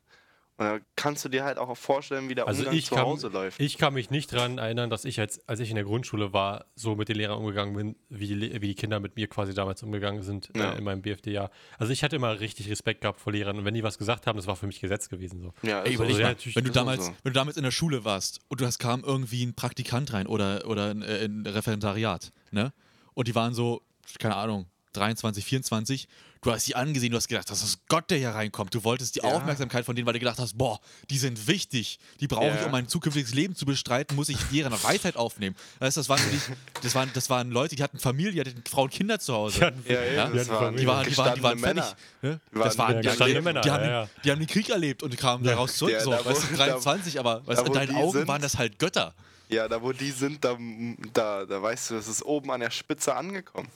Und 0.59 0.64
da 0.64 0.79
kannst 0.97 1.23
du 1.23 1.29
dir 1.29 1.45
halt 1.45 1.59
auch 1.59 1.77
vorstellen, 1.77 2.31
wie 2.31 2.35
der 2.35 2.47
Also 2.49 2.61
Umgang 2.61 2.75
ich 2.79 2.87
zu 2.87 2.95
kann, 2.95 3.05
Hause 3.05 3.29
läuft. 3.29 3.61
ich 3.61 3.77
kann 3.77 3.92
mich 3.92 4.09
nicht 4.09 4.33
daran 4.33 4.57
erinnern, 4.57 4.88
dass 4.88 5.05
ich, 5.05 5.21
als, 5.21 5.47
als 5.47 5.61
ich 5.61 5.69
in 5.69 5.75
der 5.75 5.85
Grundschule 5.85 6.33
war, 6.33 6.64
so 6.75 6.95
mit 6.97 7.11
den 7.11 7.16
Lehrern 7.16 7.38
umgegangen 7.38 7.75
bin, 7.77 7.97
wie 8.09 8.40
wie 8.40 8.66
die 8.69 8.75
Kinder 8.75 8.99
mit 8.99 9.16
mir 9.16 9.29
quasi 9.29 9.53
damals 9.53 9.83
umgegangen 9.83 10.23
sind 10.23 10.51
Ja. 10.57 10.73
äh, 10.73 10.79
in 10.79 10.85
meinem 10.85 11.03
BFD-Jahr. 11.03 11.51
Also 11.79 11.92
ich 11.92 12.03
hatte 12.03 12.16
immer 12.16 12.40
richtig 12.40 12.71
Respekt 12.71 13.03
gehabt 13.03 13.21
vor 13.21 13.33
Lehrern 13.35 13.59
und 13.59 13.66
wenn 13.66 13.75
die 13.75 13.83
was 13.83 13.99
gesagt 13.99 14.27
haben, 14.27 14.37
das 14.37 14.47
war 14.47 14.57
für 14.57 14.66
mich 14.66 14.81
Gesetz 14.81 15.11
gewesen. 15.11 15.42
So. 15.42 15.53
ja, 15.62 15.83
Ey, 15.83 15.90
ist 15.90 15.95
überleg 15.97 16.14
so. 16.40 16.49
ja, 16.51 16.57
wenn 16.57 16.64
du, 16.64 16.71
damals, 16.71 17.05
so. 17.07 17.12
wenn 17.23 17.33
du 17.35 17.38
damals 17.38 17.59
in 17.59 17.62
der 17.64 17.71
Schule 17.71 18.05
warst 18.07 18.40
und 18.49 18.61
du 18.62 18.64
hast 18.66 18.79
kam 18.79 19.05
irgendwie 19.05 19.45
ein 19.45 19.55
Praktikant 19.55 20.14
rein 20.14 20.27
oder, 20.27 20.66
oder 20.66 20.88
ein, 20.90 21.03
äh, 21.03 21.27
ein 21.27 21.45
Referendariat, 21.47 22.33
ne? 22.51 22.73
Und 23.12 23.29
die 23.29 23.35
waren 23.35 23.53
so, 23.53 23.83
keine 24.19 24.37
Ahnung, 24.37 24.66
23, 24.95 25.45
24. 25.45 26.09
Du 26.46 26.52
hast 26.52 26.64
sie 26.64 26.76
angesehen, 26.76 27.11
du 27.11 27.16
hast 27.16 27.26
gedacht, 27.26 27.50
das 27.50 27.61
ist 27.64 27.80
Gott, 27.88 28.09
der 28.09 28.18
hier 28.18 28.28
reinkommt. 28.30 28.72
Du 28.72 28.85
wolltest 28.85 29.16
die 29.16 29.18
Ja. 29.18 29.24
Aufmerksamkeit 29.35 29.85
von 29.85 29.96
denen, 29.96 30.06
weil 30.06 30.12
du 30.12 30.20
gedacht 30.20 30.38
hast, 30.38 30.56
boah, 30.56 30.78
die 31.11 31.18
sind 31.18 31.48
wichtig. 31.48 31.98
Die 32.20 32.28
brauche 32.28 32.50
ich, 32.50 32.61
Ja. 32.61 32.66
um 32.66 32.70
mein 32.70 32.87
zukünftiges 32.87 33.35
Leben 33.35 33.56
zu 33.56 33.66
bestreiten, 33.66 34.14
muss 34.14 34.28
ich 34.28 34.38
deren 34.52 34.72
Weisheit 34.85 35.16
aufnehmen. 35.16 35.56
Weißt, 35.80 35.96
das, 35.96 36.09
waren 36.09 36.20
dich, 36.30 36.40
das, 36.82 36.94
waren, 36.94 37.11
das 37.14 37.28
waren 37.30 37.50
Leute, 37.50 37.74
die 37.74 37.82
hatten 37.82 37.98
Familie, 37.98 38.44
die 38.44 38.48
hatten 38.50 38.62
Frauen, 38.70 38.90
Kinder 38.90 39.18
zu 39.18 39.35
Hause. 39.35 39.59
Die 39.59 39.64
hatten- 39.64 39.85
Ja, 39.88 39.94
ja, 40.04 40.12
Ja, 40.12 40.26
das 40.28 40.44
die 40.44 40.50
waren, 40.52 40.76
Die 40.76 40.87
waren, 40.87 41.09
die 41.09 41.16
waren, 41.18 41.35
die 41.35 41.42
waren 41.42 41.59
fertig. 41.59 41.85
Ne? 42.22 42.40
Die 42.54 42.59
Das 42.61 42.78
waren- 42.78 43.02
Ja, 43.02 43.12
die, 43.16 43.32
die, 43.35 43.40
Männer, 43.40 43.61
die, 43.62 43.70
haben, 43.72 44.09
die 44.24 44.30
haben 44.30 44.38
den 44.38 44.46
Krieg 44.48 44.68
erlebt 44.68 45.02
und 45.02 45.16
kamen 45.18 45.42
daraus 45.42 45.76
zurück. 45.76 46.00
So, 46.00 46.12
da 46.12 46.24
weißt 46.24 46.42
du, 46.44 46.56
da- 46.56 46.66
23, 46.66 47.18
aber 47.18 47.44
weißt, 47.44 47.61
da 47.62 47.66
in 47.66 47.72
deinen 47.72 47.88
die 47.90 47.96
Augen 47.96 48.12
sind- 48.12 48.28
waren 48.28 48.40
das 48.40 48.56
halt 48.56 48.78
Götter. 48.78 49.14
Ja, 49.48 49.66
da 49.66 49.82
wo 49.82 49.90
die 49.90 50.12
sind, 50.12 50.44
da, 50.44 50.56
da, 51.12 51.44
da 51.44 51.61
weißt 51.61 51.90
du, 51.90 51.94
das 51.94 52.06
ist 52.06 52.22
oben 52.24 52.52
an 52.52 52.61
der 52.61 52.70
Spitze 52.70 53.16
angekommen. 53.16 53.68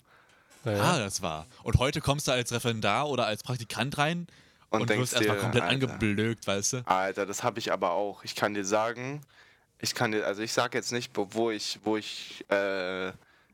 Ja, 0.65 0.73
ja. 0.73 0.81
Ah, 0.83 0.99
das 0.99 1.23
war. 1.23 1.47
Und 1.63 1.79
heute 1.79 2.01
kommst 2.01 2.29
du 2.29 2.33
als 2.33 2.53
Referendar 2.53 3.09
oder 3.09 3.27
als 3.27 3.43
Praktikant 3.43 3.97
rein 3.99 4.27
und, 4.71 4.83
Und 4.83 4.89
wirst 4.89 4.91
denkst 4.91 5.13
erstmal 5.13 5.37
komplett 5.39 5.65
Alter. 5.65 5.87
angeblökt, 5.87 6.47
weißt 6.47 6.73
du? 6.75 6.83
Alter, 6.87 7.27
das 7.27 7.43
habe 7.43 7.59
ich 7.59 7.73
aber 7.73 7.93
auch. 7.93 8.25
Ich 8.25 8.35
kann 8.35 8.55
dir 8.55 8.65
sagen, 8.65 9.21
ich 9.81 9.95
kann 9.95 10.13
dir, 10.13 10.27
also 10.27 10.43
ich 10.43 10.53
sage 10.53 10.77
jetzt 10.77 10.93
nicht, 10.93 11.13
wo 11.15 11.51
ich, 11.51 11.79
wo 11.85 11.97
ich, 11.97 12.45
äh, 12.51 13.09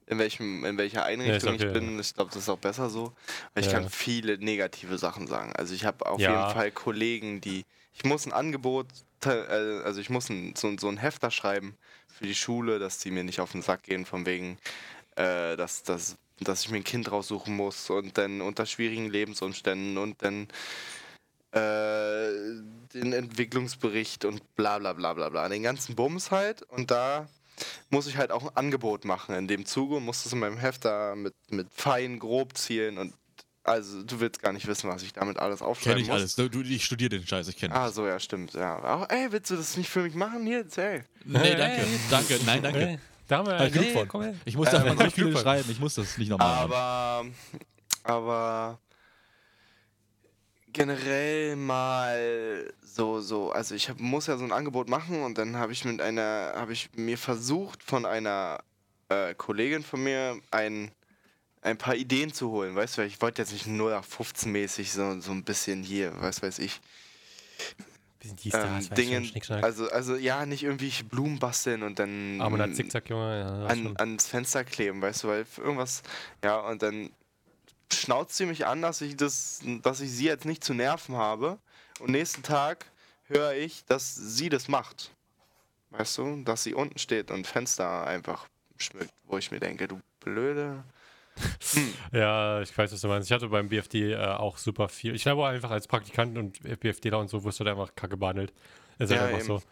in 0.09 0.19
welchem, 0.19 0.65
in 0.65 0.79
welcher 0.79 1.05
Einrichtung 1.05 1.55
okay, 1.55 1.67
ich 1.67 1.73
bin. 1.73 1.99
Ich 1.99 2.15
glaube, 2.15 2.31
das 2.33 2.43
ist 2.43 2.49
auch 2.49 2.59
besser 2.59 2.91
so. 2.91 3.13
Weil 3.55 3.63
ich 3.65 3.71
Ja. 3.71 3.81
kann 3.81 3.89
viele 3.89 4.39
negative 4.39 4.99
Sachen 4.99 5.27
sagen. 5.27 5.53
Also 5.57 5.75
ich 5.75 5.85
habe 5.85 6.07
auf 6.07 6.21
Ja. 6.21 6.31
jeden 6.31 6.51
Fall 6.51 6.71
Kollegen, 6.71 7.41
die, 7.41 7.65
ich 7.95 8.05
muss 8.05 8.27
ein 8.27 8.33
Angebot, 8.33 8.87
äh, 9.25 9.31
also 9.31 10.01
ich 10.01 10.11
muss 10.11 10.29
ein, 10.29 10.55
so, 10.57 10.77
so 10.79 10.89
ein 10.89 10.97
Hefter 10.97 11.31
schreiben 11.31 11.77
für 12.09 12.27
die 12.27 12.35
Schule, 12.35 12.79
dass 12.79 12.99
die 12.99 13.11
mir 13.11 13.25
nicht 13.25 13.41
auf 13.41 13.53
den 13.53 13.63
Sack 13.63 13.83
gehen, 13.85 14.07
von 14.07 14.27
wegen, 14.27 14.59
äh, 15.17 15.57
dass, 15.57 15.83
dass, 15.83 16.17
dass 16.41 16.65
ich 16.65 16.71
mir 16.71 16.77
ein 16.79 16.85
Kind 16.85 17.11
raussuchen 17.11 17.55
muss 17.57 17.89
und 17.91 18.19
dann 18.19 18.41
unter 18.41 18.67
schwierigen 18.67 19.11
Lebensumständen 19.11 19.97
und 19.99 20.23
dann 20.23 20.49
äh, 21.53 22.31
den 22.95 23.13
Entwicklungsbericht 23.13 24.25
und 24.25 24.55
bla 24.57 24.79
bla 24.79 24.93
bla 24.93 25.15
bla 25.15 25.29
bla. 25.31 25.49
Den 25.49 25.63
ganzen 25.63 25.95
Bums 25.97 26.31
halt. 26.31 26.63
Und 26.63 26.91
da 26.91 27.29
muss 27.89 28.07
ich 28.07 28.17
halt 28.19 28.31
auch 28.31 28.43
ein 28.43 28.57
Angebot 28.57 29.05
machen 29.05 29.35
in 29.35 29.49
dem 29.49 29.65
Zuge 29.65 29.97
und 29.97 30.05
muss 30.05 30.25
das 30.25 30.33
in 30.33 30.41
meinem 30.41 30.59
Hefter 30.59 31.17
mit, 31.17 31.35
mit 31.51 31.69
fein, 31.73 32.19
grob 32.19 32.57
zielen 32.57 32.99
und 32.99 33.15
also 33.65 34.03
du 34.05 34.21
willst 34.21 34.41
gar 34.43 34.53
nicht 34.53 34.67
wissen, 34.69 34.89
was 34.89 35.03
ich 35.03 35.13
damit 35.13 35.39
alles 35.41 35.59
Kenn 35.59 35.67
aufschreiben 35.69 36.01
ich 36.03 36.09
muss. 36.09 36.17
alles. 36.17 36.37
Du, 36.37 36.61
ich 36.63 36.85
studiere 36.85 37.09
den 37.09 37.27
Scheiß, 37.27 37.49
ich 37.49 37.57
kenne 37.57 37.75
Ah, 37.75 37.91
so, 37.91 38.07
ja, 38.07 38.21
stimmt, 38.21 38.53
ja. 38.53 38.79
Aber, 38.79 39.11
ey, 39.11 39.33
willst 39.33 39.51
du 39.51 39.57
das 39.57 39.77
nicht 39.77 39.91
für 39.91 40.03
mich 40.03 40.15
machen? 40.15 40.47
Hier, 40.47 40.59
erzähl. 40.59 41.05
Nee, 41.25 41.57
danke. 41.57 41.85
Danke, 42.09 42.39
nein, 42.47 42.63
danke. 42.63 42.79
Hey, 42.79 42.99
da 43.27 43.39
haben 43.39 43.47
wir 43.47 43.71
genug 43.71 43.87
nee, 43.87 43.93
von. 43.93 44.09
komm 44.09 44.23
her. 44.23 44.35
Ich 44.45 44.57
muss 44.57 44.71
da 44.71 44.85
Äh, 44.85 44.97
so 44.97 45.05
ich 45.05 45.15
viele 45.15 45.37
schreiben, 45.37 45.71
ich 45.71 45.81
muss 45.81 45.95
das 45.95 46.17
nicht 46.19 46.29
nochmal 46.29 46.69
machen. 46.69 46.73
Aber, 46.73 47.25
aber 48.05 48.79
generell 50.73 51.57
mal 51.57 52.73
so, 52.83 53.21
so, 53.21 53.51
also 53.51 53.75
ich 53.75 53.89
hab, 53.89 53.99
muss 53.99 54.27
ja 54.27 54.37
so 54.37 54.45
ein 54.45 54.53
Angebot 54.53 54.89
machen 54.89 55.23
und 55.23 55.39
dann 55.39 55.57
habe 55.57 55.73
ich 55.73 55.85
mit 55.85 56.01
einer, 56.01 56.53
habe 56.55 56.73
ich 56.73 56.91
mir 56.95 57.19
versucht 57.19 57.83
von 57.83 58.05
einer 58.05 58.61
äh, 59.09 59.35
Kollegin 59.35 59.83
von 59.83 60.03
mir 60.05 60.39
ein, 60.51 60.91
ein 61.63 61.79
paar 61.79 61.95
Ideen 61.95 62.33
zu 62.33 62.51
holen, 62.51 62.77
weißt 62.77 62.99
du, 62.99 63.03
ich 63.03 63.21
wollte 63.23 63.43
jetzt 63.43 63.53
nicht 63.53 63.67
nur 63.67 63.91
nach 63.91 64.05
15 64.05 64.53
mäßig 64.53 64.93
so, 64.93 65.21
so 65.21 65.33
ein 65.33 65.45
bisschen 65.45 65.83
hier, 65.83 66.13
was 66.21 66.43
weiß 66.43 66.59
ich, 66.59 66.81
ähm, 68.53 68.89
Dingen, 68.95 69.31
also, 69.63 69.89
also 69.91 70.17
ja, 70.17 70.47
nicht 70.47 70.63
irgendwie 70.63 70.93
Blumen 71.05 71.39
basteln 71.39 71.83
und 71.83 71.99
dann 71.99 72.41
Aber 72.41 72.57
mit 72.57 72.77
Zickzack, 72.77 73.09
Junge, 73.11 73.41
ja, 73.41 73.67
an, 73.67 73.83
schon. 73.83 73.97
ans 73.99 74.27
Fenster 74.27 74.65
kleben, 74.65 75.03
weißt 75.03 75.25
du, 75.25 75.29
weil 75.29 75.47
irgendwas, 75.59 76.03
ja, 76.43 76.59
und 76.61 76.83
dann 76.83 77.11
schnauzt 77.93 78.37
sie 78.37 78.47
mich 78.47 78.67
an, 78.67 78.83
dass 78.83 79.01
ich 79.01 79.17
das, 79.17 79.61
dass 79.83 80.01
ich 80.01 80.11
sie 80.11 80.27
jetzt 80.27 80.45
nicht 80.45 80.65
zu 80.65 80.75
nerven 80.75 81.17
habe. 81.17 81.59
Und 82.01 82.11
nächsten 82.11 82.43
Tag 82.43 82.87
höre 83.25 83.55
ich, 83.55 83.85
dass 83.85 84.15
sie 84.15 84.49
das 84.49 84.69
macht. 84.69 85.13
Weißt 85.91 86.19
du, 86.19 86.43
dass 86.43 86.65
sie 86.65 86.75
unten 86.75 86.99
steht 86.99 87.31
und 87.31 87.47
Fenster 87.47 88.07
einfach 88.07 88.49
schmückt, 88.77 89.13
wo 89.25 89.39
ich 89.39 89.51
mir 89.51 89.61
denke, 89.61 89.89
du 89.89 90.01
blöde. 90.21 90.85
Ja, 92.13 92.63
ich 92.63 92.77
weiß, 92.77 92.93
was 92.93 93.01
du 93.01 93.09
meinst. 93.09 93.29
Ich 93.29 93.35
hatte 93.35 93.49
beim 93.49 93.69
BFD 93.69 94.13
äh, 94.13 94.17
auch 94.17 94.59
super 94.59 94.89
viel. 94.89 95.15
Ich 95.15 95.23
glaube 95.23 95.47
einfach 95.47 95.71
als 95.71 95.87
Praktikant 95.87 96.37
und 96.39 96.61
BFDler 96.81 97.19
und 97.19 97.29
so 97.29 97.45
wirst 97.45 97.61
du 97.61 97.65
da 97.65 97.73
einfach 97.73 97.95
kacke 97.95 98.17
behandelt. 98.17 98.53
Ist 98.99 99.11
halt 99.11 99.21
Ja, 99.21 99.27
einfach 99.27 99.39
eben. 99.39 99.47
so. 99.47 99.63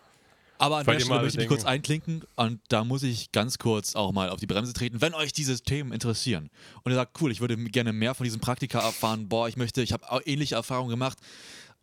Aber 0.57 0.77
an 0.77 0.87
der 0.87 0.93
Stelle 0.95 1.09
mal 1.09 1.23
möchte 1.23 1.39
ich 1.41 1.49
mich 1.49 1.49
kurz 1.49 1.65
einklinken 1.65 2.23
und 2.37 2.61
da 2.69 2.85
muss 2.85 3.03
ich 3.03 3.33
ganz 3.33 3.59
kurz 3.59 3.97
auch 3.97 4.13
mal 4.13 4.31
auf 4.31 4.39
die 4.39 4.47
Bremse 4.47 4.73
treten. 4.73 5.01
Wenn 5.01 5.13
euch 5.13 5.33
diese 5.33 5.61
Themen 5.61 5.93
interessieren 5.93 6.49
und 6.85 6.93
ihr 6.93 6.97
sagt, 6.97 7.21
cool, 7.21 7.33
ich 7.33 7.41
würde 7.41 7.57
gerne 7.57 7.93
mehr 7.93 8.15
von 8.15 8.25
diesem 8.25 8.41
Praktika 8.41 8.79
erfahren, 8.79 9.29
boah, 9.29 9.49
ich 9.49 9.57
möchte, 9.57 9.83
ich 9.83 9.93
habe 9.93 10.11
auch 10.11 10.21
ähnliche 10.25 10.55
Erfahrungen 10.55 10.91
gemacht 10.91 11.19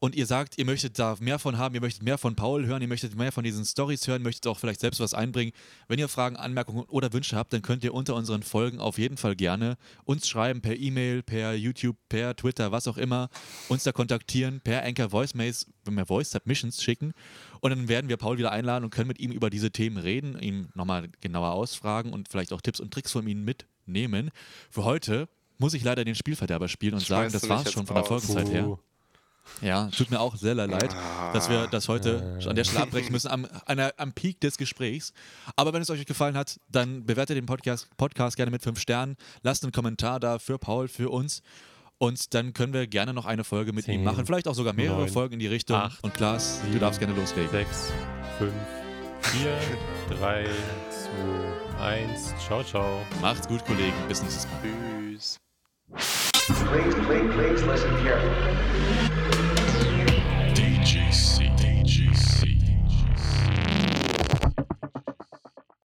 und 0.01 0.15
ihr 0.15 0.25
sagt, 0.25 0.57
ihr 0.57 0.65
möchtet 0.65 0.97
da 0.97 1.15
mehr 1.19 1.37
von 1.37 1.59
haben, 1.59 1.75
ihr 1.75 1.79
möchtet 1.79 2.01
mehr 2.01 2.17
von 2.17 2.35
Paul 2.35 2.65
hören, 2.65 2.81
ihr 2.81 2.87
möchtet 2.87 3.15
mehr 3.15 3.31
von 3.31 3.43
diesen 3.43 3.63
Stories 3.63 4.07
hören, 4.07 4.23
möchtet 4.23 4.47
auch 4.47 4.57
vielleicht 4.57 4.79
selbst 4.79 4.99
was 4.99 5.13
einbringen. 5.13 5.51
Wenn 5.87 5.99
ihr 5.99 6.07
Fragen, 6.07 6.37
Anmerkungen 6.37 6.85
oder 6.85 7.13
Wünsche 7.13 7.35
habt, 7.35 7.53
dann 7.53 7.61
könnt 7.61 7.83
ihr 7.83 7.93
unter 7.93 8.15
unseren 8.15 8.41
Folgen 8.41 8.79
auf 8.79 8.97
jeden 8.97 9.17
Fall 9.17 9.35
gerne 9.35 9.77
uns 10.03 10.27
schreiben 10.27 10.59
per 10.59 10.75
E-Mail, 10.75 11.21
per 11.21 11.53
YouTube, 11.53 11.97
per 12.09 12.35
Twitter, 12.35 12.71
was 12.71 12.87
auch 12.87 12.97
immer, 12.97 13.29
uns 13.69 13.83
da 13.83 13.91
kontaktieren, 13.91 14.59
per 14.59 14.83
Anchor 14.83 15.11
Voicemails, 15.11 15.67
wenn 15.85 15.93
wir 15.93 16.07
Voice 16.07 16.31
Submissions 16.31 16.81
schicken 16.81 17.13
und 17.59 17.69
dann 17.69 17.87
werden 17.87 18.09
wir 18.09 18.17
Paul 18.17 18.39
wieder 18.39 18.51
einladen 18.51 18.83
und 18.83 18.89
können 18.89 19.07
mit 19.07 19.19
ihm 19.19 19.31
über 19.31 19.51
diese 19.51 19.69
Themen 19.69 19.97
reden, 19.97 20.37
ihn 20.39 20.69
nochmal 20.73 21.09
genauer 21.21 21.51
ausfragen 21.51 22.11
und 22.11 22.27
vielleicht 22.27 22.53
auch 22.53 22.61
Tipps 22.61 22.79
und 22.79 22.91
Tricks 22.91 23.11
von 23.11 23.27
ihm 23.27 23.45
mitnehmen. 23.45 24.31
Für 24.71 24.83
heute 24.83 25.29
muss 25.59 25.75
ich 25.75 25.83
leider 25.83 26.03
den 26.03 26.15
Spielverderber 26.15 26.67
spielen 26.67 26.95
und 26.95 27.05
sagen, 27.05 27.29
Schmeißt 27.29 27.35
das 27.35 27.41
du 27.43 27.49
war 27.49 27.59
mich 27.59 27.67
es 27.67 27.73
schon 27.73 27.85
von 27.85 27.95
der? 27.97 28.05
Folgenzeit 28.05 28.49
her. 28.49 28.79
Ja, 29.61 29.87
tut 29.95 30.09
mir 30.09 30.19
auch 30.19 30.35
sehr, 30.35 30.55
leid, 30.55 30.95
dass 31.33 31.49
wir 31.49 31.67
das 31.67 31.87
heute 31.87 32.39
an 32.47 32.55
der 32.55 32.63
Stelle 32.63 32.83
abbrechen 32.83 33.11
müssen, 33.11 33.27
am, 33.29 33.47
der, 33.69 33.93
am 33.97 34.13
Peak 34.13 34.39
des 34.41 34.57
Gesprächs. 34.57 35.13
Aber 35.55 35.73
wenn 35.73 35.81
es 35.81 35.89
euch 35.89 36.05
gefallen 36.05 36.35
hat, 36.35 36.59
dann 36.69 37.05
bewertet 37.05 37.37
den 37.37 37.45
Podcast, 37.45 37.87
Podcast 37.97 38.37
gerne 38.37 38.51
mit 38.51 38.63
fünf 38.63 38.79
Sternen, 38.79 39.17
lasst 39.43 39.63
einen 39.63 39.71
Kommentar 39.71 40.19
da 40.19 40.39
für 40.39 40.57
Paul, 40.57 40.87
für 40.87 41.09
uns. 41.09 41.41
Und 41.97 42.33
dann 42.33 42.53
können 42.53 42.73
wir 42.73 42.87
gerne 42.87 43.13
noch 43.13 43.27
eine 43.27 43.43
Folge 43.43 43.73
mit 43.73 43.87
ihm 43.87 43.95
Zehn, 43.97 44.03
machen. 44.03 44.25
Vielleicht 44.25 44.47
auch 44.47 44.55
sogar 44.55 44.73
mehrere 44.73 45.01
neun, 45.01 45.09
Folgen 45.09 45.33
in 45.33 45.39
die 45.39 45.47
Richtung. 45.47 45.77
acht, 45.77 46.03
und 46.03 46.13
Klaas, 46.15 46.59
du 46.61 46.67
sieben, 46.67 46.79
darfst 46.79 46.99
gerne 46.99 47.13
loslegen. 47.13 47.51
sechs, 47.51 47.91
fünf, 48.39 48.53
4, 49.21 50.17
3, 50.17 50.45
2, 51.77 51.83
1. 51.83 52.33
Ciao, 52.45 52.63
ciao. 52.63 53.05
Macht's 53.21 53.47
gut, 53.47 53.63
Kollegen. 53.65 53.93
Bis 54.07 54.21
nächstes 54.23 54.47
Mal. 54.47 54.61
Tschüss. 54.63 56.30
Please, 56.51 56.93
please, 57.05 57.33
please 57.33 57.63
listen 57.63 57.89
carefully. 58.03 58.35
DJC. 60.53 61.50